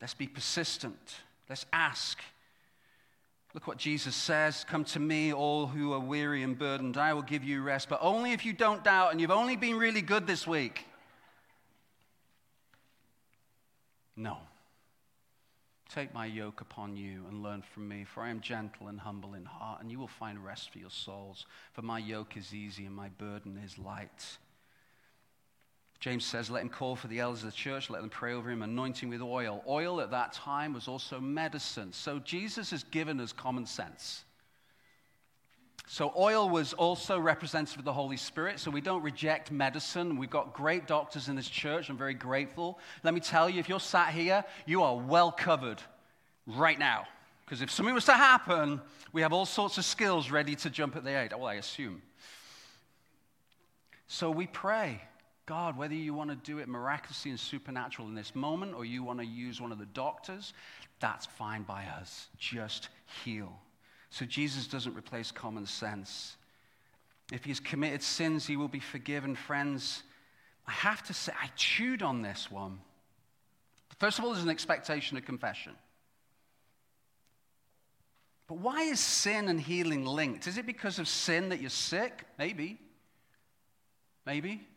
Let's 0.00 0.14
be 0.14 0.26
persistent. 0.26 1.16
Let's 1.48 1.66
ask. 1.72 2.18
Look 3.52 3.66
what 3.66 3.78
Jesus 3.78 4.14
says 4.14 4.64
Come 4.68 4.84
to 4.84 5.00
me, 5.00 5.32
all 5.32 5.66
who 5.66 5.92
are 5.92 6.00
weary 6.00 6.42
and 6.42 6.58
burdened. 6.58 6.96
I 6.96 7.12
will 7.14 7.22
give 7.22 7.44
you 7.44 7.62
rest, 7.62 7.88
but 7.88 7.98
only 8.02 8.32
if 8.32 8.44
you 8.44 8.52
don't 8.52 8.84
doubt 8.84 9.12
and 9.12 9.20
you've 9.20 9.30
only 9.30 9.56
been 9.56 9.76
really 9.76 10.02
good 10.02 10.26
this 10.26 10.46
week. 10.46 10.86
No. 14.16 14.38
Take 15.88 16.14
my 16.14 16.26
yoke 16.26 16.60
upon 16.60 16.96
you 16.96 17.24
and 17.28 17.42
learn 17.42 17.62
from 17.62 17.88
me, 17.88 18.04
for 18.04 18.22
I 18.22 18.30
am 18.30 18.40
gentle 18.40 18.86
and 18.86 19.00
humble 19.00 19.34
in 19.34 19.44
heart, 19.44 19.80
and 19.80 19.90
you 19.90 19.98
will 19.98 20.06
find 20.06 20.44
rest 20.44 20.70
for 20.70 20.78
your 20.78 20.90
souls. 20.90 21.46
For 21.72 21.82
my 21.82 21.98
yoke 21.98 22.36
is 22.36 22.54
easy 22.54 22.86
and 22.86 22.94
my 22.94 23.08
burden 23.08 23.60
is 23.64 23.76
light. 23.76 24.38
James 26.00 26.24
says, 26.24 26.50
Let 26.50 26.62
him 26.62 26.70
call 26.70 26.96
for 26.96 27.08
the 27.08 27.20
elders 27.20 27.44
of 27.44 27.50
the 27.50 27.56
church, 27.56 27.90
let 27.90 28.00
them 28.00 28.10
pray 28.10 28.32
over 28.32 28.50
him, 28.50 28.62
anointing 28.62 29.10
with 29.10 29.20
oil. 29.20 29.62
Oil 29.68 30.00
at 30.00 30.10
that 30.10 30.32
time 30.32 30.72
was 30.72 30.88
also 30.88 31.20
medicine. 31.20 31.92
So 31.92 32.18
Jesus 32.18 32.70
has 32.70 32.82
given 32.84 33.20
us 33.20 33.32
common 33.32 33.66
sense. 33.66 34.24
So, 35.92 36.12
oil 36.16 36.48
was 36.48 36.72
also 36.72 37.18
representative 37.18 37.80
of 37.80 37.84
the 37.84 37.92
Holy 37.92 38.16
Spirit. 38.16 38.60
So, 38.60 38.70
we 38.70 38.80
don't 38.80 39.02
reject 39.02 39.50
medicine. 39.50 40.16
We've 40.18 40.30
got 40.30 40.54
great 40.54 40.86
doctors 40.86 41.28
in 41.28 41.34
this 41.34 41.48
church. 41.48 41.90
I'm 41.90 41.98
very 41.98 42.14
grateful. 42.14 42.78
Let 43.02 43.12
me 43.12 43.18
tell 43.18 43.50
you, 43.50 43.58
if 43.58 43.68
you're 43.68 43.80
sat 43.80 44.14
here, 44.14 44.44
you 44.66 44.84
are 44.84 44.94
well 44.94 45.32
covered 45.32 45.82
right 46.46 46.78
now. 46.78 47.08
Because 47.44 47.60
if 47.60 47.72
something 47.72 47.92
was 47.92 48.04
to 48.04 48.12
happen, 48.12 48.80
we 49.12 49.22
have 49.22 49.32
all 49.32 49.46
sorts 49.46 49.78
of 49.78 49.84
skills 49.84 50.30
ready 50.30 50.54
to 50.54 50.70
jump 50.70 50.94
at 50.94 51.02
the 51.02 51.10
aid. 51.10 51.32
Well, 51.32 51.46
I 51.46 51.54
assume. 51.54 52.02
So, 54.06 54.30
we 54.30 54.46
pray. 54.46 55.02
God, 55.50 55.76
whether 55.76 55.94
you 55.94 56.14
want 56.14 56.30
to 56.30 56.36
do 56.36 56.58
it 56.58 56.68
miraculously 56.68 57.32
and 57.32 57.40
supernatural 57.40 58.06
in 58.06 58.14
this 58.14 58.36
moment 58.36 58.72
or 58.72 58.84
you 58.84 59.02
want 59.02 59.18
to 59.18 59.26
use 59.26 59.60
one 59.60 59.72
of 59.72 59.80
the 59.80 59.86
doctors, 59.86 60.54
that's 61.00 61.26
fine 61.26 61.64
by 61.64 61.86
us. 62.00 62.28
Just 62.38 62.88
heal. 63.24 63.52
So 64.10 64.24
Jesus 64.24 64.68
doesn't 64.68 64.96
replace 64.96 65.32
common 65.32 65.66
sense. 65.66 66.36
If 67.32 67.44
he's 67.44 67.58
committed 67.58 68.00
sins, 68.00 68.46
he 68.46 68.56
will 68.56 68.68
be 68.68 68.78
forgiven. 68.78 69.34
Friends, 69.34 70.04
I 70.68 70.70
have 70.70 71.02
to 71.08 71.12
say, 71.12 71.32
I 71.32 71.48
chewed 71.56 72.04
on 72.04 72.22
this 72.22 72.48
one. 72.48 72.78
First 73.98 74.20
of 74.20 74.24
all, 74.24 74.30
there's 74.30 74.44
an 74.44 74.50
expectation 74.50 75.16
of 75.16 75.24
confession. 75.24 75.72
But 78.46 78.58
why 78.58 78.82
is 78.82 79.00
sin 79.00 79.48
and 79.48 79.60
healing 79.60 80.06
linked? 80.06 80.46
Is 80.46 80.58
it 80.58 80.66
because 80.66 81.00
of 81.00 81.08
sin 81.08 81.48
that 81.48 81.60
you're 81.60 81.70
sick? 81.70 82.24
Maybe. 82.38 82.78
Maybe. 84.24 84.68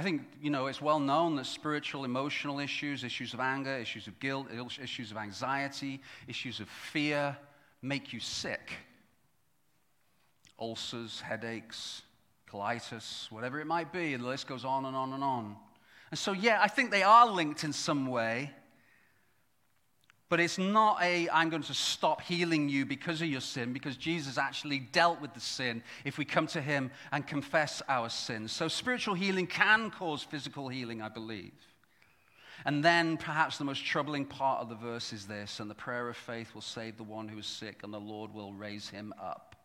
I 0.00 0.02
think, 0.02 0.22
you 0.40 0.48
know, 0.48 0.68
it's 0.68 0.80
well 0.80 0.98
known 0.98 1.36
that 1.36 1.44
spiritual, 1.44 2.06
emotional 2.06 2.58
issues, 2.58 3.04
issues 3.04 3.34
of 3.34 3.40
anger, 3.40 3.76
issues 3.76 4.06
of 4.06 4.18
guilt, 4.18 4.46
issues 4.82 5.10
of 5.10 5.18
anxiety, 5.18 6.00
issues 6.26 6.58
of 6.58 6.70
fear 6.70 7.36
make 7.82 8.10
you 8.10 8.18
sick. 8.18 8.72
Ulcers, 10.58 11.20
headaches, 11.20 12.00
colitis, 12.50 13.30
whatever 13.30 13.60
it 13.60 13.66
might 13.66 13.92
be, 13.92 14.16
the 14.16 14.24
list 14.24 14.46
goes 14.46 14.64
on 14.64 14.86
and 14.86 14.96
on 14.96 15.12
and 15.12 15.22
on. 15.22 15.54
And 16.10 16.18
so, 16.18 16.32
yeah, 16.32 16.60
I 16.62 16.68
think 16.68 16.90
they 16.90 17.02
are 17.02 17.30
linked 17.30 17.62
in 17.62 17.74
some 17.74 18.06
way. 18.06 18.52
But 20.30 20.38
it's 20.38 20.58
not 20.58 21.02
a, 21.02 21.28
I'm 21.30 21.50
going 21.50 21.64
to 21.64 21.74
stop 21.74 22.22
healing 22.22 22.68
you 22.68 22.86
because 22.86 23.20
of 23.20 23.26
your 23.26 23.40
sin, 23.40 23.72
because 23.72 23.96
Jesus 23.96 24.38
actually 24.38 24.78
dealt 24.78 25.20
with 25.20 25.34
the 25.34 25.40
sin 25.40 25.82
if 26.04 26.18
we 26.18 26.24
come 26.24 26.46
to 26.48 26.62
him 26.62 26.92
and 27.10 27.26
confess 27.26 27.82
our 27.88 28.08
sins. 28.08 28.52
So 28.52 28.68
spiritual 28.68 29.14
healing 29.14 29.48
can 29.48 29.90
cause 29.90 30.22
physical 30.22 30.68
healing, 30.68 31.02
I 31.02 31.08
believe. 31.08 31.52
And 32.64 32.84
then 32.84 33.16
perhaps 33.16 33.58
the 33.58 33.64
most 33.64 33.84
troubling 33.84 34.24
part 34.24 34.60
of 34.60 34.68
the 34.68 34.76
verse 34.76 35.12
is 35.12 35.26
this 35.26 35.58
and 35.58 35.68
the 35.68 35.74
prayer 35.74 36.08
of 36.08 36.16
faith 36.16 36.54
will 36.54 36.60
save 36.60 36.96
the 36.96 37.02
one 37.02 37.26
who 37.26 37.38
is 37.38 37.46
sick, 37.46 37.80
and 37.82 37.92
the 37.92 37.98
Lord 37.98 38.32
will 38.32 38.52
raise 38.52 38.88
him 38.88 39.12
up. 39.20 39.56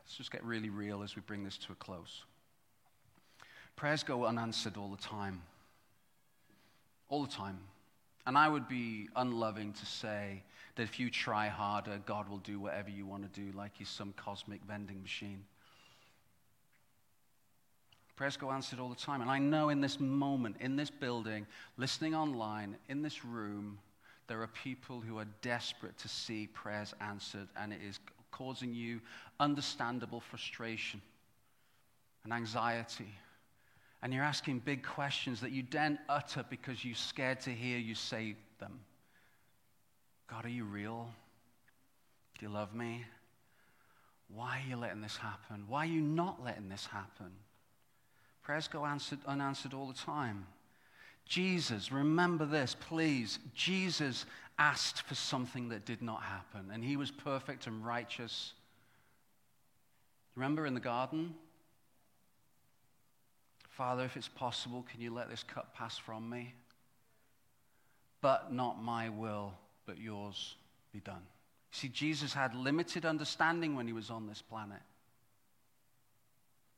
Let's 0.00 0.16
just 0.16 0.32
get 0.32 0.42
really 0.42 0.70
real 0.70 1.04
as 1.04 1.14
we 1.14 1.22
bring 1.22 1.44
this 1.44 1.56
to 1.58 1.72
a 1.72 1.76
close. 1.76 2.24
Prayers 3.76 4.02
go 4.02 4.24
unanswered 4.24 4.76
all 4.76 4.88
the 4.88 4.96
time 4.96 5.42
all 7.08 7.24
the 7.24 7.32
time. 7.32 7.58
And 8.26 8.38
I 8.38 8.48
would 8.48 8.68
be 8.68 9.08
unloving 9.16 9.72
to 9.74 9.86
say 9.86 10.42
that 10.76 10.82
if 10.82 10.98
you 10.98 11.10
try 11.10 11.48
harder, 11.48 12.00
God 12.06 12.28
will 12.28 12.38
do 12.38 12.58
whatever 12.58 12.90
you 12.90 13.06
want 13.06 13.32
to 13.32 13.40
do, 13.40 13.56
like 13.56 13.72
he's 13.76 13.88
some 13.88 14.14
cosmic 14.16 14.62
vending 14.64 15.00
machine. 15.02 15.44
Prayers 18.16 18.36
go 18.36 18.50
answered 18.50 18.78
all 18.78 18.88
the 18.88 18.94
time. 18.94 19.20
And 19.20 19.30
I 19.30 19.38
know 19.38 19.68
in 19.68 19.80
this 19.80 19.98
moment, 19.98 20.56
in 20.60 20.76
this 20.76 20.90
building, 20.90 21.46
listening 21.76 22.14
online, 22.14 22.76
in 22.88 23.02
this 23.02 23.24
room, 23.24 23.78
there 24.28 24.40
are 24.40 24.46
people 24.46 25.00
who 25.00 25.18
are 25.18 25.26
desperate 25.42 25.98
to 25.98 26.08
see 26.08 26.46
prayers 26.46 26.94
answered, 27.00 27.48
and 27.58 27.72
it 27.72 27.80
is 27.86 27.98
causing 28.30 28.72
you 28.72 29.00
understandable 29.38 30.20
frustration 30.20 31.02
and 32.24 32.32
anxiety 32.32 33.12
and 34.04 34.12
you're 34.12 34.22
asking 34.22 34.58
big 34.58 34.84
questions 34.84 35.40
that 35.40 35.50
you 35.50 35.64
then 35.70 35.98
utter 36.10 36.44
because 36.50 36.84
you're 36.84 36.94
scared 36.94 37.40
to 37.40 37.50
hear 37.50 37.78
you 37.78 37.94
say 37.94 38.36
them. 38.60 38.78
God, 40.30 40.44
are 40.44 40.50
you 40.50 40.64
real? 40.64 41.08
Do 42.38 42.44
you 42.44 42.52
love 42.52 42.74
me? 42.74 43.06
Why 44.28 44.58
are 44.58 44.68
you 44.68 44.76
letting 44.76 45.00
this 45.00 45.16
happen? 45.16 45.64
Why 45.68 45.84
are 45.84 45.88
you 45.88 46.02
not 46.02 46.44
letting 46.44 46.68
this 46.68 46.84
happen? 46.84 47.30
Prayers 48.42 48.68
go 48.68 48.84
answered, 48.84 49.20
unanswered 49.26 49.72
all 49.72 49.86
the 49.86 49.94
time. 49.94 50.46
Jesus, 51.24 51.90
remember 51.90 52.44
this, 52.44 52.76
please. 52.78 53.38
Jesus 53.54 54.26
asked 54.58 55.00
for 55.00 55.14
something 55.14 55.70
that 55.70 55.86
did 55.86 56.02
not 56.02 56.22
happen, 56.22 56.70
and 56.70 56.84
he 56.84 56.98
was 56.98 57.10
perfect 57.10 57.66
and 57.66 57.86
righteous. 57.86 58.52
Remember 60.36 60.66
in 60.66 60.74
the 60.74 60.80
garden? 60.80 61.34
Father, 63.76 64.04
if 64.04 64.16
it's 64.16 64.28
possible, 64.28 64.86
can 64.90 65.00
you 65.00 65.12
let 65.12 65.28
this 65.28 65.42
cup 65.42 65.74
pass 65.74 65.98
from 65.98 66.30
me? 66.30 66.54
But 68.20 68.52
not 68.52 68.80
my 68.80 69.08
will, 69.08 69.52
but 69.84 69.98
yours 69.98 70.54
be 70.92 71.00
done. 71.00 71.22
See, 71.72 71.88
Jesus 71.88 72.32
had 72.32 72.54
limited 72.54 73.04
understanding 73.04 73.74
when 73.74 73.88
he 73.88 73.92
was 73.92 74.10
on 74.10 74.28
this 74.28 74.40
planet. 74.40 74.78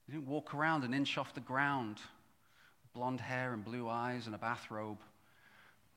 He 0.06 0.12
didn't 0.12 0.26
walk 0.26 0.54
around 0.54 0.84
an 0.84 0.94
inch 0.94 1.18
off 1.18 1.34
the 1.34 1.40
ground, 1.40 1.98
blonde 2.94 3.20
hair 3.20 3.52
and 3.52 3.62
blue 3.62 3.90
eyes 3.90 4.24
and 4.24 4.34
a 4.34 4.38
bathrobe, 4.38 4.98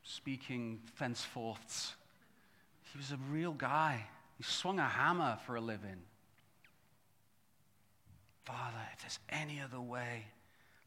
speaking 0.04 0.82
thenceforths. 1.00 1.94
He 2.92 2.98
was 2.98 3.12
a 3.12 3.20
real 3.32 3.54
guy. 3.54 4.06
He 4.38 4.44
swung 4.44 4.80
a 4.80 4.88
hammer 4.88 5.38
for 5.46 5.56
a 5.56 5.62
living. 5.62 6.02
Father, 8.44 8.82
if 8.94 9.02
there's 9.02 9.20
any 9.30 9.62
other 9.62 9.80
way, 9.80 10.26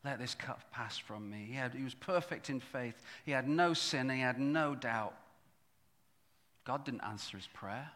let 0.05 0.19
this 0.19 0.35
cup 0.35 0.63
pass 0.73 0.99
from 0.99 1.31
me. 1.31 1.47
He, 1.49 1.55
had, 1.55 1.75
he 1.75 1.85
was 1.85 1.95
perfect 1.95 2.51
in 2.51 2.61
faith. 2.61 3.01
He 3.25 3.33
had 3.33 3.49
no 3.49 3.73
sin. 3.73 4.11
He 4.11 4.21
had 4.21 4.39
no 4.39 4.75
doubt. 4.75 5.15
God 6.65 6.85
didn't 6.85 7.03
answer 7.03 7.37
his 7.37 7.47
prayer. 7.49 7.91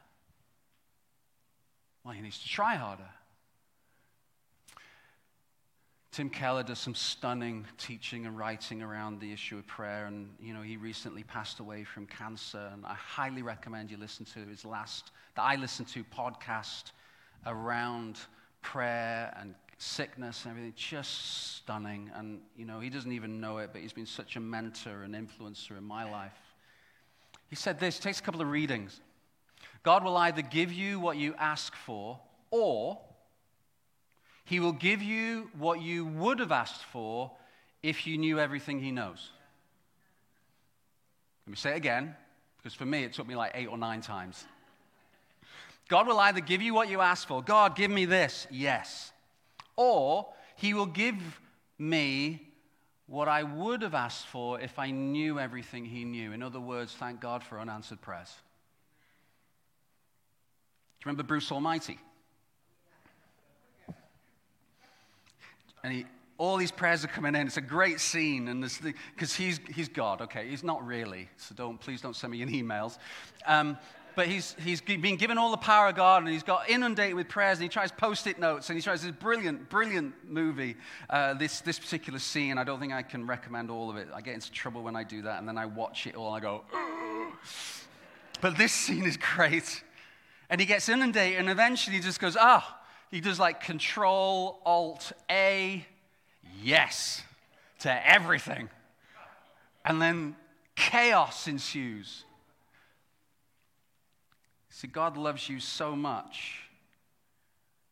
Well, 2.04 2.14
he 2.14 2.20
needs 2.20 2.38
to 2.38 2.48
try 2.48 2.76
harder. 2.76 3.08
Tim 6.12 6.30
Keller 6.30 6.62
does 6.62 6.78
some 6.78 6.94
stunning 6.94 7.66
teaching 7.76 8.24
and 8.24 8.38
writing 8.38 8.80
around 8.80 9.20
the 9.20 9.32
issue 9.34 9.58
of 9.58 9.66
prayer, 9.66 10.06
and 10.06 10.30
you 10.40 10.54
know 10.54 10.62
he 10.62 10.78
recently 10.78 11.22
passed 11.22 11.60
away 11.60 11.84
from 11.84 12.06
cancer. 12.06 12.70
And 12.72 12.86
I 12.86 12.94
highly 12.94 13.42
recommend 13.42 13.90
you 13.90 13.98
listen 13.98 14.24
to 14.32 14.38
his 14.46 14.64
last 14.64 15.10
that 15.34 15.42
I 15.42 15.56
listened 15.56 15.88
to 15.88 16.02
podcast 16.04 16.92
around 17.44 18.18
prayer 18.62 19.36
and 19.38 19.54
sickness 19.78 20.44
and 20.44 20.52
everything, 20.52 20.72
just 20.76 21.56
stunning. 21.56 22.10
And, 22.14 22.40
you 22.56 22.64
know, 22.64 22.80
he 22.80 22.90
doesn't 22.90 23.12
even 23.12 23.40
know 23.40 23.58
it, 23.58 23.70
but 23.72 23.82
he's 23.82 23.92
been 23.92 24.06
such 24.06 24.36
a 24.36 24.40
mentor 24.40 25.02
and 25.02 25.14
influencer 25.14 25.76
in 25.76 25.84
my 25.84 26.10
life. 26.10 26.32
He 27.48 27.56
said 27.56 27.78
this, 27.78 27.98
takes 27.98 28.20
a 28.20 28.22
couple 28.22 28.40
of 28.40 28.50
readings. 28.50 29.00
God 29.82 30.02
will 30.02 30.16
either 30.16 30.42
give 30.42 30.72
you 30.72 30.98
what 30.98 31.16
you 31.16 31.34
ask 31.38 31.74
for, 31.74 32.18
or 32.50 32.98
He 34.44 34.58
will 34.58 34.72
give 34.72 35.02
you 35.02 35.50
what 35.56 35.80
you 35.80 36.04
would 36.04 36.40
have 36.40 36.50
asked 36.50 36.82
for 36.84 37.30
if 37.82 38.06
you 38.06 38.18
knew 38.18 38.40
everything 38.40 38.80
He 38.80 38.90
knows. 38.90 39.30
Let 41.46 41.50
me 41.50 41.56
say 41.56 41.70
it 41.70 41.76
again, 41.76 42.16
because 42.58 42.74
for 42.74 42.84
me 42.84 43.04
it 43.04 43.12
took 43.12 43.28
me 43.28 43.36
like 43.36 43.52
eight 43.54 43.68
or 43.68 43.78
nine 43.78 44.00
times. 44.00 44.44
God 45.88 46.08
will 46.08 46.18
either 46.18 46.40
give 46.40 46.62
you 46.62 46.74
what 46.74 46.88
you 46.88 47.00
ask 47.00 47.28
for, 47.28 47.40
God, 47.40 47.76
give 47.76 47.90
me 47.90 48.06
this, 48.06 48.48
yes. 48.50 49.12
Or 49.76 50.26
He 50.56 50.74
will 50.74 50.86
give 50.86 51.40
me 51.78 52.42
what 53.06 53.28
I 53.28 53.42
would 53.42 53.82
have 53.82 53.94
asked 53.94 54.26
for 54.26 54.60
if 54.60 54.78
I 54.78 54.90
knew 54.90 55.38
everything 55.38 55.84
He 55.84 56.04
knew. 56.04 56.32
In 56.32 56.42
other 56.42 56.60
words, 56.60 56.92
thank 56.92 57.20
God 57.20 57.42
for 57.42 57.60
unanswered 57.60 58.00
prayers. 58.00 58.32
Do 60.98 61.04
you 61.04 61.12
remember 61.12 61.22
Bruce 61.22 61.52
Almighty? 61.52 61.98
And 65.84 65.92
he, 65.92 66.06
all 66.38 66.56
these 66.56 66.72
prayers 66.72 67.04
are 67.04 67.08
coming 67.08 67.36
in. 67.36 67.46
It's 67.46 67.56
a 67.56 67.60
great 67.60 68.00
scene, 68.00 68.48
and 68.48 68.68
because 69.14 69.34
he's, 69.34 69.60
he's 69.72 69.88
God. 69.88 70.20
Okay, 70.20 70.48
he's 70.48 70.64
not 70.64 70.84
really. 70.84 71.28
So 71.36 71.54
don't 71.54 71.80
please 71.80 72.00
don't 72.00 72.16
send 72.16 72.32
me 72.32 72.42
any 72.42 72.62
emails. 72.62 72.98
Um, 73.46 73.78
but 74.16 74.26
he's, 74.28 74.56
he's 74.64 74.80
been 74.80 75.16
given 75.16 75.36
all 75.36 75.50
the 75.50 75.58
power 75.58 75.88
of 75.88 75.94
God 75.94 76.22
and 76.22 76.32
he's 76.32 76.42
got 76.42 76.70
inundated 76.70 77.14
with 77.14 77.28
prayers 77.28 77.58
and 77.58 77.64
he 77.64 77.68
tries 77.68 77.92
post 77.92 78.26
it 78.26 78.38
notes 78.40 78.70
and 78.70 78.78
he 78.78 78.82
tries 78.82 79.02
this 79.02 79.12
brilliant, 79.12 79.68
brilliant 79.68 80.14
movie, 80.26 80.74
uh, 81.10 81.34
this, 81.34 81.60
this 81.60 81.78
particular 81.78 82.18
scene. 82.18 82.56
I 82.56 82.64
don't 82.64 82.80
think 82.80 82.94
I 82.94 83.02
can 83.02 83.26
recommend 83.26 83.70
all 83.70 83.90
of 83.90 83.96
it. 83.98 84.08
I 84.14 84.22
get 84.22 84.32
into 84.32 84.50
trouble 84.50 84.82
when 84.82 84.96
I 84.96 85.04
do 85.04 85.20
that 85.22 85.38
and 85.38 85.46
then 85.46 85.58
I 85.58 85.66
watch 85.66 86.06
it 86.06 86.16
all 86.16 86.34
and 86.34 86.36
I 86.36 86.40
go, 86.40 86.64
Ugh. 86.74 87.34
but 88.40 88.56
this 88.56 88.72
scene 88.86 89.04
is 89.04 89.18
great. 89.18 89.84
And 90.48 90.62
he 90.62 90.66
gets 90.66 90.88
inundated 90.88 91.38
and 91.38 91.50
eventually 91.50 91.96
he 91.96 92.02
just 92.02 92.18
goes, 92.18 92.38
ah, 92.40 92.66
oh. 92.66 92.86
he 93.10 93.20
does 93.20 93.38
like 93.38 93.60
Control, 93.60 94.60
Alt, 94.64 95.12
A, 95.30 95.84
yes 96.62 97.22
to 97.80 98.10
everything. 98.10 98.70
And 99.84 100.00
then 100.00 100.36
chaos 100.74 101.46
ensues. 101.48 102.24
See, 104.76 104.88
God 104.88 105.16
loves 105.16 105.48
you 105.48 105.58
so 105.58 105.96
much. 105.96 106.60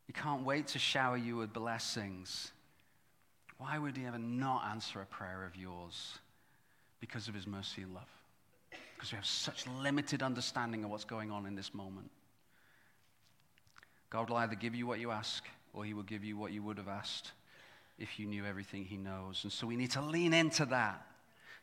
He 0.06 0.12
can't 0.12 0.44
wait 0.44 0.66
to 0.68 0.78
shower 0.78 1.16
you 1.16 1.36
with 1.36 1.50
blessings. 1.50 2.52
Why 3.56 3.78
would 3.78 3.96
He 3.96 4.04
ever 4.04 4.18
not 4.18 4.66
answer 4.66 5.00
a 5.00 5.06
prayer 5.06 5.46
of 5.46 5.56
yours? 5.56 6.18
Because 7.00 7.26
of 7.26 7.32
His 7.32 7.46
mercy 7.46 7.80
and 7.80 7.94
love. 7.94 8.10
Because 8.94 9.12
we 9.12 9.16
have 9.16 9.24
such 9.24 9.66
limited 9.66 10.22
understanding 10.22 10.84
of 10.84 10.90
what's 10.90 11.06
going 11.06 11.30
on 11.30 11.46
in 11.46 11.54
this 11.54 11.72
moment. 11.72 12.10
God 14.10 14.28
will 14.28 14.36
either 14.36 14.54
give 14.54 14.74
you 14.74 14.86
what 14.86 15.00
you 15.00 15.10
ask 15.10 15.42
or 15.72 15.86
He 15.86 15.94
will 15.94 16.02
give 16.02 16.22
you 16.22 16.36
what 16.36 16.52
you 16.52 16.62
would 16.62 16.76
have 16.76 16.88
asked 16.88 17.32
if 17.98 18.18
you 18.18 18.26
knew 18.26 18.44
everything 18.44 18.84
He 18.84 18.98
knows. 18.98 19.40
And 19.44 19.50
so 19.50 19.66
we 19.66 19.76
need 19.76 19.92
to 19.92 20.02
lean 20.02 20.34
into 20.34 20.66
that. 20.66 21.06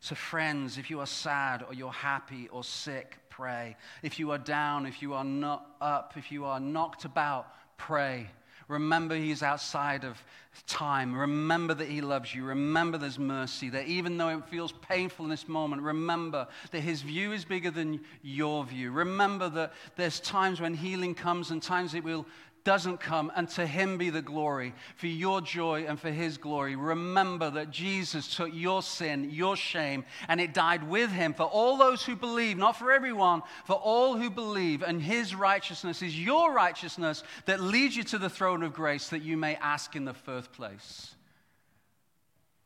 So, 0.02 0.16
friends, 0.16 0.80
if 0.80 0.90
you 0.90 1.00
are 1.00 1.06
sad 1.06 1.64
or 1.64 1.76
you're 1.76 1.92
happy 1.92 2.50
or 2.52 2.64
sick, 2.64 3.20
pray. 3.30 3.78
If 4.02 4.18
you 4.18 4.32
are 4.32 4.40
down, 4.40 4.88
if 4.88 5.04
you 5.04 5.14
are 5.14 5.24
not 5.24 5.76
up, 5.80 6.14
if 6.18 6.32
you 6.32 6.44
are 6.46 6.60
knocked 6.60 7.06
about, 7.06 7.48
pray. 7.78 8.28
Remember, 8.68 9.16
He's 9.16 9.44
outside 9.44 10.04
of 10.04 10.18
time. 10.66 11.14
Remember 11.14 11.76
that 11.76 11.88
He 11.88 12.02
loves 12.02 12.34
you. 12.34 12.46
Remember 12.46 12.98
there's 12.98 13.20
mercy. 13.20 13.70
That 13.70 13.86
even 13.86 14.18
though 14.18 14.30
it 14.30 14.48
feels 14.48 14.72
painful 14.72 15.26
in 15.26 15.30
this 15.30 15.48
moment, 15.48 15.84
remember 15.84 16.48
that 16.72 16.80
His 16.80 17.04
view 17.04 17.32
is 17.32 17.46
bigger 17.46 17.70
than 17.70 18.00
your 18.24 18.64
view. 18.66 18.90
Remember 18.90 19.50
that 19.50 19.74
there's 19.98 20.20
times 20.20 20.60
when 20.60 20.74
healing 20.74 21.14
comes 21.14 21.52
and 21.52 21.62
times 21.62 21.94
it 21.94 22.04
will 22.04 22.26
doesn't 22.64 23.00
come, 23.00 23.32
and 23.36 23.50
to 23.50 23.66
him 23.66 23.98
be 23.98 24.10
the 24.10 24.22
glory 24.22 24.74
for 24.96 25.08
your 25.08 25.42
joy 25.42 25.86
and 25.88 26.00
for 26.00 26.12
his 26.12 26.38
glory. 26.38 26.76
Remember 26.76 27.50
that 27.50 27.72
Jesus 27.72 28.36
took 28.36 28.50
your 28.54 28.82
sin, 28.82 29.30
your 29.32 29.56
shame, 29.56 30.06
and 30.28 30.40
it 30.40 30.54
died 30.54 30.88
with 30.88 31.12
him 31.12 31.34
for 31.34 31.44
all 31.44 31.78
those 31.78 32.04
who 32.04 32.16
believe, 32.16 32.58
not 32.58 32.78
for 32.78 32.92
everyone, 32.92 33.42
for 33.66 33.76
all 33.76 34.16
who 34.16 34.30
believe. 34.30 34.84
And 34.84 35.02
his 35.02 35.34
righteousness 35.34 36.02
is 36.02 36.20
your 36.20 36.54
righteousness 36.54 37.24
that 37.46 37.60
leads 37.60 37.96
you 37.96 38.04
to 38.06 38.18
the 38.18 38.30
throne 38.30 38.64
of 38.64 38.74
grace 38.74 39.10
that 39.10 39.24
you 39.24 39.38
may 39.38 39.56
ask 39.56 39.96
in 39.96 40.06
the 40.06 40.14
first 40.14 40.52
place. 40.52 41.16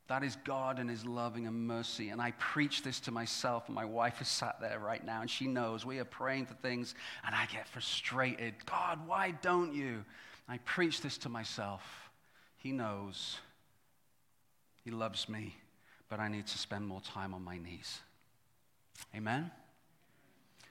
That 0.07 0.23
is 0.23 0.35
God 0.43 0.77
and 0.77 0.89
His 0.89 1.03
loving 1.05 1.47
and 1.47 1.67
mercy. 1.67 2.09
And 2.09 2.21
I 2.21 2.31
preach 2.31 2.83
this 2.83 2.99
to 3.01 3.11
myself, 3.11 3.63
and 3.67 3.75
my 3.75 3.85
wife 3.85 4.21
is 4.21 4.27
sat 4.27 4.59
there 4.61 4.79
right 4.79 5.03
now, 5.03 5.21
and 5.21 5.29
she 5.29 5.47
knows 5.47 5.85
we 5.85 5.99
are 5.99 6.05
praying 6.05 6.45
for 6.45 6.53
things, 6.55 6.93
and 7.25 7.33
I 7.33 7.47
get 7.51 7.67
frustrated. 7.67 8.53
God, 8.65 8.99
why 9.07 9.31
don't 9.41 9.73
you? 9.73 10.05
I 10.47 10.59
preach 10.59 11.01
this 11.01 11.17
to 11.19 11.29
myself. 11.29 11.81
He 12.57 12.71
knows. 12.71 13.37
He 14.83 14.91
loves 14.91 15.27
me, 15.27 15.55
but 16.07 16.19
I 16.19 16.27
need 16.27 16.45
to 16.45 16.57
spend 16.57 16.85
more 16.87 17.01
time 17.01 17.33
on 17.33 17.43
my 17.43 17.57
knees. 17.57 17.99
Amen? 19.15 19.49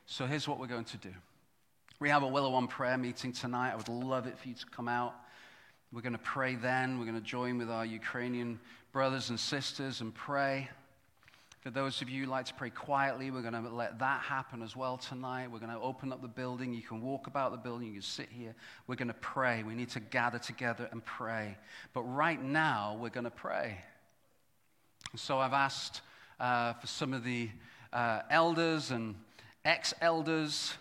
So 0.07 0.27
here's 0.27 0.47
what 0.47 0.61
we're 0.61 0.69
going 0.69 0.85
to 0.85 0.97
do. 0.99 1.13
We 1.99 2.09
have 2.11 2.23
a 2.23 2.29
Willow 2.29 2.51
One 2.51 2.69
prayer 2.69 2.99
meeting 2.99 3.33
tonight. 3.33 3.73
I 3.73 3.77
would 3.77 3.89
love 3.89 4.27
it 4.29 4.39
for 4.39 4.49
you 4.49 4.55
to 4.55 4.67
come 4.67 4.87
out. 4.87 5.15
We're 5.93 6.03
going 6.03 6.13
to 6.13 6.19
pray 6.19 6.55
then. 6.55 6.99
We're 6.99 7.07
going 7.07 7.21
to 7.21 7.21
join 7.21 7.59
with 7.59 7.71
our 7.71 7.87
Ukrainian 7.87 8.61
brothers 8.95 9.29
and 9.29 9.41
sisters 9.41 10.01
and 10.01 10.15
pray. 10.15 10.69
For 11.63 11.71
those 11.71 12.01
of 12.01 12.09
you 12.09 12.25
who 12.25 12.31
like 12.31 12.47
to 12.47 12.55
pray 12.55 12.71
quietly, 12.71 13.33
we're 13.33 13.43
going 13.43 13.61
to 13.61 13.69
let 13.69 13.99
that 13.99 14.21
happen 14.21 14.63
as 14.63 14.77
well 14.77 14.99
tonight. 14.99 15.51
We're 15.51 15.59
going 15.59 15.73
to 15.73 15.81
open 15.81 16.13
up 16.13 16.23
the 16.23 16.29
building. 16.29 16.73
You 16.73 16.81
can 16.81 17.03
walk 17.03 17.27
about 17.27 17.51
the 17.51 17.59
building. 17.59 17.89
You 17.89 17.95
can 17.95 18.03
sit 18.03 18.29
here. 18.31 18.55
We're 18.87 18.95
going 18.95 19.09
to 19.09 19.15
pray. 19.15 19.65
We 19.65 19.75
need 19.75 19.89
to 19.91 20.01
gather 20.01 20.39
together 20.39 20.89
and 20.93 21.05
pray. 21.05 21.57
But 21.93 22.03
right 22.03 22.41
now, 22.41 22.97
we're 23.01 23.09
going 23.09 23.25
to 23.25 23.33
pray. 23.33 23.79
And 25.11 25.21
so 25.21 25.39
I've 25.39 25.55
asked 25.55 26.01
uh, 26.39 26.75
for 26.75 26.87
some 26.87 27.13
of 27.15 27.25
the 27.25 27.51
uh, 27.93 28.21
elders 28.31 28.93
and 28.93 29.17
ex 29.65 29.93
elders 30.01 30.73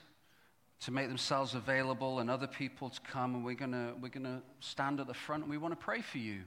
to 0.81 0.91
make 0.91 1.07
themselves 1.07 1.55
available 1.55 2.19
and 2.19 2.29
other 2.29 2.45
people 2.45 2.91
to 2.91 3.01
come. 3.01 3.33
And 3.33 3.43
we're 3.43 3.55
going 3.55 3.71
we're 3.99 4.09
going 4.09 4.25
to 4.25 4.43
stand 4.59 4.99
at 4.99 5.07
the 5.07 5.15
front 5.15 5.41
and 5.41 5.49
we 5.49 5.57
want 5.57 5.71
to 5.71 5.83
pray 5.83 6.01
for 6.01 6.19
you. 6.19 6.41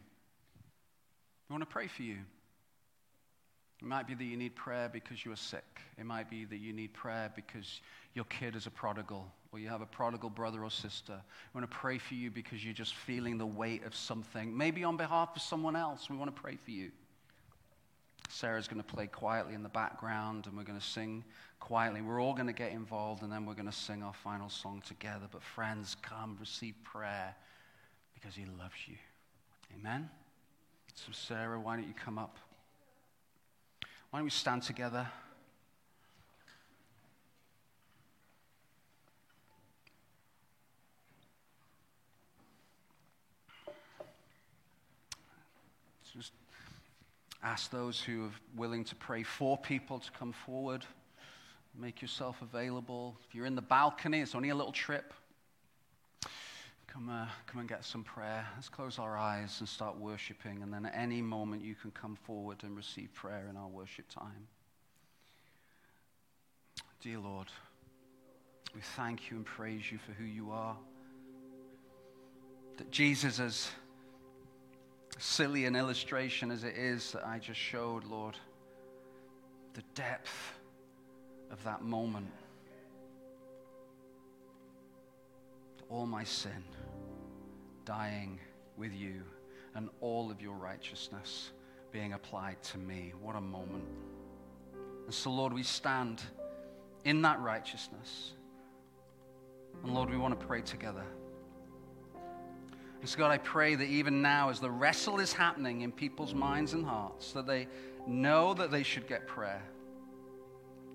We 1.49 1.55
want 1.55 1.62
to 1.62 1.72
pray 1.72 1.86
for 1.86 2.03
you. 2.03 2.18
It 3.80 3.86
might 3.86 4.07
be 4.07 4.14
that 4.14 4.24
you 4.24 4.36
need 4.36 4.57
prayer 4.57 4.88
because 4.90 5.24
you 5.24 5.32
are 5.32 5.36
sick. 5.36 5.80
It 5.99 6.07
might 6.07 6.30
be 6.30 6.44
that 6.47 6.57
you 6.57 6.72
need 6.72 6.94
prayer 6.94 7.30
because 7.36 7.82
your 8.14 8.24
kid 8.24 8.57
is 8.57 8.66
a 8.66 8.70
prodigal 8.70 9.30
or 9.53 9.59
you 9.59 9.68
have 9.68 9.82
a 9.82 9.86
prodigal 9.86 10.30
brother 10.30 10.64
or 10.64 10.70
sister. 10.70 11.20
We 11.53 11.61
want 11.61 11.70
to 11.70 11.76
pray 11.76 11.99
for 11.99 12.14
you 12.14 12.30
because 12.30 12.64
you're 12.64 12.74
just 12.74 12.94
feeling 12.94 13.36
the 13.36 13.47
weight 13.47 13.84
of 13.84 13.94
something. 13.94 14.57
Maybe 14.57 14.82
on 14.82 14.97
behalf 14.97 15.36
of 15.36 15.42
someone 15.42 15.76
else, 15.76 16.09
we 16.09 16.16
want 16.16 16.34
to 16.34 16.40
pray 16.40 16.57
for 16.57 16.70
you. 16.70 16.90
Sarah's 18.28 18.66
going 18.66 18.82
to 18.82 18.94
play 18.94 19.07
quietly 19.07 19.55
in 19.55 19.62
the 19.62 19.68
background 19.68 20.47
and 20.47 20.57
we're 20.57 20.64
going 20.64 20.78
to 20.78 20.84
sing 20.84 21.22
quietly. 21.61 22.01
We're 22.01 22.20
all 22.20 22.34
going 22.34 22.49
to 22.49 22.53
get 22.53 22.72
involved 22.72 23.22
and 23.22 23.30
then 23.30 23.44
we're 23.44 23.55
going 23.55 23.70
to 23.70 23.72
sing 23.72 24.03
our 24.03 24.14
final 24.14 24.49
song 24.49 24.82
together. 24.86 25.26
But 25.30 25.42
friends, 25.42 25.97
come 26.03 26.36
receive 26.40 26.74
prayer 26.82 27.36
because 28.14 28.34
he 28.34 28.47
loves 28.47 28.74
you. 28.86 28.97
Amen. 29.78 30.09
So, 30.97 31.12
Sarah, 31.12 31.61
why 31.61 31.76
don't 31.76 31.86
you 31.86 31.94
come 31.94 32.18
up? 32.18 32.36
Why 34.11 34.18
don't 34.18 34.24
we 34.24 34.30
stand 34.30 34.62
together? 34.62 35.07
Just 46.14 46.32
ask 47.42 47.70
those 47.70 48.01
who 48.01 48.24
are 48.24 48.30
willing 48.57 48.82
to 48.84 48.94
pray 48.94 49.22
for 49.22 49.59
people 49.59 49.99
to 49.99 50.11
come 50.12 50.32
forward. 50.32 50.84
Make 51.78 52.01
yourself 52.01 52.40
available. 52.40 53.18
If 53.28 53.34
you're 53.34 53.44
in 53.44 53.55
the 53.55 53.61
balcony, 53.61 54.20
it's 54.22 54.34
only 54.34 54.49
a 54.49 54.55
little 54.55 54.72
trip. 54.72 55.12
Come, 56.97 57.11
uh, 57.11 57.26
come 57.47 57.61
and 57.61 57.68
get 57.68 57.84
some 57.84 58.03
prayer. 58.03 58.47
Let's 58.55 58.70
close 58.70 58.99
our 58.99 59.18
eyes 59.18 59.57
and 59.61 59.68
start 59.68 59.99
worshiping. 59.99 60.62
And 60.62 60.72
then 60.72 60.86
at 60.86 60.97
any 60.97 61.20
moment, 61.20 61.62
you 61.62 61.74
can 61.74 61.90
come 61.90 62.16
forward 62.16 62.62
and 62.62 62.74
receive 62.74 63.12
prayer 63.12 63.49
in 63.51 63.57
our 63.59 63.68
worship 63.68 64.09
time. 64.09 64.49
Dear 67.03 67.18
Lord, 67.18 67.49
we 68.74 68.80
thank 68.97 69.30
you 69.30 69.36
and 69.36 69.44
praise 69.44 69.92
you 69.92 69.99
for 69.99 70.12
who 70.12 70.24
you 70.24 70.51
are. 70.53 70.74
That 72.78 72.90
Jesus, 72.90 73.40
as 73.40 73.68
silly 75.18 75.66
an 75.66 75.76
illustration 75.76 76.51
as 76.51 76.64
it 76.64 76.76
is 76.78 77.12
that 77.12 77.26
I 77.26 77.38
just 77.38 77.61
showed, 77.61 78.05
Lord, 78.05 78.38
the 79.74 79.82
depth 79.94 80.55
of 81.51 81.62
that 81.64 81.82
moment. 81.82 82.32
All 85.90 86.07
my 86.07 86.24
sin 86.24 86.64
dying 87.87 88.39
with 88.76 88.93
you 88.93 89.22
and 89.74 89.89
all 90.03 90.30
of 90.30 90.43
your 90.43 90.55
righteousness 90.55 91.53
being 91.93 92.12
applied 92.12 92.62
to 92.62 92.78
me. 92.78 93.14
What 93.22 93.37
a 93.37 93.41
moment. 93.41 93.84
And 95.07 95.14
so, 95.14 95.30
Lord, 95.30 95.55
we 95.55 95.62
stand 95.62 96.20
in 97.05 97.22
that 97.22 97.41
righteousness. 97.41 98.32
And 99.82 99.95
Lord, 99.95 100.11
we 100.11 100.18
want 100.18 100.39
to 100.39 100.47
pray 100.47 100.61
together. 100.61 101.05
And 103.01 103.09
so, 103.09 103.18
God, 103.18 103.30
I 103.30 103.39
pray 103.39 103.76
that 103.76 103.84
even 103.84 104.20
now, 104.20 104.51
as 104.51 104.59
the 104.59 104.70
wrestle 104.70 105.20
is 105.20 105.32
happening 105.32 105.82
in 105.82 105.93
people's 105.93 106.34
minds 106.34 106.72
and 106.72 106.84
hearts, 106.84 107.32
that 107.32 107.47
they 107.47 107.68
know 108.07 108.53
that 108.55 108.70
they 108.70 108.82
should 108.82 109.07
get 109.07 109.26
prayer. 109.26 109.62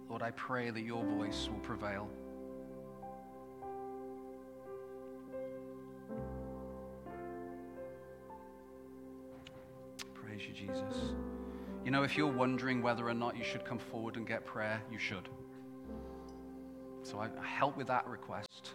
Lord, 0.09 0.21
I 0.21 0.31
pray 0.31 0.71
that 0.71 0.81
your 0.81 1.05
voice 1.05 1.47
will 1.49 1.59
prevail. 1.59 2.09
Praise 10.41 10.59
you, 10.59 10.67
Jesus. 10.67 11.11
You 11.85 11.91
know, 11.91 12.03
if 12.03 12.17
you're 12.17 12.31
wondering 12.31 12.81
whether 12.81 13.07
or 13.07 13.13
not 13.13 13.37
you 13.37 13.43
should 13.43 13.65
come 13.65 13.77
forward 13.77 14.15
and 14.15 14.27
get 14.27 14.45
prayer, 14.45 14.81
you 14.91 14.97
should. 14.97 15.29
So 17.03 17.19
I 17.19 17.29
help 17.45 17.77
with 17.77 17.87
that 17.87 18.07
request. 18.07 18.71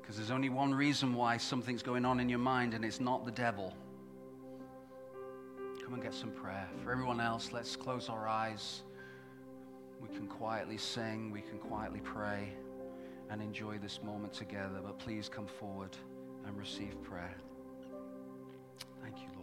Because 0.00 0.16
there's 0.16 0.30
only 0.30 0.48
one 0.48 0.72
reason 0.72 1.14
why 1.14 1.38
something's 1.38 1.82
going 1.82 2.04
on 2.04 2.20
in 2.20 2.28
your 2.28 2.38
mind, 2.38 2.74
and 2.74 2.84
it's 2.84 3.00
not 3.00 3.24
the 3.24 3.32
devil. 3.32 3.74
Come 5.82 5.94
and 5.94 6.02
get 6.02 6.14
some 6.14 6.30
prayer. 6.30 6.68
For 6.84 6.92
everyone 6.92 7.20
else, 7.20 7.50
let's 7.52 7.74
close 7.74 8.08
our 8.08 8.28
eyes. 8.28 8.82
We 10.00 10.08
can 10.08 10.28
quietly 10.28 10.78
sing, 10.78 11.32
we 11.32 11.40
can 11.40 11.58
quietly 11.58 12.00
pray, 12.04 12.52
and 13.30 13.42
enjoy 13.42 13.78
this 13.78 14.00
moment 14.04 14.34
together. 14.34 14.80
But 14.84 14.98
please 14.98 15.28
come 15.28 15.46
forward 15.46 15.96
and 16.46 16.56
receive 16.56 17.02
prayer. 17.02 17.34
Thank 19.02 19.16
you. 19.18 19.35